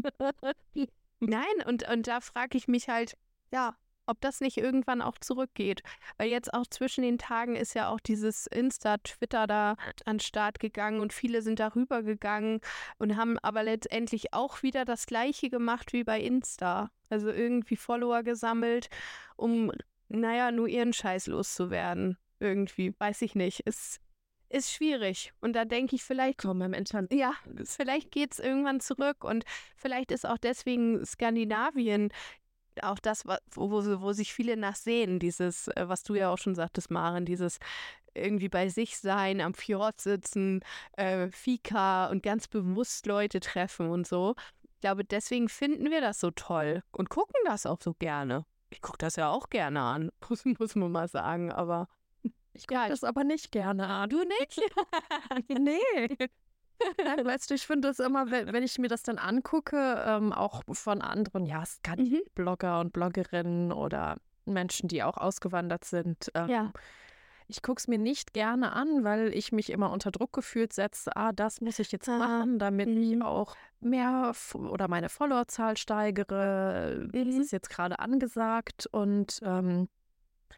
Nein, 1.20 1.44
und, 1.66 1.88
und 1.88 2.06
da 2.06 2.20
frage 2.20 2.58
ich 2.58 2.68
mich 2.68 2.88
halt, 2.88 3.16
ja, 3.50 3.76
ob 4.06 4.20
das 4.20 4.40
nicht 4.40 4.56
irgendwann 4.56 5.02
auch 5.02 5.18
zurückgeht. 5.18 5.82
Weil 6.16 6.28
jetzt 6.30 6.52
auch 6.54 6.66
zwischen 6.66 7.02
den 7.02 7.18
Tagen 7.18 7.56
ist 7.56 7.74
ja 7.74 7.88
auch 7.88 8.00
dieses 8.00 8.46
Insta-Twitter 8.46 9.46
da 9.46 9.76
an 10.04 10.16
den 10.16 10.20
Start 10.20 10.60
gegangen 10.60 11.00
und 11.00 11.12
viele 11.12 11.42
sind 11.42 11.58
darüber 11.58 12.02
gegangen 12.02 12.60
und 12.98 13.16
haben 13.16 13.38
aber 13.40 13.62
letztendlich 13.62 14.32
auch 14.32 14.62
wieder 14.62 14.84
das 14.84 15.06
gleiche 15.06 15.50
gemacht 15.50 15.92
wie 15.92 16.04
bei 16.04 16.20
Insta. 16.20 16.90
Also 17.10 17.30
irgendwie 17.30 17.76
Follower 17.76 18.22
gesammelt, 18.22 18.88
um, 19.36 19.72
naja, 20.08 20.52
nur 20.52 20.68
ihren 20.68 20.92
Scheiß 20.92 21.26
loszuwerden. 21.26 22.16
Irgendwie, 22.38 22.94
weiß 22.98 23.22
ich 23.22 23.34
nicht. 23.34 23.60
Ist, 23.60 24.00
ist 24.48 24.72
schwierig. 24.72 25.32
Und 25.40 25.54
da 25.54 25.64
denke 25.64 25.96
ich, 25.96 26.04
vielleicht. 26.04 26.38
Komm 26.38 26.62
im 26.62 26.72
Internet. 26.72 27.12
Ja, 27.12 27.32
vielleicht 27.64 28.10
geht 28.10 28.32
es 28.32 28.38
irgendwann 28.38 28.80
zurück. 28.80 29.24
Und 29.24 29.44
vielleicht 29.76 30.12
ist 30.12 30.26
auch 30.26 30.38
deswegen 30.38 31.04
Skandinavien 31.04 32.10
auch 32.82 32.98
das, 32.98 33.24
wo, 33.26 33.70
wo 33.70 34.12
sich 34.12 34.34
viele 34.34 34.56
nachsehen, 34.56 35.18
dieses, 35.18 35.68
äh, 35.68 35.88
was 35.88 36.02
du 36.02 36.14
ja 36.14 36.30
auch 36.30 36.38
schon 36.38 36.54
sagtest, 36.54 36.90
Maren, 36.90 37.24
dieses 37.24 37.58
irgendwie 38.14 38.48
bei 38.48 38.68
sich 38.68 38.98
sein, 38.98 39.40
am 39.40 39.54
Fjord 39.54 40.00
sitzen, 40.00 40.60
äh, 40.92 41.28
Fika 41.30 42.06
und 42.06 42.22
ganz 42.22 42.48
bewusst 42.48 43.06
Leute 43.06 43.40
treffen 43.40 43.88
und 43.90 44.06
so. 44.06 44.34
Ich 44.74 44.80
glaube, 44.80 45.04
deswegen 45.04 45.48
finden 45.48 45.90
wir 45.90 46.00
das 46.00 46.20
so 46.20 46.30
toll 46.30 46.82
und 46.92 47.10
gucken 47.10 47.34
das 47.44 47.66
auch 47.66 47.80
so 47.80 47.94
gerne. 47.94 48.44
Ich 48.70 48.80
gucke 48.82 48.98
das 48.98 49.16
ja 49.16 49.30
auch 49.30 49.48
gerne 49.50 49.80
an, 49.80 50.10
muss, 50.28 50.44
muss 50.44 50.74
man 50.74 50.92
mal 50.92 51.08
sagen, 51.08 51.52
aber. 51.52 51.88
Ich 52.56 52.66
gucke 52.66 52.80
ja, 52.80 52.88
das 52.88 53.04
aber 53.04 53.24
nicht 53.24 53.52
gerne 53.52 53.86
an. 53.86 54.08
Du 54.08 54.18
nicht? 54.18 54.60
nee. 55.48 56.28
Nein, 57.02 57.24
weißt 57.24 57.50
du, 57.50 57.54
ich 57.54 57.66
finde 57.66 57.88
das 57.88 58.00
immer, 58.00 58.30
wenn, 58.30 58.52
wenn, 58.52 58.62
ich 58.62 58.78
mir 58.78 58.88
das 58.88 59.02
dann 59.02 59.18
angucke, 59.18 60.04
ähm, 60.06 60.32
auch 60.32 60.62
von 60.72 61.00
anderen, 61.00 61.46
ja, 61.46 61.64
mhm. 61.96 62.20
Blogger 62.34 62.80
und 62.80 62.92
Bloggerinnen 62.92 63.72
oder 63.72 64.18
Menschen, 64.44 64.88
die 64.88 65.02
auch 65.02 65.16
ausgewandert 65.16 65.84
sind. 65.84 66.30
Ähm, 66.34 66.48
ja. 66.48 66.72
Ich 67.48 67.62
gucke 67.62 67.78
es 67.78 67.86
mir 67.86 67.98
nicht 67.98 68.34
gerne 68.34 68.72
an, 68.72 69.04
weil 69.04 69.32
ich 69.32 69.52
mich 69.52 69.70
immer 69.70 69.92
unter 69.92 70.10
Druck 70.10 70.32
gefühlt 70.32 70.72
setze, 70.72 71.16
ah, 71.16 71.32
das 71.32 71.60
muss 71.60 71.78
ich 71.78 71.92
jetzt 71.92 72.08
machen, 72.08 72.58
damit 72.58 72.88
mhm. 72.88 73.02
ich 73.02 73.22
auch 73.22 73.54
mehr 73.78 74.32
oder 74.54 74.88
meine 74.88 75.08
Followerzahl 75.08 75.76
steigere. 75.76 77.08
Mhm. 77.12 77.24
Das 77.24 77.36
ist 77.36 77.52
jetzt 77.52 77.70
gerade 77.70 78.00
angesagt. 78.00 78.86
Und 78.90 79.38
ähm, 79.44 79.88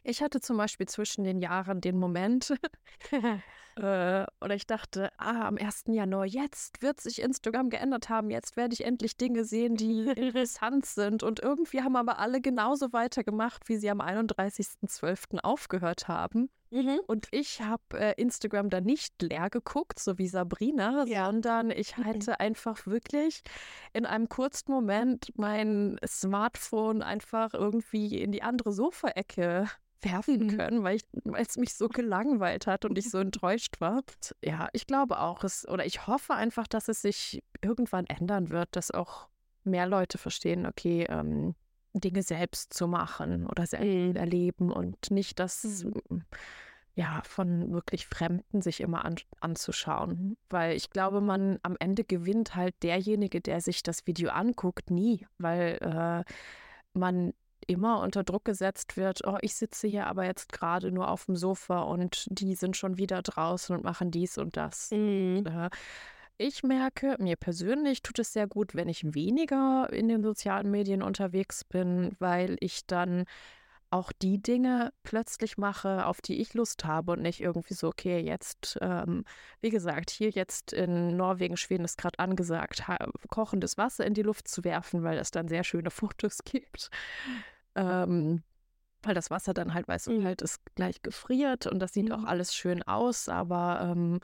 ich 0.03 0.23
hatte 0.23 0.41
zum 0.41 0.57
Beispiel 0.57 0.87
zwischen 0.87 1.25
den 1.25 1.41
Jahren 1.41 1.81
den 1.81 1.99
Moment, 1.99 2.55
äh, 3.79 4.27
oder 4.41 4.55
ich 4.55 4.67
dachte, 4.67 5.11
ah, 5.19 5.47
am 5.47 5.57
1. 5.57 5.85
Januar, 5.89 6.27
jetzt 6.27 6.83
wird 6.83 7.01
sich 7.01 7.23
Instagram 7.23 7.71
geändert 7.71 8.09
haben, 8.09 8.31
jetzt 8.31 8.57
werde 8.57 8.75
ich 8.75 8.85
endlich 8.85 9.17
Dinge 9.17 9.45
sehen, 9.45 9.77
die 9.77 10.09
interessant 10.17 10.87
sind. 10.87 11.23
Und 11.23 11.41
irgendwie 11.41 11.83
haben 11.83 11.97
aber 11.97 12.19
alle 12.19 12.41
genauso 12.41 12.93
weitergemacht, 12.93 13.69
wie 13.69 13.77
sie 13.77 13.91
am 13.91 14.01
31.12. 14.01 15.41
aufgehört 15.41 16.09
haben. 16.09 16.51
Mhm. 16.71 17.01
Und 17.07 17.29
ich 17.31 17.61
habe 17.61 17.83
äh, 17.95 18.15
Instagram 18.21 18.71
da 18.71 18.81
nicht 18.81 19.21
leer 19.23 19.51
geguckt, 19.51 19.99
so 19.99 20.19
wie 20.19 20.29
Sabrina, 20.29 21.05
ja. 21.07 21.27
sondern 21.27 21.71
ich 21.71 21.97
hatte 21.97 22.41
einfach 22.41 22.87
wirklich 22.87 23.43
in 23.93 24.07
einem 24.07 24.29
kurzen 24.29 24.73
Moment 24.73 25.33
mein 25.37 25.99
Smartphone 26.07 27.03
einfach 27.03 27.55
irgendwie 27.55 28.21
in 28.21 28.33
die 28.33 28.43
andere 28.43 28.73
Sofaecke 28.73 29.69
werfen 30.03 30.47
mhm. 30.47 30.57
können, 30.57 30.83
weil 30.85 31.01
es 31.35 31.57
mich 31.57 31.75
so 31.75 31.89
gelangweilt 31.89 32.67
hat 32.67 32.85
und 32.85 32.97
ich 32.99 33.11
so 33.11 33.19
enttäuscht 33.19 33.81
war. 33.81 34.03
Ja, 34.45 34.69
ich 34.73 34.87
glaube 34.87 35.21
auch, 35.21 35.45
es, 35.45 35.67
oder 35.67 35.87
ich 35.87 36.07
hoffe 36.07 36.35
einfach, 36.35 36.67
dass 36.67 36.89
es 36.89 37.03
sich 37.03 37.43
irgendwann 37.63 38.07
ändern 38.07 38.51
wird, 38.51 38.69
dass 38.73 38.91
auch 38.91 39.29
mehr 39.65 39.87
Leute 39.87 40.19
verstehen, 40.19 40.67
okay, 40.67 41.07
ähm, 41.09 41.55
Dinge 41.95 42.23
selbst 42.23 42.75
zu 42.75 42.87
machen 42.87 43.47
oder 43.47 43.67
selbst 43.67 43.87
mhm. 43.87 44.17
erleben 44.17 44.71
und 44.71 45.11
nicht 45.11 45.39
das 45.39 45.85
mhm. 45.85 46.25
ja 46.95 47.23
von 47.25 47.73
wirklich 47.73 48.07
Fremden 48.07 48.63
sich 48.63 48.81
immer 48.81 49.05
an, 49.05 49.17
anzuschauen. 49.41 50.37
Weil 50.51 50.77
ich 50.77 50.91
glaube, 50.91 51.21
man 51.21 51.59
am 51.63 51.77
Ende 51.79 52.05
gewinnt 52.05 52.55
halt 52.55 52.75
derjenige, 52.83 53.41
der 53.41 53.61
sich 53.61 53.83
das 53.83 54.07
Video 54.07 54.31
anguckt, 54.31 54.91
nie, 54.91 55.27
weil 55.39 55.79
äh, 55.81 56.33
man 56.93 57.33
immer 57.67 58.01
unter 58.01 58.25
Druck 58.25 58.45
gesetzt 58.45 58.97
wird, 58.97 59.27
oh, 59.27 59.37
ich 59.43 59.55
sitze 59.55 59.89
hier 59.89 60.07
aber 60.07 60.25
jetzt 60.25 60.53
gerade 60.53 60.91
nur 60.91 61.11
auf 61.11 61.27
dem 61.27 61.37
Sofa 61.37 61.81
und 61.81 62.27
die 62.31 62.55
sind 62.55 62.77
schon 62.77 62.97
wieder 62.97 63.23
draußen 63.23 63.77
und 63.77 63.85
machen 63.85 64.11
dies 64.11 64.39
und 64.39 64.57
das. 64.57 64.91
Mhm. 64.91 65.45
Ich 66.41 66.63
merke, 66.63 67.17
mir 67.19 67.35
persönlich 67.35 68.01
tut 68.01 68.21
es 68.21 68.33
sehr 68.33 68.47
gut, 68.47 68.77
wenn 68.77 68.89
ich 68.89 69.13
weniger 69.13 69.93
in 69.93 70.09
den 70.09 70.23
sozialen 70.23 70.71
Medien 70.71 71.03
unterwegs 71.03 71.65
bin, 71.65 72.15
weil 72.21 72.57
ich 72.61 72.87
dann 72.87 73.25
auch 73.91 74.13
die 74.13 74.41
Dinge 74.41 74.93
plötzlich 75.03 75.59
mache, 75.59 76.07
auf 76.07 76.21
die 76.21 76.41
ich 76.41 76.55
Lust 76.55 76.85
habe 76.85 77.13
und 77.13 77.23
nicht 77.23 77.41
irgendwie 77.41 77.75
so, 77.75 77.89
okay, 77.89 78.21
jetzt, 78.21 78.79
ähm, 78.81 79.25
wie 79.61 79.71
gesagt, 79.71 80.11
hier 80.11 80.31
jetzt 80.31 80.73
in 80.73 81.17
Norwegen, 81.17 81.57
Schweden 81.57 81.85
ist 81.85 81.99
gerade 81.99 82.21
angesagt, 82.21 82.85
kochendes 83.31 83.77
Wasser 83.77 84.07
in 84.07 84.15
die 84.15 84.23
Luft 84.23 84.47
zu 84.47 84.63
werfen, 84.63 85.03
weil 85.03 85.19
es 85.19 85.33
dann 85.33 85.49
sehr 85.49 85.65
schöne 85.65 85.91
Fotos 85.91 86.45
gibt. 86.45 86.91
Ähm, 87.75 88.45
weil 89.03 89.15
das 89.15 89.31
Wasser 89.31 89.55
dann 89.55 89.75
halt, 89.75 89.89
weißt 89.89 90.07
du, 90.07 90.13
mhm. 90.13 90.25
halt 90.25 90.43
ist 90.43 90.61
gleich 90.77 91.03
gefriert 91.03 91.67
und 91.67 91.81
das 91.81 91.93
sieht 91.95 92.11
mhm. 92.11 92.13
auch 92.13 92.25
alles 92.25 92.55
schön 92.55 92.85
aus, 92.85 93.29
aber 93.29 93.81
ähm, 93.91 94.21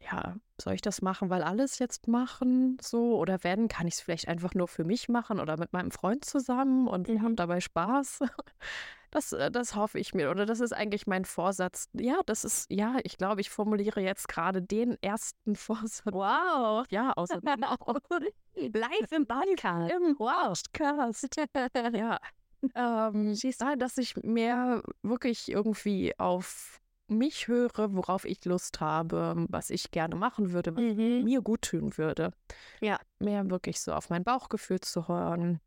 ja, 0.00 0.36
soll 0.60 0.74
ich 0.74 0.80
das 0.80 1.02
machen, 1.02 1.30
weil 1.30 1.42
alles 1.42 1.78
jetzt 1.78 2.08
machen 2.08 2.78
so 2.80 3.16
oder 3.18 3.42
werden, 3.44 3.68
kann 3.68 3.86
ich 3.86 3.94
es 3.94 4.00
vielleicht 4.00 4.28
einfach 4.28 4.54
nur 4.54 4.68
für 4.68 4.84
mich 4.84 5.08
machen 5.08 5.40
oder 5.40 5.56
mit 5.56 5.72
meinem 5.72 5.90
Freund 5.90 6.24
zusammen 6.24 6.88
und 6.88 7.08
wir 7.08 7.20
haben 7.20 7.32
mhm. 7.32 7.36
dabei 7.36 7.60
Spaß. 7.60 8.20
Das, 9.10 9.32
äh, 9.32 9.50
das 9.50 9.74
hoffe 9.74 9.98
ich 9.98 10.12
mir 10.12 10.30
oder 10.30 10.44
das 10.44 10.60
ist 10.60 10.72
eigentlich 10.72 11.06
mein 11.06 11.24
Vorsatz. 11.24 11.88
Ja, 11.94 12.20
das 12.26 12.44
ist, 12.44 12.70
ja, 12.70 12.96
ich 13.04 13.16
glaube, 13.16 13.40
ich 13.40 13.48
formuliere 13.48 14.00
jetzt 14.02 14.28
gerade 14.28 14.60
den 14.60 15.02
ersten 15.02 15.56
Vorsatz. 15.56 16.02
Wow. 16.12 16.84
Ja, 16.90 17.12
außer 17.16 17.40
Live 17.40 19.12
im 19.12 19.26
Podcast. 19.26 19.92
Im 19.94 20.14
Podcast. 20.14 21.28
ja, 21.94 22.18
ähm, 22.74 23.34
siehst 23.34 23.62
du, 23.62 23.76
dass 23.76 23.96
ich 23.98 24.16
mehr 24.16 24.82
wirklich 25.02 25.50
irgendwie 25.50 26.18
auf 26.18 26.80
mich 27.08 27.48
höre, 27.48 27.94
worauf 27.94 28.24
ich 28.24 28.44
Lust 28.44 28.80
habe, 28.80 29.46
was 29.48 29.70
ich 29.70 29.90
gerne 29.90 30.16
machen 30.16 30.52
würde, 30.52 30.76
was 30.76 30.82
mhm. 30.82 31.24
mir 31.24 31.42
gut 31.42 31.62
tun 31.62 31.96
würde. 31.96 32.32
Ja. 32.80 32.98
Mehr 33.18 33.48
wirklich 33.50 33.80
so 33.80 33.92
auf 33.92 34.10
mein 34.10 34.24
Bauchgefühl 34.24 34.80
zu 34.80 35.08
hören. 35.08 35.60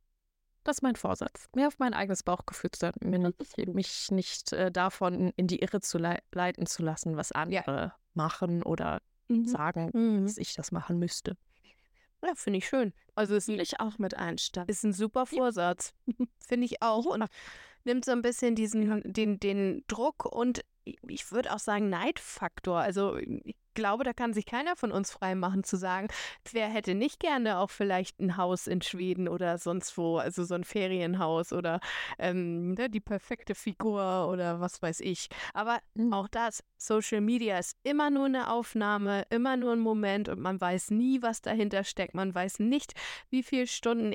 Das 0.63 0.77
ist 0.77 0.81
mein 0.83 0.95
Vorsatz. 0.95 1.49
Mehr 1.55 1.67
auf 1.67 1.79
mein 1.79 1.93
eigenes 1.93 2.23
Bauchgefühl 2.23 2.71
zu 2.71 2.87
hören, 2.87 3.33
mich, 3.33 3.67
mich 3.67 4.11
nicht 4.11 4.53
äh, 4.53 4.71
davon 4.71 5.33
in 5.35 5.47
die 5.47 5.59
Irre 5.59 5.81
zu 5.81 5.97
le 5.97 6.19
leiten 6.31 6.67
zu 6.67 6.83
lassen, 6.83 7.17
was 7.17 7.31
andere 7.31 7.81
ja. 7.81 7.95
machen 8.13 8.61
oder 8.61 9.01
mhm. 9.27 9.45
sagen, 9.45 9.89
mhm. 9.93 10.23
dass 10.23 10.37
ich 10.37 10.53
das 10.53 10.71
machen 10.71 10.99
müsste. 10.99 11.35
Ja, 12.23 12.35
finde 12.35 12.59
ich 12.59 12.67
schön. 12.67 12.93
Also 13.15 13.35
ist 13.35 13.49
ich 13.49 13.79
auch 13.79 13.97
mit 13.97 14.15
einsteigen. 14.15 14.69
Ist 14.69 14.83
ein 14.83 14.93
super 14.93 15.25
Vorsatz. 15.25 15.93
finde 16.47 16.65
ich 16.65 16.81
auch. 16.83 17.05
Und 17.05 17.25
nimmt 17.85 18.05
so 18.05 18.11
ein 18.11 18.21
bisschen 18.21 18.55
diesen, 18.55 19.01
den, 19.03 19.39
den 19.39 19.83
Druck 19.87 20.25
und 20.25 20.61
ich 20.83 21.31
würde 21.31 21.53
auch 21.53 21.59
sagen 21.59 21.89
Neidfaktor. 21.89 22.79
Also 22.79 23.17
ich 23.17 23.55
glaube, 23.73 24.03
da 24.03 24.13
kann 24.13 24.33
sich 24.33 24.45
keiner 24.45 24.75
von 24.75 24.91
uns 24.91 25.11
frei 25.11 25.35
machen 25.35 25.63
zu 25.63 25.77
sagen, 25.77 26.07
wer 26.51 26.67
hätte 26.67 26.95
nicht 26.95 27.19
gerne 27.19 27.59
auch 27.59 27.69
vielleicht 27.69 28.19
ein 28.19 28.37
Haus 28.37 28.67
in 28.67 28.81
Schweden 28.81 29.27
oder 29.27 29.57
sonst 29.57 29.97
wo, 29.97 30.17
also 30.17 30.43
so 30.43 30.55
ein 30.55 30.63
Ferienhaus 30.63 31.53
oder 31.53 31.79
ähm, 32.19 32.73
ne, 32.73 32.89
die 32.89 32.99
perfekte 32.99 33.55
Figur 33.55 34.27
oder 34.29 34.59
was 34.59 34.81
weiß 34.81 34.99
ich. 35.01 35.29
Aber 35.53 35.79
mhm. 35.93 36.13
auch 36.13 36.27
das, 36.27 36.63
Social 36.77 37.21
Media 37.21 37.59
ist 37.59 37.77
immer 37.83 38.09
nur 38.09 38.25
eine 38.25 38.51
Aufnahme, 38.51 39.23
immer 39.29 39.55
nur 39.55 39.73
ein 39.73 39.79
Moment 39.79 40.29
und 40.29 40.39
man 40.39 40.59
weiß 40.59 40.91
nie, 40.91 41.21
was 41.21 41.41
dahinter 41.41 41.83
steckt. 41.83 42.13
Man 42.13 42.33
weiß 42.33 42.59
nicht, 42.59 42.93
wie 43.29 43.43
viele 43.43 43.67
Stunden 43.67 44.13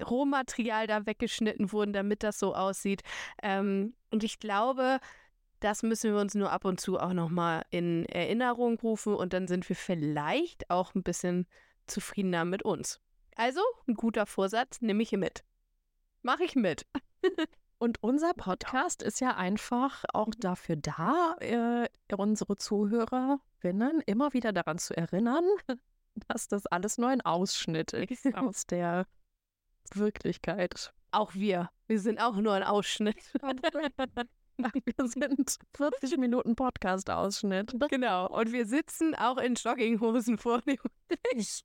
Rohmaterial 0.00 0.86
da 0.86 1.06
weggeschnitten 1.06 1.72
wurden, 1.72 1.92
damit 1.92 2.22
das 2.22 2.38
so 2.38 2.54
aussieht. 2.54 3.02
Ähm, 3.42 3.94
und 4.10 4.24
ich 4.24 4.38
glaube, 4.38 4.98
das 5.60 5.82
müssen 5.82 6.12
wir 6.12 6.20
uns 6.20 6.34
nur 6.34 6.50
ab 6.50 6.64
und 6.64 6.80
zu 6.80 6.98
auch 6.98 7.12
nochmal 7.12 7.64
in 7.70 8.04
Erinnerung 8.06 8.78
rufen 8.80 9.14
und 9.14 9.32
dann 9.32 9.46
sind 9.46 9.68
wir 9.68 9.76
vielleicht 9.76 10.70
auch 10.70 10.94
ein 10.94 11.02
bisschen 11.02 11.46
zufriedener 11.86 12.44
mit 12.44 12.62
uns. 12.62 13.00
Also, 13.36 13.60
ein 13.86 13.94
guter 13.94 14.26
Vorsatz, 14.26 14.80
nehme 14.80 15.02
ich 15.02 15.12
mit. 15.12 15.44
Mache 16.22 16.44
ich 16.44 16.54
mit. 16.54 16.86
Und 17.82 18.00
unser 18.00 18.32
Podcast 18.32 19.02
ist 19.02 19.20
ja 19.20 19.34
einfach 19.34 20.04
auch 20.12 20.28
dafür 20.38 20.76
da, 20.76 21.34
äh, 21.40 21.88
unsere 22.16 22.56
Zuhörerinnen 22.56 24.00
immer 24.06 24.32
wieder 24.34 24.52
daran 24.52 24.78
zu 24.78 24.96
erinnern, 24.96 25.42
dass 26.28 26.46
das 26.46 26.66
alles 26.66 26.96
nur 26.98 27.08
ein 27.08 27.22
Ausschnitt 27.22 27.92
ist 27.92 28.24
aus 28.36 28.68
der 28.68 29.06
Wirklichkeit. 29.96 30.92
Auch 31.10 31.34
wir. 31.34 31.70
Wir 31.86 32.00
sind 32.00 32.20
auch 32.20 32.36
nur 32.36 32.54
ein 32.54 32.62
Ausschnitt. 32.62 33.16
Wir 34.58 35.08
sind 35.08 35.58
40 35.74 36.18
Minuten 36.18 36.54
Podcast-Ausschnitt. 36.54 37.74
Genau. 37.88 38.28
Und 38.28 38.52
wir 38.52 38.66
sitzen 38.66 39.14
auch 39.14 39.38
in 39.38 39.54
Jogginghosen 39.54 40.38
vor 40.38 40.60
dem 40.60 40.78
Tisch. 41.32 41.62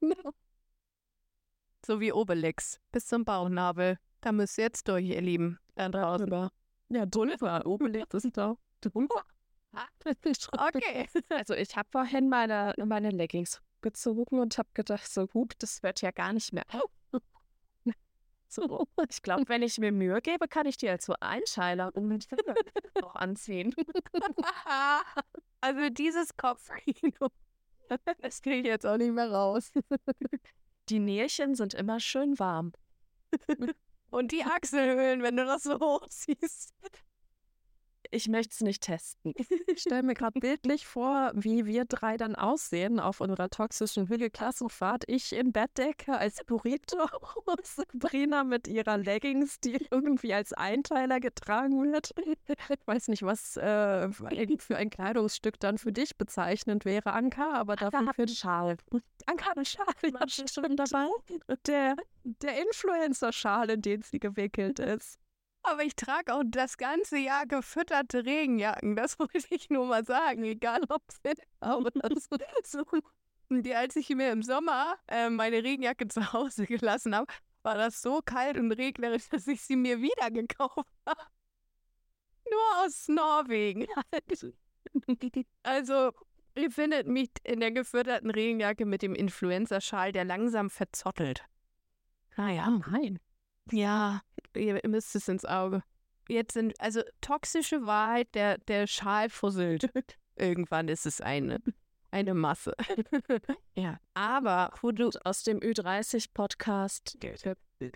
So 1.85 1.99
wie 1.99 2.11
Obelix. 2.11 2.79
Bis 2.91 3.05
zum 3.05 3.23
Bauchnabel. 3.23 3.97
Da 4.21 4.31
müsst 4.31 4.57
ihr 4.57 4.63
jetzt 4.63 4.87
durch, 4.87 5.05
ihr 5.05 5.21
Lieben. 5.21 5.59
Da 5.75 5.89
draußen. 5.89 6.49
Ja, 6.89 7.05
drüber. 7.05 7.65
Obelix 7.65 8.13
ist 8.13 8.35
da. 8.35 8.55
Drüber. 8.81 9.23
Okay. 10.57 11.07
Also 11.29 11.53
ich 11.53 11.75
habe 11.75 11.87
vorhin 11.91 12.29
meine, 12.29 12.73
meine 12.83 13.11
Leggings 13.11 13.61
gezogen 13.81 14.39
und 14.39 14.57
habe 14.57 14.69
gedacht, 14.73 15.11
so 15.11 15.27
gut, 15.27 15.53
das 15.59 15.83
wird 15.83 16.01
ja 16.01 16.11
gar 16.11 16.33
nicht 16.33 16.51
mehr. 16.53 16.65
So, 18.47 18.87
ich 19.09 19.21
glaube, 19.21 19.43
wenn 19.47 19.61
ich 19.61 19.77
mir 19.77 19.91
Mühe 19.91 20.21
gebe, 20.21 20.47
kann 20.47 20.65
ich 20.65 20.77
die 20.77 20.89
als 20.89 21.05
so 21.05 21.13
Einscheiler 21.19 21.91
und 21.95 22.07
mit 22.07 22.27
auch 23.03 23.15
anziehen. 23.15 23.73
also 25.61 25.89
dieses 25.89 26.35
Kopfkino, 26.37 27.29
das 28.21 28.41
kriege 28.41 28.59
ich 28.59 28.65
jetzt 28.65 28.85
auch 28.85 28.97
nicht 28.97 29.13
mehr 29.13 29.31
raus. 29.31 29.71
Die 30.89 30.99
Närchen 30.99 31.55
sind 31.55 31.73
immer 31.73 31.99
schön 31.99 32.39
warm. 32.39 32.71
Und 34.09 34.31
die 34.31 34.43
Achselhöhlen, 34.43 35.21
wenn 35.21 35.35
du 35.35 35.45
das 35.45 35.63
so 35.63 35.79
hochziehst. 35.79 36.73
Ich 38.11 38.27
möchte 38.27 38.53
es 38.53 38.61
nicht 38.61 38.83
testen. 38.83 39.33
Ich 39.67 39.81
stelle 39.81 40.03
mir 40.03 40.13
gerade 40.15 40.39
bildlich 40.39 40.87
vor, 40.87 41.31
wie 41.35 41.65
wir 41.65 41.85
drei 41.85 42.17
dann 42.17 42.35
aussehen 42.35 42.99
auf 42.99 43.21
unserer 43.21 43.49
toxischen 43.49 44.07
Hügelklassenfahrt. 44.07 45.03
Ich 45.07 45.33
in 45.33 45.51
Bettdecke 45.51 46.17
als 46.17 46.43
Burrito 46.45 47.07
und 47.45 47.65
Sabrina 47.65 48.43
mit 48.43 48.67
ihrer 48.67 48.97
Leggings, 48.97 49.59
die 49.59 49.85
irgendwie 49.91 50.33
als 50.33 50.53
Einteiler 50.53 51.19
getragen 51.19 51.91
wird. 51.91 52.11
Ich 52.69 52.87
weiß 52.87 53.09
nicht, 53.09 53.23
was 53.23 53.57
äh, 53.57 54.09
für 54.11 54.77
ein 54.77 54.89
Kleidungsstück 54.89 55.59
dann 55.59 55.77
für 55.77 55.91
dich 55.91 56.17
bezeichnend 56.17 56.85
wäre, 56.85 57.13
Anka, 57.13 57.53
aber 57.53 57.75
dafür 57.75 58.13
für 58.13 58.25
den 58.25 58.35
Schal. 58.35 58.77
Anka 59.25 59.45
hat 59.49 59.57
einen 59.57 59.65
Schal, 59.65 59.85
ja, 60.03 60.27
stimmt 60.27 60.79
dabei. 60.79 61.07
Der, 61.65 61.95
der 62.23 62.61
Influencer-Schal, 62.65 63.69
in 63.69 63.81
den 63.81 64.01
sie 64.01 64.19
gewickelt 64.19 64.79
ist. 64.79 65.19
Aber 65.69 65.83
ich 65.83 65.95
trage 65.95 66.33
auch 66.33 66.43
das 66.45 66.77
ganze 66.77 67.17
Jahr 67.17 67.45
gefütterte 67.45 68.25
Regenjacken. 68.25 68.95
Das 68.95 69.19
wollte 69.19 69.47
ich 69.49 69.69
nur 69.69 69.85
mal 69.85 70.05
sagen. 70.05 70.43
Egal, 70.43 70.81
ob 70.89 71.03
es 71.07 71.19
das 71.21 72.71
so. 72.71 72.85
Die, 73.49 73.75
als 73.75 73.95
ich 73.95 74.09
mir 74.09 74.31
im 74.31 74.43
Sommer 74.43 74.95
äh, 75.07 75.29
meine 75.29 75.63
Regenjacke 75.63 76.07
zu 76.07 76.33
Hause 76.33 76.65
gelassen 76.65 77.15
habe, 77.15 77.27
war 77.63 77.75
das 77.75 78.01
so 78.01 78.21
kalt 78.23 78.57
und 78.57 78.71
regnerisch, 78.71 79.29
dass 79.29 79.47
ich 79.47 79.61
sie 79.61 79.75
mir 79.75 80.01
wieder 80.01 80.31
gekauft 80.31 80.87
habe. 81.05 81.21
Nur 82.49 82.85
aus 82.85 83.07
Norwegen. 83.09 83.87
also, 85.63 86.11
ihr 86.55 86.71
findet 86.71 87.07
mich 87.07 87.29
in 87.43 87.59
der 87.59 87.71
gefütterten 87.71 88.31
Regenjacke 88.31 88.85
mit 88.85 89.01
dem 89.01 89.15
Influencer-Schal, 89.15 90.13
der 90.13 90.23
langsam 90.23 90.69
verzottelt. 90.69 91.43
Naja, 92.37 92.69
nein. 92.89 93.19
Ja, 93.71 94.21
ihr 94.57 94.79
müsst 94.87 95.15
es 95.15 95.27
ins 95.27 95.45
Auge. 95.45 95.83
Jetzt 96.27 96.53
sind, 96.53 96.79
also 96.79 97.01
toxische 97.21 97.85
Wahrheit, 97.85 98.33
der, 98.35 98.57
der 98.57 98.87
Schal 98.87 99.29
fusselt. 99.29 99.89
Irgendwann 100.35 100.87
ist 100.87 101.05
es 101.05 101.21
eine, 101.21 101.59
eine 102.11 102.33
Masse. 102.33 102.75
ja. 103.75 103.97
Aber 104.13 104.71
wo 104.81 104.91
du 104.91 105.09
aus 105.23 105.43
dem 105.43 105.59
Ü30-Podcast 105.59 107.17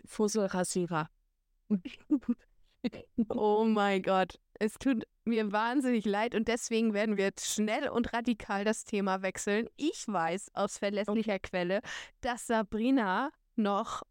Fusselrasierer. 0.06 1.10
oh 3.30 3.66
mein 3.66 4.02
Gott. 4.02 4.40
Es 4.60 4.74
tut 4.76 5.06
mir 5.26 5.52
wahnsinnig 5.52 6.06
leid 6.06 6.36
und 6.36 6.48
deswegen 6.48 6.94
werden 6.94 7.18
wir 7.18 7.26
jetzt 7.26 7.52
schnell 7.52 7.90
und 7.90 8.14
radikal 8.14 8.64
das 8.64 8.84
Thema 8.86 9.24
wechseln. 9.24 9.68
Ich 9.76 10.08
weiß 10.08 10.52
aus 10.54 10.78
verlässlicher 10.78 11.40
Quelle, 11.40 11.82
dass 12.22 12.48
Sabrina 12.48 13.32
noch 13.56 14.04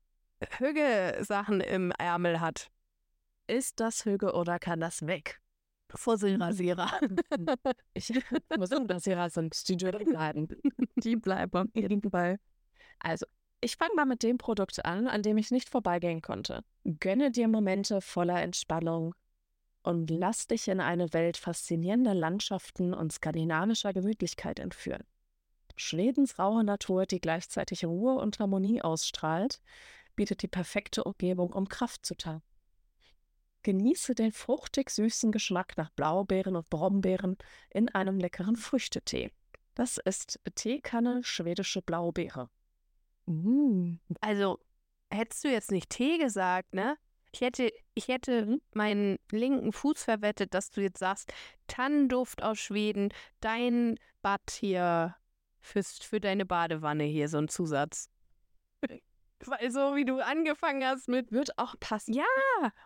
Hüge-Sachen 0.58 1.60
im 1.60 1.92
Ärmel 1.92 2.40
hat. 2.40 2.70
Ist 3.46 3.80
das 3.80 4.04
Hüge 4.04 4.32
oder 4.32 4.58
kann 4.58 4.80
das 4.80 5.06
weg? 5.06 5.40
Fusselrasierer. 5.90 6.90
ich 7.94 8.12
Fusselrasierer 8.54 9.30
sind 9.30 9.68
die 9.68 9.76
bleiben. 9.76 10.48
Die 10.96 11.16
bleiben 11.16 11.56
auf 11.56 11.74
jeden 11.74 12.08
Fall. 12.10 12.38
Also, 13.00 13.26
ich 13.60 13.76
fange 13.76 13.94
mal 13.94 14.06
mit 14.06 14.22
dem 14.22 14.38
Produkt 14.38 14.84
an, 14.84 15.06
an 15.06 15.22
dem 15.22 15.36
ich 15.36 15.50
nicht 15.50 15.68
vorbeigehen 15.68 16.22
konnte. 16.22 16.62
Gönne 16.84 17.30
dir 17.30 17.48
Momente 17.48 18.00
voller 18.00 18.40
Entspannung 18.40 19.14
und 19.82 20.10
lass 20.10 20.46
dich 20.46 20.68
in 20.68 20.80
eine 20.80 21.12
Welt 21.12 21.36
faszinierender 21.36 22.14
Landschaften 22.14 22.94
und 22.94 23.12
skandinavischer 23.12 23.92
Gemütlichkeit 23.92 24.58
entführen. 24.58 25.04
Schwedens 25.76 26.38
raue 26.38 26.62
Natur, 26.64 27.06
die 27.06 27.20
gleichzeitig 27.20 27.84
Ruhe 27.84 28.14
und 28.14 28.38
Harmonie 28.38 28.82
ausstrahlt, 28.82 29.60
bietet 30.20 30.42
die 30.42 30.48
perfekte 30.48 31.02
Umgebung, 31.04 31.50
um 31.54 31.66
Kraft 31.66 32.04
zu 32.04 32.14
tanken. 32.14 32.44
Genieße 33.62 34.14
den 34.14 34.32
fruchtig 34.32 34.90
süßen 34.90 35.32
Geschmack 35.32 35.78
nach 35.78 35.88
Blaubeeren 35.92 36.56
und 36.56 36.68
Brombeeren 36.68 37.38
in 37.70 37.88
einem 37.88 38.18
leckeren 38.18 38.56
Früchtetee. 38.56 39.30
Das 39.74 39.96
ist 39.96 40.38
Teekanne 40.54 41.24
schwedische 41.24 41.80
Blaubeere. 41.80 42.50
Mm. 43.24 43.94
Also, 44.20 44.58
hättest 45.10 45.44
du 45.44 45.48
jetzt 45.48 45.70
nicht 45.70 45.88
Tee 45.88 46.18
gesagt, 46.18 46.74
ne? 46.74 46.98
Ich 47.32 47.40
hätte, 47.40 47.72
ich 47.94 48.08
hätte 48.08 48.44
mhm. 48.44 48.60
meinen 48.74 49.16
linken 49.30 49.72
Fuß 49.72 50.04
verwettet, 50.04 50.52
dass 50.52 50.70
du 50.70 50.82
jetzt 50.82 50.98
sagst, 50.98 51.32
Tannenduft 51.66 52.42
aus 52.42 52.58
Schweden, 52.58 53.08
dein 53.40 53.98
Bad 54.20 54.50
hier 54.50 55.16
fürs, 55.60 55.96
für 55.96 56.20
deine 56.20 56.44
Badewanne 56.44 57.04
hier, 57.04 57.30
so 57.30 57.38
ein 57.38 57.48
Zusatz. 57.48 58.10
Weil 59.46 59.70
so 59.70 59.96
wie 59.96 60.04
du 60.04 60.20
angefangen 60.20 60.84
hast 60.84 61.08
mit 61.08 61.32
wird 61.32 61.58
auch 61.58 61.74
passen. 61.80 62.12
Ja, 62.12 62.24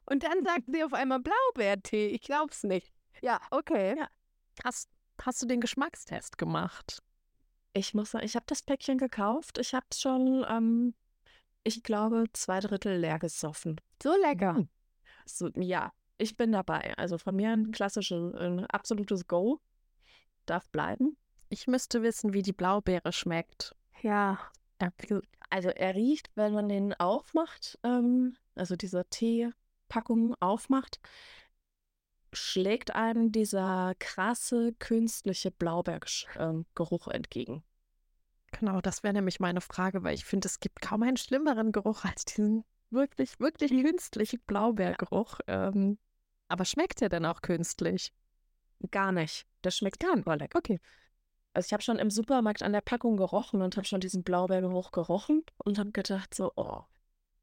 und 0.06 0.22
dann 0.22 0.44
sagt 0.44 0.64
sie 0.66 0.84
auf 0.84 0.92
einmal 0.92 1.20
Blaubeertee. 1.20 2.08
Ich 2.08 2.22
glaub's 2.22 2.62
nicht. 2.62 2.92
Ja, 3.22 3.40
okay. 3.50 3.96
Ja. 3.98 4.08
Hast, 4.62 4.88
hast 5.20 5.42
du 5.42 5.46
den 5.46 5.60
Geschmackstest 5.60 6.38
gemacht? 6.38 7.02
Ich 7.72 7.92
muss 7.92 8.12
sagen, 8.12 8.24
ich 8.24 8.36
habe 8.36 8.46
das 8.46 8.62
Päckchen 8.62 8.98
gekauft. 8.98 9.58
Ich 9.58 9.74
habe 9.74 9.86
es 9.90 10.00
schon, 10.00 10.46
ähm, 10.48 10.94
ich 11.64 11.82
glaube, 11.82 12.24
zwei 12.32 12.60
Drittel 12.60 12.98
leer 12.98 13.18
gesoffen. 13.18 13.80
So 14.00 14.14
lecker. 14.16 14.56
Hm. 14.56 14.68
So, 15.26 15.48
ja, 15.56 15.92
ich 16.18 16.36
bin 16.36 16.52
dabei. 16.52 16.96
Also 16.96 17.18
von 17.18 17.34
mir 17.34 17.50
ein 17.50 17.72
klassisches, 17.72 18.34
ein 18.34 18.64
absolutes 18.66 19.26
Go. 19.26 19.60
Darf 20.46 20.68
bleiben. 20.70 21.16
Ich 21.48 21.66
müsste 21.66 22.02
wissen, 22.02 22.32
wie 22.32 22.42
die 22.42 22.52
Blaubeere 22.52 23.12
schmeckt. 23.12 23.74
Ja. 24.02 24.38
ja 24.80 24.90
also 25.54 25.68
er 25.68 25.94
riecht, 25.94 26.32
wenn 26.34 26.52
man 26.52 26.68
den 26.68 26.94
aufmacht, 26.94 27.78
ähm, 27.84 28.36
also 28.56 28.74
diese 28.74 29.04
Teepackung 29.08 30.34
aufmacht, 30.40 30.98
schlägt 32.32 32.92
einem 32.92 33.30
dieser 33.30 33.94
krasse 34.00 34.72
künstliche 34.80 35.52
Blaubeergeruch 35.52 37.06
äh, 37.06 37.14
entgegen. 37.14 37.62
Genau, 38.50 38.80
das 38.80 39.04
wäre 39.04 39.14
nämlich 39.14 39.38
meine 39.38 39.60
Frage, 39.60 40.02
weil 40.02 40.14
ich 40.14 40.24
finde, 40.24 40.48
es 40.48 40.58
gibt 40.58 40.80
kaum 40.80 41.04
einen 41.04 41.16
schlimmeren 41.16 41.70
Geruch 41.70 42.04
als 42.04 42.24
diesen 42.24 42.64
wirklich, 42.90 43.38
wirklich 43.38 43.70
künstlichen 43.70 44.40
Blaubeergeruch. 44.48 45.38
Ja. 45.46 45.68
Ähm, 45.68 45.98
aber 46.48 46.64
schmeckt 46.64 47.00
der 47.00 47.10
denn 47.10 47.26
auch 47.26 47.42
künstlich? 47.42 48.12
Gar 48.90 49.12
nicht. 49.12 49.46
Der 49.62 49.70
schmeckt 49.70 50.00
gar 50.00 50.16
nicht. 50.16 50.26
lecker. 50.26 50.58
Okay. 50.58 50.80
Also 51.54 51.66
ich 51.68 51.72
habe 51.72 51.82
schon 51.82 51.98
im 51.98 52.10
Supermarkt 52.10 52.62
an 52.62 52.72
der 52.72 52.80
Packung 52.80 53.16
gerochen 53.16 53.62
und 53.62 53.76
habe 53.76 53.86
schon 53.86 54.00
diesen 54.00 54.24
Blaubeergeruch 54.24 54.90
gerochen 54.90 55.44
und 55.58 55.78
habe 55.78 55.92
gedacht 55.92 56.34
so, 56.34 56.52
oh, 56.56 56.82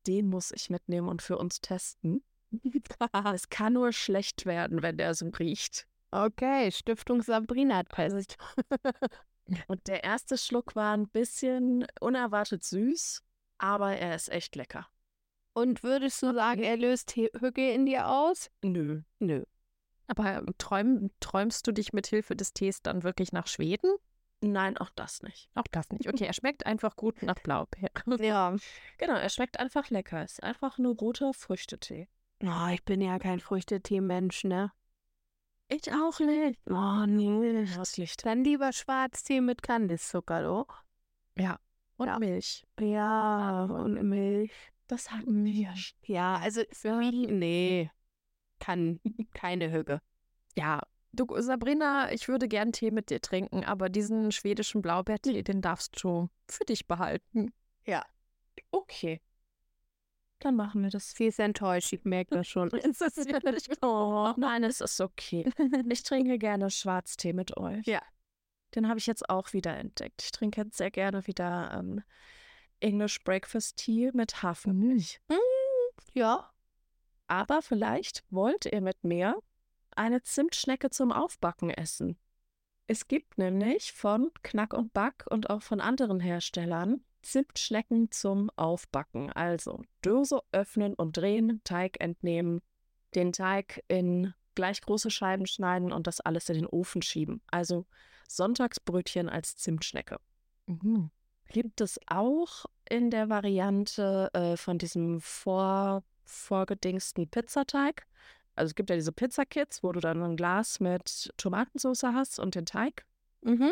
den 0.05 0.27
muss 0.27 0.51
ich 0.51 0.69
mitnehmen 0.69 1.07
und 1.07 1.21
für 1.21 1.37
uns 1.37 1.61
testen. 1.61 2.21
es 3.33 3.49
kann 3.49 3.73
nur 3.73 3.93
schlecht 3.93 4.45
werden, 4.45 4.81
wenn 4.81 4.97
der 4.97 5.15
so 5.15 5.29
riecht. 5.29 5.87
Okay, 6.11 6.69
Stiftung 6.71 7.21
Sabrina 7.21 7.83
Test. 7.83 8.35
und 9.67 9.87
der 9.87 10.03
erste 10.03 10.37
Schluck 10.37 10.75
war 10.75 10.93
ein 10.95 11.07
bisschen 11.07 11.87
unerwartet 12.01 12.65
süß, 12.65 13.23
aber 13.59 13.95
er 13.95 14.15
ist 14.15 14.29
echt 14.29 14.57
lecker. 14.57 14.87
Und 15.53 15.83
würdest 15.83 16.21
du 16.21 16.33
sagen, 16.33 16.63
er 16.63 16.75
löst 16.75 17.15
Hücke 17.15 17.71
in 17.71 17.85
dir 17.85 18.09
aus? 18.09 18.51
Nö. 18.61 19.03
Nö. 19.19 19.43
Aber 20.11 20.43
träum, 20.57 21.09
träumst 21.21 21.65
du 21.65 21.71
dich 21.71 21.93
mit 21.93 22.05
Hilfe 22.05 22.35
des 22.35 22.51
Tees 22.51 22.81
dann 22.81 23.03
wirklich 23.03 23.31
nach 23.31 23.47
Schweden? 23.47 23.95
Nein, 24.41 24.77
auch 24.77 24.89
das 24.89 25.23
nicht. 25.23 25.49
Auch 25.55 25.67
das 25.71 25.89
nicht. 25.89 26.09
Okay, 26.09 26.25
er 26.25 26.33
schmeckt 26.33 26.65
einfach 26.65 26.97
gut 26.97 27.23
nach 27.23 27.39
Blaubeer. 27.43 27.89
Ja, 28.19 28.53
genau, 28.97 29.13
er 29.15 29.29
schmeckt 29.29 29.57
einfach 29.57 29.89
lecker. 29.89 30.21
Es 30.21 30.33
ist 30.33 30.43
einfach 30.43 30.77
nur 30.77 30.97
roter 30.97 31.33
Früchtetee. 31.33 32.09
Oh, 32.43 32.67
ich 32.73 32.83
bin 32.83 32.99
ja 32.99 33.19
kein 33.19 33.39
Früchtetee-Mensch, 33.39 34.43
ne? 34.43 34.73
Ich 35.69 35.89
auch 35.93 36.19
nicht. 36.19 36.59
Oh, 36.69 37.05
nee. 37.07 37.65
Das 37.77 37.95
Licht. 37.95 38.25
Dann 38.25 38.43
lieber 38.43 38.73
Schwarztee 38.73 39.39
mit 39.39 39.63
Kandiszucker, 39.63 40.43
doch? 40.43 40.83
Ja. 41.37 41.57
Und 41.95 42.07
ja. 42.07 42.19
Milch. 42.19 42.67
Ja, 42.81 43.63
und 43.63 43.93
Milch. 44.03 44.51
Das 44.87 45.09
hatten 45.09 45.45
wir. 45.45 45.73
Ja, 46.03 46.35
also 46.35 46.63
für 46.73 46.95
mich, 46.95 47.29
nee 47.29 47.89
kann 48.61 49.01
keine 49.33 49.71
Hüge. 49.73 49.99
ja, 50.55 50.81
du 51.13 51.27
Sabrina, 51.41 52.11
ich 52.11 52.27
würde 52.27 52.47
gern 52.47 52.71
Tee 52.71 52.91
mit 52.91 53.09
dir 53.09 53.21
trinken, 53.21 53.65
aber 53.65 53.89
diesen 53.89 54.31
schwedischen 54.31 54.81
Blaubeertee, 54.81 55.43
den 55.43 55.61
darfst 55.61 56.01
du 56.01 56.29
für 56.47 56.63
dich 56.63 56.87
behalten. 56.87 57.53
Ja. 57.85 58.05
Okay. 58.71 59.21
Dann 60.39 60.55
machen 60.55 60.81
wir 60.81 60.89
das. 60.89 61.11
Sie 61.11 61.27
ist 61.27 61.39
enttäuscht, 61.39 61.93
ich 61.93 62.03
merke 62.03 62.35
das 62.35 62.47
schon. 62.47 62.69
ist 62.69 63.01
es 63.01 63.17
wirklich. 63.17 63.69
Oh, 63.83 64.33
nein, 64.37 64.63
es 64.63 64.81
ist 64.81 64.99
okay. 65.01 65.51
Ich 65.89 66.03
trinke 66.03 66.37
gerne 66.39 66.69
Schwarztee 66.69 67.33
mit 67.33 67.57
euch. 67.57 67.85
Ja. 67.85 68.01
Den 68.73 68.87
habe 68.87 68.99
ich 68.99 69.05
jetzt 69.05 69.29
auch 69.29 69.51
wieder 69.53 69.75
entdeckt. 69.77 70.23
Ich 70.23 70.31
trinke 70.31 70.61
jetzt 70.61 70.77
sehr 70.77 70.91
gerne 70.91 71.27
wieder 71.27 71.77
ähm, 71.77 72.01
English 72.79 73.23
Breakfast 73.23 73.77
Tea 73.77 74.11
mit 74.13 74.41
Hafermilch. 74.41 75.19
Mm, 75.27 75.35
ja. 76.13 76.50
Aber 77.31 77.61
vielleicht 77.61 78.25
wollt 78.29 78.65
ihr 78.65 78.81
mit 78.81 79.05
mir 79.05 79.41
eine 79.95 80.21
Zimtschnecke 80.21 80.89
zum 80.89 81.13
Aufbacken 81.13 81.69
essen. 81.69 82.17
Es 82.87 83.07
gibt 83.07 83.37
nämlich 83.37 83.93
von 83.93 84.31
Knack 84.43 84.73
und 84.73 84.91
Back 84.91 85.27
und 85.29 85.49
auch 85.49 85.61
von 85.61 85.79
anderen 85.79 86.19
Herstellern 86.19 87.05
Zimtschnecken 87.21 88.11
zum 88.11 88.49
Aufbacken. 88.57 89.31
Also 89.31 89.81
Dose 90.01 90.41
öffnen 90.51 90.93
und 90.93 91.15
drehen, 91.15 91.61
Teig 91.63 92.01
entnehmen, 92.01 92.59
den 93.15 93.31
Teig 93.31 93.81
in 93.87 94.33
gleich 94.53 94.81
große 94.81 95.09
Scheiben 95.09 95.45
schneiden 95.45 95.93
und 95.93 96.07
das 96.07 96.19
alles 96.19 96.49
in 96.49 96.55
den 96.55 96.67
Ofen 96.67 97.01
schieben. 97.01 97.41
Also 97.47 97.85
Sonntagsbrötchen 98.27 99.29
als 99.29 99.55
Zimtschnecke. 99.55 100.17
Mhm. 100.65 101.11
Gibt 101.47 101.79
es 101.79 101.97
auch 102.07 102.65
in 102.89 103.09
der 103.09 103.29
Variante 103.29 104.29
äh, 104.33 104.57
von 104.57 104.77
diesem 104.77 105.21
vor, 105.21 106.03
vorgedingsten 106.25 107.29
Pizzateig. 107.29 108.05
Also 108.55 108.71
es 108.71 108.75
gibt 108.75 108.89
ja 108.89 108.95
diese 108.95 109.11
Pizzakits, 109.11 109.83
wo 109.83 109.91
du 109.91 109.99
dann 109.99 110.21
ein 110.21 110.35
Glas 110.35 110.79
mit 110.79 111.33
Tomatensauce 111.37 112.03
hast 112.03 112.39
und 112.39 112.55
den 112.55 112.65
Teig. 112.65 113.05
Mhm. 113.41 113.71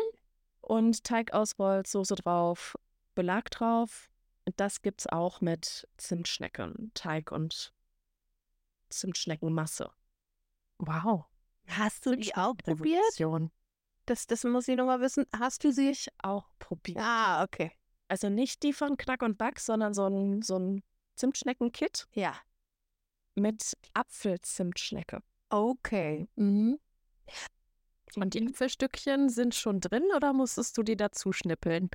Und 0.62 1.04
Teig 1.04 1.34
ausrollt, 1.34 1.88
Soße 1.88 2.16
drauf, 2.16 2.78
Belag 3.16 3.50
drauf. 3.52 4.10
Das 4.56 4.82
gibt 4.82 5.02
es 5.02 5.08
auch 5.08 5.42
mit 5.42 5.88
Zimtschnecken, 5.98 6.92
Teig 6.94 7.32
und 7.32 7.74
Zimtschneckenmasse. 8.90 9.92
Wow. 10.80 11.26
Hast 11.68 12.06
du 12.06 12.16
die 12.16 12.36
auch 12.36 12.56
probiert? 12.58 13.02
Das, 14.06 14.26
das 14.26 14.44
muss 14.44 14.68
ich 14.68 14.76
nochmal 14.76 15.02
wissen. 15.02 15.26
Hast 15.38 15.64
du 15.64 15.72
sie? 15.72 15.92
Ich 15.92 16.08
auch 16.24 16.48
probiert. 16.58 16.98
Ah, 17.00 17.44
okay. 17.44 17.72
Also 18.08 18.30
nicht 18.30 18.64
die 18.64 18.74
von 18.74 18.98
Knack 18.98 19.22
und 19.22 19.38
Back, 19.38 19.60
sondern 19.60 19.94
so 19.94 20.08
ein, 20.08 20.42
so 20.42 20.58
ein 20.58 20.84
Zimtschnecken-Kit. 21.20 22.08
Ja. 22.14 22.36
Mit 23.36 23.78
Apfelzimtschnecke. 23.94 25.22
Okay. 25.50 26.28
Mhm. 26.36 26.80
Und 28.16 28.34
die 28.34 28.48
Apfelstückchen 28.48 29.30
sind 29.30 29.54
schon 29.54 29.82
drin 29.82 30.04
oder 30.16 30.34
musstest 30.34 30.78
du 30.78 30.84
die 30.84 30.98
dazu 30.98 31.32
schnippeln? 31.32 31.90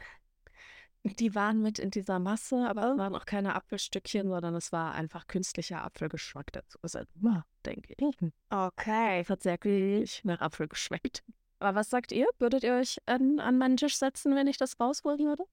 Die 1.02 1.34
waren 1.34 1.60
mit 1.60 1.78
in 1.78 1.90
dieser 1.90 2.18
Masse, 2.18 2.66
aber 2.66 2.92
es 2.92 2.98
waren 2.98 3.14
auch 3.14 3.26
keine 3.26 3.54
Apfelstückchen, 3.54 4.28
sondern 4.28 4.54
es 4.54 4.72
war 4.72 4.94
einfach 4.94 5.26
künstlicher 5.26 5.84
Apfelgeschmack 5.84 6.50
dazu. 6.52 6.78
Das 6.80 6.94
ist 6.94 7.08
immer, 7.16 7.44
denke 7.66 7.94
ich. 7.94 8.32
Okay. 8.48 9.20
Es 9.20 9.28
hat 9.28 9.42
sehr 9.42 9.58
gut 9.58 10.20
nach 10.22 10.40
Apfel 10.40 10.68
geschmeckt. 10.68 11.22
Aber 11.58 11.74
was 11.74 11.90
sagt 11.90 12.12
ihr? 12.12 12.26
Würdet 12.38 12.62
ihr 12.62 12.74
euch 12.74 12.98
an, 13.06 13.38
an 13.38 13.58
meinen 13.58 13.76
Tisch 13.76 13.96
setzen, 13.96 14.34
wenn 14.34 14.46
ich 14.46 14.56
das 14.56 14.80
rausholen 14.80 15.26
würde? 15.26 15.44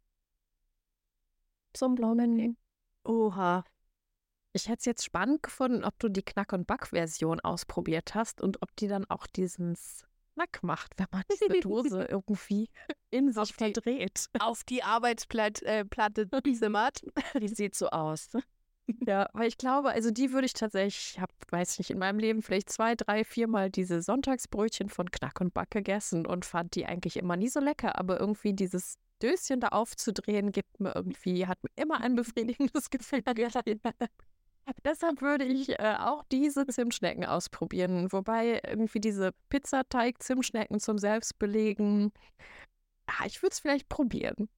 Zum 1.73 1.95
blauen 1.95 2.57
Oha. 3.03 3.63
Ich 4.53 4.67
hätte 4.67 4.79
es 4.79 4.85
jetzt 4.85 5.05
spannend 5.05 5.43
gefunden, 5.43 5.83
ob 5.85 5.97
du 5.99 6.09
die 6.09 6.23
Knack- 6.23 6.53
und 6.53 6.67
Back-Version 6.67 7.39
ausprobiert 7.39 8.15
hast 8.15 8.41
und 8.41 8.61
ob 8.61 8.75
die 8.75 8.87
dann 8.87 9.09
auch 9.09 9.25
diesen 9.27 9.75
Snack 9.75 10.61
macht, 10.61 10.93
wenn 10.97 11.07
man 11.11 11.23
diese 11.31 11.59
Dose 11.61 12.03
irgendwie 12.09 12.69
in 13.11 13.31
sich 13.31 13.53
verdreht. 13.53 14.27
Auf 14.39 14.63
die 14.63 14.83
Arbeitsplatte 14.83 15.65
äh, 15.65 15.85
zimmert. 16.53 17.01
Die 17.39 17.47
sieht 17.47 17.75
so 17.75 17.89
aus. 17.89 18.31
Ja, 19.07 19.29
weil 19.31 19.47
ich 19.47 19.57
glaube, 19.57 19.91
also 19.91 20.11
die 20.11 20.33
würde 20.33 20.47
ich 20.47 20.53
tatsächlich, 20.53 21.13
ich 21.13 21.19
habe, 21.21 21.31
weiß 21.49 21.77
nicht, 21.77 21.91
in 21.91 21.99
meinem 21.99 22.19
Leben 22.19 22.41
vielleicht 22.41 22.69
zwei, 22.69 22.95
drei, 22.95 23.23
viermal 23.23 23.69
diese 23.69 24.01
Sonntagsbrötchen 24.01 24.89
von 24.89 25.09
Knack 25.09 25.39
und 25.39 25.53
Back 25.53 25.71
gegessen 25.71 26.25
und 26.25 26.43
fand 26.43 26.75
die 26.75 26.85
eigentlich 26.85 27.15
immer 27.15 27.37
nie 27.37 27.47
so 27.47 27.61
lecker, 27.61 27.97
aber 27.97 28.19
irgendwie 28.19 28.53
dieses 28.53 28.97
Döschen 29.21 29.59
da 29.59 29.69
aufzudrehen, 29.69 30.51
gibt 30.51 30.79
mir 30.79 30.95
irgendwie, 30.95 31.47
hat 31.47 31.59
mir 31.63 31.69
immer 31.75 32.01
ein 32.01 32.15
befriedigendes 32.15 32.89
Gefühl. 32.89 33.23
Deshalb 34.83 35.21
würde 35.21 35.45
ich 35.45 35.69
äh, 35.79 35.95
auch 35.99 36.23
diese 36.31 36.65
Zimtschnecken 36.67 37.25
ausprobieren. 37.25 38.11
Wobei 38.11 38.61
irgendwie 38.65 38.99
diese 38.99 39.31
Pizzateig-Zimtschnecken 39.49 40.79
zum 40.79 40.97
Selbstbelegen, 40.97 42.11
ah, 43.07 43.25
ich 43.25 43.41
würde 43.41 43.53
es 43.53 43.59
vielleicht 43.59 43.89
probieren, 43.89 44.49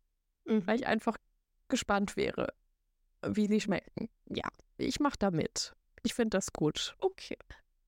mhm. 0.46 0.66
weil 0.68 0.78
ich 0.78 0.88
einfach 0.88 1.18
gespannt 1.70 2.16
wäre, 2.18 2.54
wie 3.26 3.48
sie 3.48 3.62
schmecken. 3.62 4.10
Ja, 4.28 4.48
ich 4.78 5.00
mache 5.00 5.18
da 5.18 5.32
mit. 5.32 5.74
Ich 6.04 6.14
finde 6.14 6.38
das 6.38 6.52
gut. 6.52 6.96
Okay. 7.00 7.38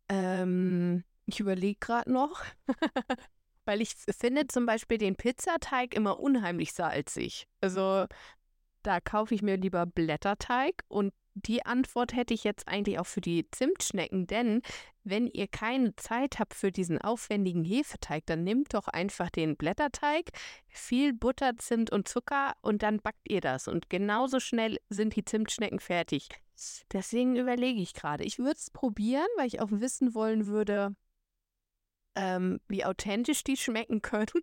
Ähm, 0.09 1.03
ich 1.25 1.39
überlege 1.39 1.77
gerade 1.79 2.11
noch. 2.11 2.43
Weil 3.65 3.81
ich 3.81 3.95
finde 4.17 4.47
zum 4.47 4.65
Beispiel 4.65 4.97
den 4.97 5.15
Pizzateig 5.15 5.93
immer 5.95 6.19
unheimlich 6.19 6.73
salzig. 6.73 7.47
Also 7.61 8.05
da 8.83 8.99
kaufe 8.99 9.33
ich 9.33 9.41
mir 9.41 9.57
lieber 9.57 9.85
Blätterteig 9.85 10.83
und 10.87 11.13
die 11.35 11.65
Antwort 11.65 12.15
hätte 12.15 12.33
ich 12.33 12.45
jetzt 12.45 12.67
eigentlich 12.67 12.97
auch 12.97 13.05
für 13.05 13.19
die 13.19 13.49
Zimtschnecken, 13.51 14.25
denn 14.25 14.61
wenn 15.03 15.27
ihr 15.27 15.47
keine 15.47 15.95
Zeit 15.97 16.39
habt 16.39 16.53
für 16.53 16.71
diesen 16.71 16.99
aufwendigen 16.99 17.63
Hefeteig, 17.63 18.25
dann 18.25 18.43
nehmt 18.43 18.73
doch 18.73 18.87
einfach 18.87 19.29
den 19.29 19.57
Blätterteig, 19.57 20.31
viel 20.67 21.13
Butter, 21.13 21.57
Zimt 21.57 21.91
und 21.91 22.07
Zucker 22.07 22.53
und 22.61 22.83
dann 22.83 22.99
backt 22.99 23.29
ihr 23.29 23.41
das. 23.41 23.67
Und 23.67 23.89
genauso 23.89 24.39
schnell 24.39 24.79
sind 24.89 25.15
die 25.15 25.25
Zimtschnecken 25.25 25.79
fertig. 25.79 26.29
Deswegen 26.93 27.35
überlege 27.35 27.81
ich 27.81 27.93
gerade, 27.93 28.23
ich 28.23 28.39
würde 28.39 28.55
es 28.57 28.71
probieren, 28.71 29.27
weil 29.35 29.47
ich 29.47 29.59
auch 29.59 29.71
wissen 29.71 30.15
wollen 30.15 30.47
würde, 30.47 30.95
ähm, 32.15 32.59
wie 32.67 32.85
authentisch 32.85 33.43
die 33.43 33.57
schmecken 33.57 34.01
können. 34.01 34.41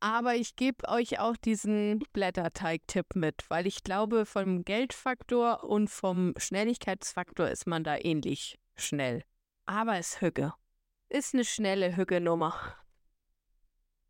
Aber 0.00 0.34
ich 0.34 0.56
gebe 0.56 0.88
euch 0.88 1.20
auch 1.20 1.36
diesen 1.36 2.00
Blätterteig-Tipp 2.12 3.14
mit, 3.14 3.48
weil 3.48 3.68
ich 3.68 3.84
glaube, 3.84 4.26
vom 4.26 4.64
Geldfaktor 4.64 5.62
und 5.62 5.88
vom 5.88 6.34
Schnelligkeitsfaktor 6.36 7.48
ist 7.48 7.68
man 7.68 7.84
da 7.84 7.96
ähnlich 7.96 8.58
schnell. 8.74 9.22
Aber 9.64 9.96
es 9.96 10.20
Hügge. 10.20 10.54
Ist 11.08 11.34
eine 11.34 11.44
schnelle 11.44 11.96
Hügge-Nummer. 11.96 12.54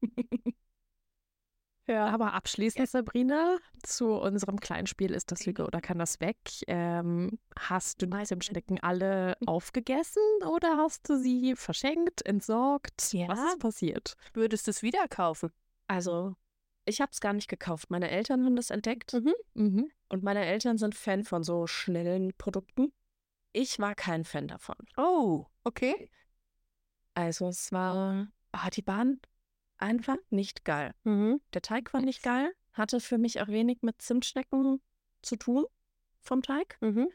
Ja, 1.88 2.06
aber 2.06 2.32
abschließend, 2.32 2.88
Sabrina, 2.88 3.58
zu 3.82 4.14
unserem 4.14 4.60
kleinen 4.60 4.86
Spiel 4.86 5.12
ist 5.12 5.32
das 5.32 5.44
Lüge 5.46 5.66
oder 5.66 5.80
kann 5.80 5.98
das 5.98 6.20
weg? 6.20 6.36
Ähm, 6.68 7.38
hast 7.58 8.00
du 8.00 8.06
die 8.06 8.22
Zimtschnecken 8.22 8.78
alle 8.80 9.36
aufgegessen 9.46 10.22
oder 10.48 10.76
hast 10.76 11.08
du 11.08 11.18
sie 11.18 11.56
verschenkt, 11.56 12.24
entsorgt? 12.24 13.12
Ja. 13.12 13.28
Was 13.28 13.40
ist 13.40 13.58
passiert? 13.58 14.16
Würdest 14.32 14.68
du 14.68 14.70
es 14.70 14.82
wieder 14.82 15.08
kaufen? 15.08 15.50
Also, 15.88 16.36
ich 16.84 17.00
habe 17.00 17.10
es 17.12 17.20
gar 17.20 17.32
nicht 17.32 17.48
gekauft. 17.48 17.90
Meine 17.90 18.10
Eltern 18.10 18.44
haben 18.44 18.56
das 18.56 18.70
entdeckt. 18.70 19.14
Mhm. 19.14 19.34
Mhm. 19.54 19.90
Und 20.08 20.22
meine 20.22 20.44
Eltern 20.44 20.78
sind 20.78 20.94
Fan 20.94 21.24
von 21.24 21.42
so 21.42 21.66
schnellen 21.66 22.32
Produkten. 22.38 22.92
Ich 23.52 23.78
war 23.80 23.94
kein 23.94 24.24
Fan 24.24 24.46
davon. 24.46 24.76
Oh, 24.96 25.46
okay. 25.64 26.10
Also 27.14 27.48
es 27.48 27.72
war, 27.72 28.28
ah, 28.52 28.70
die 28.70 28.86
waren 28.86 29.20
einfach 29.82 30.16
nicht 30.30 30.64
geil. 30.64 30.94
Mhm. 31.04 31.40
Der 31.52 31.62
Teig 31.62 31.92
war 31.92 32.00
nicht 32.00 32.22
geil, 32.22 32.54
hatte 32.72 33.00
für 33.00 33.18
mich 33.18 33.42
auch 33.42 33.48
wenig 33.48 33.78
mit 33.82 34.00
Zimtschnecken 34.00 34.80
zu 35.20 35.36
tun 35.36 35.66
vom 36.20 36.42
Teig. 36.42 36.78
Mhm. 36.80 37.08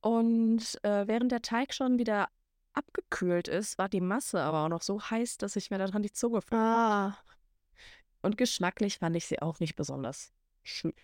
Und 0.00 0.84
äh, 0.84 1.06
während 1.08 1.32
der 1.32 1.42
Teig 1.42 1.72
schon 1.72 1.98
wieder 1.98 2.28
abgekühlt 2.74 3.48
ist, 3.48 3.78
war 3.78 3.88
die 3.88 4.00
Masse 4.00 4.42
aber 4.42 4.64
auch 4.64 4.68
noch 4.68 4.82
so 4.82 5.00
heiß, 5.00 5.38
dass 5.38 5.56
ich 5.56 5.70
mir 5.70 5.78
daran 5.78 6.02
die 6.02 6.12
Zunge 6.12 6.40
Ah. 6.50 7.16
Und 8.22 8.36
geschmacklich 8.36 8.98
fand 8.98 9.16
ich 9.16 9.26
sie 9.26 9.40
auch 9.40 9.60
nicht 9.60 9.76
besonders, 9.76 10.32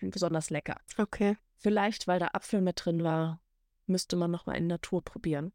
besonders 0.00 0.50
lecker. 0.50 0.80
Okay. 0.98 1.36
Vielleicht, 1.56 2.06
weil 2.08 2.18
da 2.18 2.30
Apfel 2.32 2.60
mit 2.60 2.84
drin 2.84 3.04
war, 3.04 3.40
müsste 3.86 4.16
man 4.16 4.30
nochmal 4.30 4.56
in 4.56 4.66
Natur 4.66 5.02
probieren. 5.02 5.52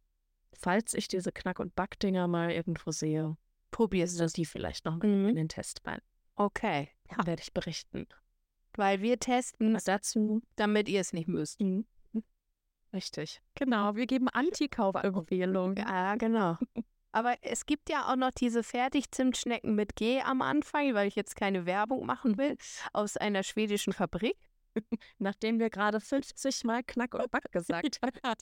Falls 0.53 0.93
ich 0.93 1.07
diese 1.07 1.31
Knack- 1.31 1.59
und 1.59 1.75
Backdinger 1.75 2.27
mal 2.27 2.51
irgendwo 2.51 2.91
sehe, 2.91 3.37
Probierst 3.71 4.19
du 4.19 4.27
die 4.27 4.45
vielleicht 4.45 4.85
noch 4.85 4.97
mhm. 4.97 5.29
in 5.29 5.35
den 5.35 5.49
Test 5.49 5.81
rein. 5.85 6.01
Okay. 6.35 6.89
Ja. 7.09 7.25
Werde 7.25 7.41
ich 7.41 7.53
berichten. 7.53 8.07
Weil 8.75 9.01
wir 9.01 9.19
testen 9.19 9.73
Was 9.73 9.85
dazu, 9.85 10.41
damit 10.55 10.87
ihr 10.87 11.01
es 11.01 11.13
nicht 11.13 11.27
müsst. 11.27 11.59
Mhm. 11.61 11.85
Richtig. 12.93 13.41
Genau, 13.55 13.95
wir 13.95 14.05
geben 14.05 14.29
Anti-Kaufempfehlungen. 14.29 15.77
Ja, 15.77 16.15
genau. 16.15 16.57
Aber 17.11 17.35
es 17.41 17.65
gibt 17.65 17.89
ja 17.89 18.11
auch 18.11 18.15
noch 18.15 18.31
diese 18.31 18.63
Fertig-Zimtschnecken 18.63 19.75
mit 19.75 19.95
G 19.95 20.21
am 20.21 20.41
Anfang, 20.41 20.93
weil 20.93 21.07
ich 21.07 21.15
jetzt 21.15 21.35
keine 21.35 21.65
Werbung 21.65 22.05
machen 22.05 22.37
will, 22.37 22.57
aus 22.93 23.17
einer 23.17 23.43
schwedischen 23.43 23.93
Fabrik. 23.93 24.37
Nachdem 25.19 25.59
wir 25.59 25.69
gerade 25.69 25.99
50 25.99 26.63
Mal 26.63 26.83
Knack 26.83 27.13
und 27.13 27.29
Back 27.31 27.51
gesagt 27.51 27.99
haben. 28.03 28.37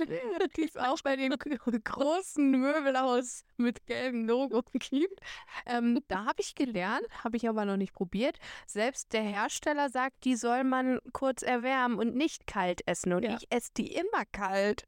die 0.58 0.64
es 0.66 0.78
auch 0.78 1.02
bei 1.02 1.16
dem 1.16 1.34
großen 1.38 2.52
Möbelhaus 2.52 3.44
mit 3.58 3.86
gelbem 3.86 4.26
Logo 4.28 4.62
gibt. 4.74 5.20
Ähm, 5.66 6.00
da 6.08 6.26
habe 6.26 6.42
ich 6.42 6.56
gelernt, 6.56 7.06
habe 7.24 7.38
ich 7.38 7.48
aber 7.48 7.66
noch 7.66 7.78
nicht 7.78 7.94
probiert. 7.94 8.38
Selbst 8.68 9.14
der 9.14 9.24
Hersteller 9.24 9.90
sagt, 9.90 10.24
die 10.26 10.36
soll 10.36 10.64
man 10.64 11.00
kurz 11.14 11.42
erwärmen 11.42 11.98
und 11.98 12.16
nicht 12.16 12.48
kalt 12.48 12.88
essen. 12.88 13.14
Und 13.14 13.24
Ja. 13.24 13.36
ich 13.38 13.48
esse 13.52 13.72
die 13.78 13.94
immer 13.94 14.26
kalt. 14.32 14.88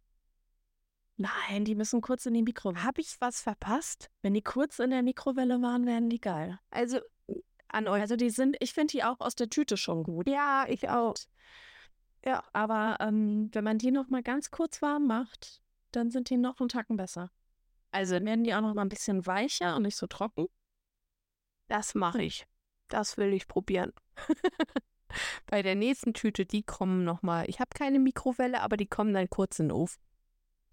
Nein, 1.18 1.66
die 1.66 1.74
müssen 1.74 2.02
kurz 2.02 2.28
in 2.28 2.36
die 2.36 2.43
Mikrowelle. 2.43 2.84
Habe 2.84 3.02
ich 3.02 3.16
was 3.20 3.41
verpasst? 3.41 4.12
Wenn 4.22 4.36
die 4.36 4.43
kurz 4.43 4.78
in 4.78 4.91
der 4.91 5.02
Mikrowelle 5.02 5.60
waren, 5.64 5.88
werden 5.88 6.10
die 6.10 6.22
geil. 6.22 6.60
Also 6.70 7.00
an 7.70 7.88
euch. 7.88 8.01
Also 8.01 8.15
die 8.15 8.30
sind, 8.30 8.57
ich 8.59 8.74
finde 8.74 8.91
die 8.91 9.03
auch 9.03 9.20
aus 9.20 9.36
der 9.36 9.49
Tüte 9.49 9.78
schon 9.78 10.03
gut. 10.03 10.28
Ja, 10.28 10.65
ich 10.68 10.89
auch. 10.89 11.15
Ja. 12.26 12.43
Aber 12.53 12.97
ähm, 12.99 13.49
wenn 13.53 13.63
man 13.63 13.78
die 13.78 13.91
noch 13.91 14.09
mal 14.09 14.24
ganz 14.24 14.51
kurz 14.51 14.82
warm 14.82 15.07
macht, 15.07 15.61
dann 15.91 16.11
sind 16.11 16.30
die 16.30 16.38
noch 16.38 16.59
einen 16.59 16.70
Tacken 16.70 16.97
besser. 16.97 17.32
Also 17.91 18.15
Dann 18.15 18.26
werden 18.26 18.43
die 18.43 18.53
auch 18.53 18.61
noch 18.61 18.74
mal 18.74 18.82
ein 18.82 18.89
bisschen 18.89 19.26
weicher 19.26 19.76
und 19.76 19.84
nicht 19.84 19.95
so 19.95 20.07
trocken. 20.07 20.47
Das 21.68 21.95
mache 21.95 22.22
ich. 22.22 22.47
Das 22.88 23.18
will 23.18 23.34
ich 23.34 23.47
probieren. 23.47 23.93
Bei 25.47 25.61
der 25.61 25.76
nächsten 25.76 26.13
Tüte, 26.13 26.45
die 26.45 26.63
kommen 26.63 27.03
nochmal. 27.03 27.49
Ich 27.49 27.59
habe 27.59 27.70
keine 27.74 27.99
Mikrowelle, 27.99 28.61
aber 28.61 28.78
die 28.78 28.88
kommen 28.88 29.13
dann 29.13 29.30
kurz 29.30 29.59
in 29.59 29.68
den 29.70 29.72
Ofen. 29.72 30.01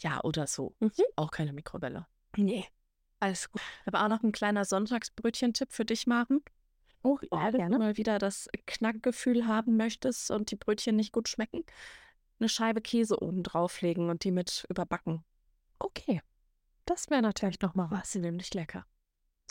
Ja, 0.01 0.23
oder 0.23 0.47
so. 0.47 0.75
Mhm. 0.81 0.91
Auch 1.17 1.31
keine 1.31 1.53
Mikrowelle. 1.53 2.07
Nee. 2.37 2.67
Alles 3.21 3.51
gut. 3.51 3.63
Aber 3.87 4.05
auch 4.05 4.09
noch 4.09 4.23
ein 4.23 4.33
kleiner 4.33 4.65
Sonntagsbrötchen-Tipp 4.65 5.73
für 5.73 5.85
dich, 5.85 6.07
Maren. 6.07 6.43
Oh, 7.05 7.19
Wenn 7.21 7.71
du 7.71 7.79
mal 7.79 7.99
wieder 7.99 8.19
das 8.19 8.49
Knackgefühl 8.67 9.47
haben 9.47 9.77
möchtest 9.77 10.31
und 10.31 10.51
die 10.51 10.57
Brötchen 10.57 10.97
nicht 10.97 11.13
gut 11.13 11.29
schmecken, 11.29 11.63
eine 12.41 12.49
Scheibe 12.49 12.81
Käse 12.81 13.23
oben 13.23 13.43
drauflegen 13.43 14.09
und 14.09 14.25
die 14.25 14.31
mit 14.31 14.65
überbacken. 14.71 15.23
Okay. 15.79 16.23
Das 16.87 17.11
wäre 17.11 17.21
natürlich 17.21 17.61
noch 17.61 17.75
mal 17.75 17.91
was. 17.91 18.15
Nämlich 18.15 18.55
lecker. 18.55 18.87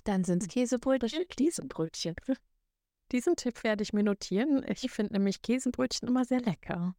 Dann 0.04 0.24
sind 0.24 0.42
es 0.42 0.50
Käsebrötchen. 0.50 1.28
Käsebrötchen. 1.30 2.16
Diesen 3.12 3.36
Tipp 3.36 3.64
werde 3.64 3.84
ich 3.84 3.94
mir 3.94 4.04
notieren. 4.04 4.66
Ich 4.68 4.90
finde 4.90 5.14
nämlich 5.14 5.44
Käsebrötchen 5.44 6.08
immer 6.08 6.26
sehr 6.26 6.42
lecker. 6.42 6.96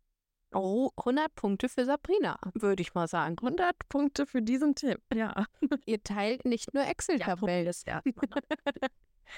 Oh, 0.52 0.90
100 0.98 1.34
Punkte 1.34 1.68
für 1.68 1.84
Sabrina, 1.84 2.38
würde 2.54 2.82
ich 2.82 2.94
mal 2.94 3.08
sagen. 3.08 3.36
100 3.40 3.76
Punkte 3.88 4.24
für 4.24 4.40
diesen 4.40 4.76
Tipp. 4.76 5.00
Ja. 5.12 5.46
Ihr 5.84 6.00
teilt 6.04 6.44
nicht 6.44 6.72
nur 6.74 6.84
Excel-Tabellen. 6.84 7.66
das 7.66 7.84
ja. 7.86 8.02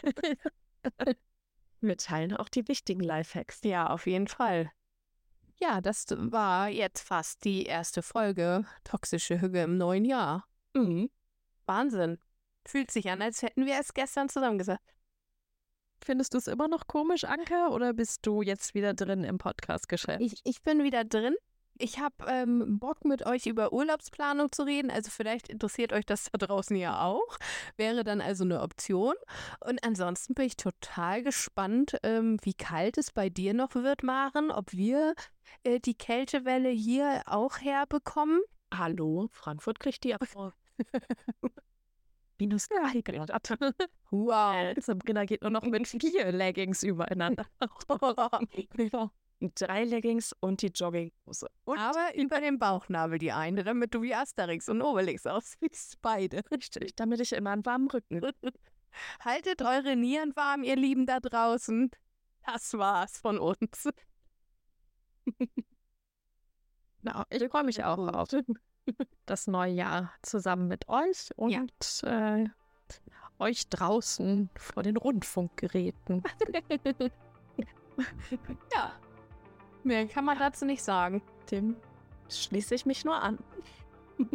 Wir 1.81 1.97
teilen 1.97 2.35
auch 2.37 2.49
die 2.49 2.67
wichtigen 2.69 3.01
Lifehacks. 3.01 3.61
Ja, 3.65 3.89
auf 3.89 4.07
jeden 4.07 4.29
Fall. 4.29 4.71
Ja, 5.59 5.81
das 5.81 6.07
war 6.11 6.69
jetzt 6.69 7.01
fast 7.01 7.45
die 7.45 7.65
erste 7.65 8.03
Folge 8.03 8.65
Toxische 8.85 9.41
Hüge 9.41 9.63
im 9.63 9.79
neuen 9.79 10.05
Jahr. 10.05 10.47
Mhm. 10.75 11.11
Wahnsinn. 11.65 12.19
Fühlt 12.67 12.91
sich 12.91 13.09
an, 13.11 13.23
als 13.23 13.43
hätten 13.43 13.65
wir 13.65 13.79
es 13.79 13.95
gestern 13.95 14.29
zusammengesagt. 14.29 14.95
Findest 16.05 16.35
du 16.35 16.39
es 16.39 16.47
immer 16.47 16.69
noch 16.69 16.87
komisch, 16.87 17.25
Anke, 17.25 17.69
oder 17.71 17.95
bist 17.95 18.27
du 18.27 18.43
jetzt 18.43 18.75
wieder 18.75 18.93
drin 18.93 19.25
im 19.25 19.39
Podcast-Geschäft? 19.39 20.21
Ich, 20.21 20.41
ich 20.45 20.63
bin 20.63 20.83
wieder 20.83 21.05
drin. 21.05 21.35
Ich 21.79 21.99
habe 21.99 22.15
ähm, 22.27 22.79
Bock, 22.79 23.05
mit 23.05 23.27
euch 23.27 23.47
über 23.47 23.73
Urlaubsplanung 23.73 24.51
zu 24.51 24.63
reden. 24.63 24.91
Also 24.91 25.11
vielleicht 25.11 25.49
interessiert 25.49 25.93
euch 25.93 26.07
das 26.07 26.31
da 26.33 26.47
draußen 26.47 26.77
ja 26.77 27.03
auch. 27.05 27.39
Wäre 27.77 28.05
dann 28.05 28.21
also 28.21 28.45
eine 28.45 28.63
Option. 28.63 29.15
Und 29.65 29.85
ansonsten 29.85 30.35
bin 30.35 30.47
ich 30.47 30.57
total 30.57 31.23
gespannt, 31.23 31.97
ähm, 32.03 32.39
wie 32.43 32.55
kalt 32.55 32.99
es 32.99 33.13
bei 33.13 33.29
dir 33.29 33.53
noch 33.53 33.75
wird, 33.75 34.03
Maren. 34.03 34.51
Ob 34.51 34.73
wir 34.73 35.15
äh, 35.65 35.81
die 35.81 35.95
Kältewelle 35.95 36.71
hier 36.71 37.23
auch 37.27 37.59
herbekommen. 37.59 38.41
Hallo, 38.73 39.29
Frankfurt 39.31 39.79
kriegt 39.79 40.05
die 40.05 40.15
ab. 40.15 40.23
Minus 42.39 42.69
drei 42.69 43.01
Grad. 43.01 43.31
Wow. 44.11 44.75
Sabrina 44.79 45.25
geht 45.25 45.43
nur 45.43 45.51
noch 45.51 45.63
mit 45.63 45.89
vier 45.89 46.33
Leggings 46.33 46.83
übereinander. 46.83 47.47
Drei 49.41 49.85
Leggings 49.85 50.35
und 50.41 50.63
die 50.63 50.69
Jogginghose. 50.69 51.49
Und 51.65 51.79
Aber 51.79 52.15
über 52.17 52.41
den 52.41 52.59
Bauchnabel 52.59 53.19
die 53.19 53.33
eine, 53.33 53.65
damit 53.65 53.95
du 53.95 54.01
wie 54.03 54.15
Asterix 54.15 54.69
und 54.69 54.81
Obelix 54.81 55.27
aussiehst. 55.27 56.01
Beide. 56.01 56.43
richtig, 56.51 56.97
damit 56.97 57.21
ich 57.21 57.33
immer 57.33 57.51
einen 57.51 57.67
warmen 57.67 57.89
Rücken 57.91 58.21
Haltet 59.21 59.61
eure 59.61 59.95
Nieren 59.95 60.35
warm, 60.37 60.63
ihr 60.63 60.77
Lieben 60.77 61.05
da 61.05 61.21
draußen. 61.21 61.91
Das 62.47 62.73
war's 62.79 63.19
von 63.19 63.39
uns. 63.39 63.89
Na, 67.03 67.27
ich 67.31 67.45
freue 67.51 67.65
mich 67.65 67.85
auch 67.85 67.99
auf 67.99 68.31
das 69.27 69.47
neue 69.47 69.73
Jahr 69.73 70.13
zusammen 70.23 70.67
mit 70.69 70.89
euch 70.89 71.31
und 71.37 71.51
Ja. 72.03 72.39
äh, 72.39 72.49
euch 73.39 73.69
draußen 73.69 74.49
vor 74.57 74.83
den 74.83 74.97
Rundfunkgeräten. 74.97 76.23
ja. 78.73 78.95
Mehr 79.87 80.09
kann 80.09 80.25
man 80.25 80.37
dazu 80.37 80.65
nicht 80.65 80.83
sagen. 80.83 81.23
Dem 81.53 81.77
schließe 82.29 82.75
ich 82.75 82.87
mich 82.87 83.05
nur 83.05 83.23
an. 83.23 83.39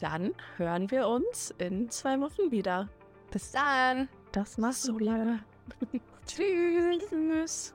Dann 0.00 0.34
hören 0.58 0.90
wir 0.90 1.08
uns 1.08 1.54
in 1.56 1.88
zwei 1.88 2.20
Wochen 2.20 2.50
wieder. 2.50 2.90
Bis 3.30 3.52
dann. 3.52 4.08
Das 4.32 4.60
war 4.60 4.72
so 4.72 4.98
lange. 4.98 5.42
Tschüss. 6.26 7.74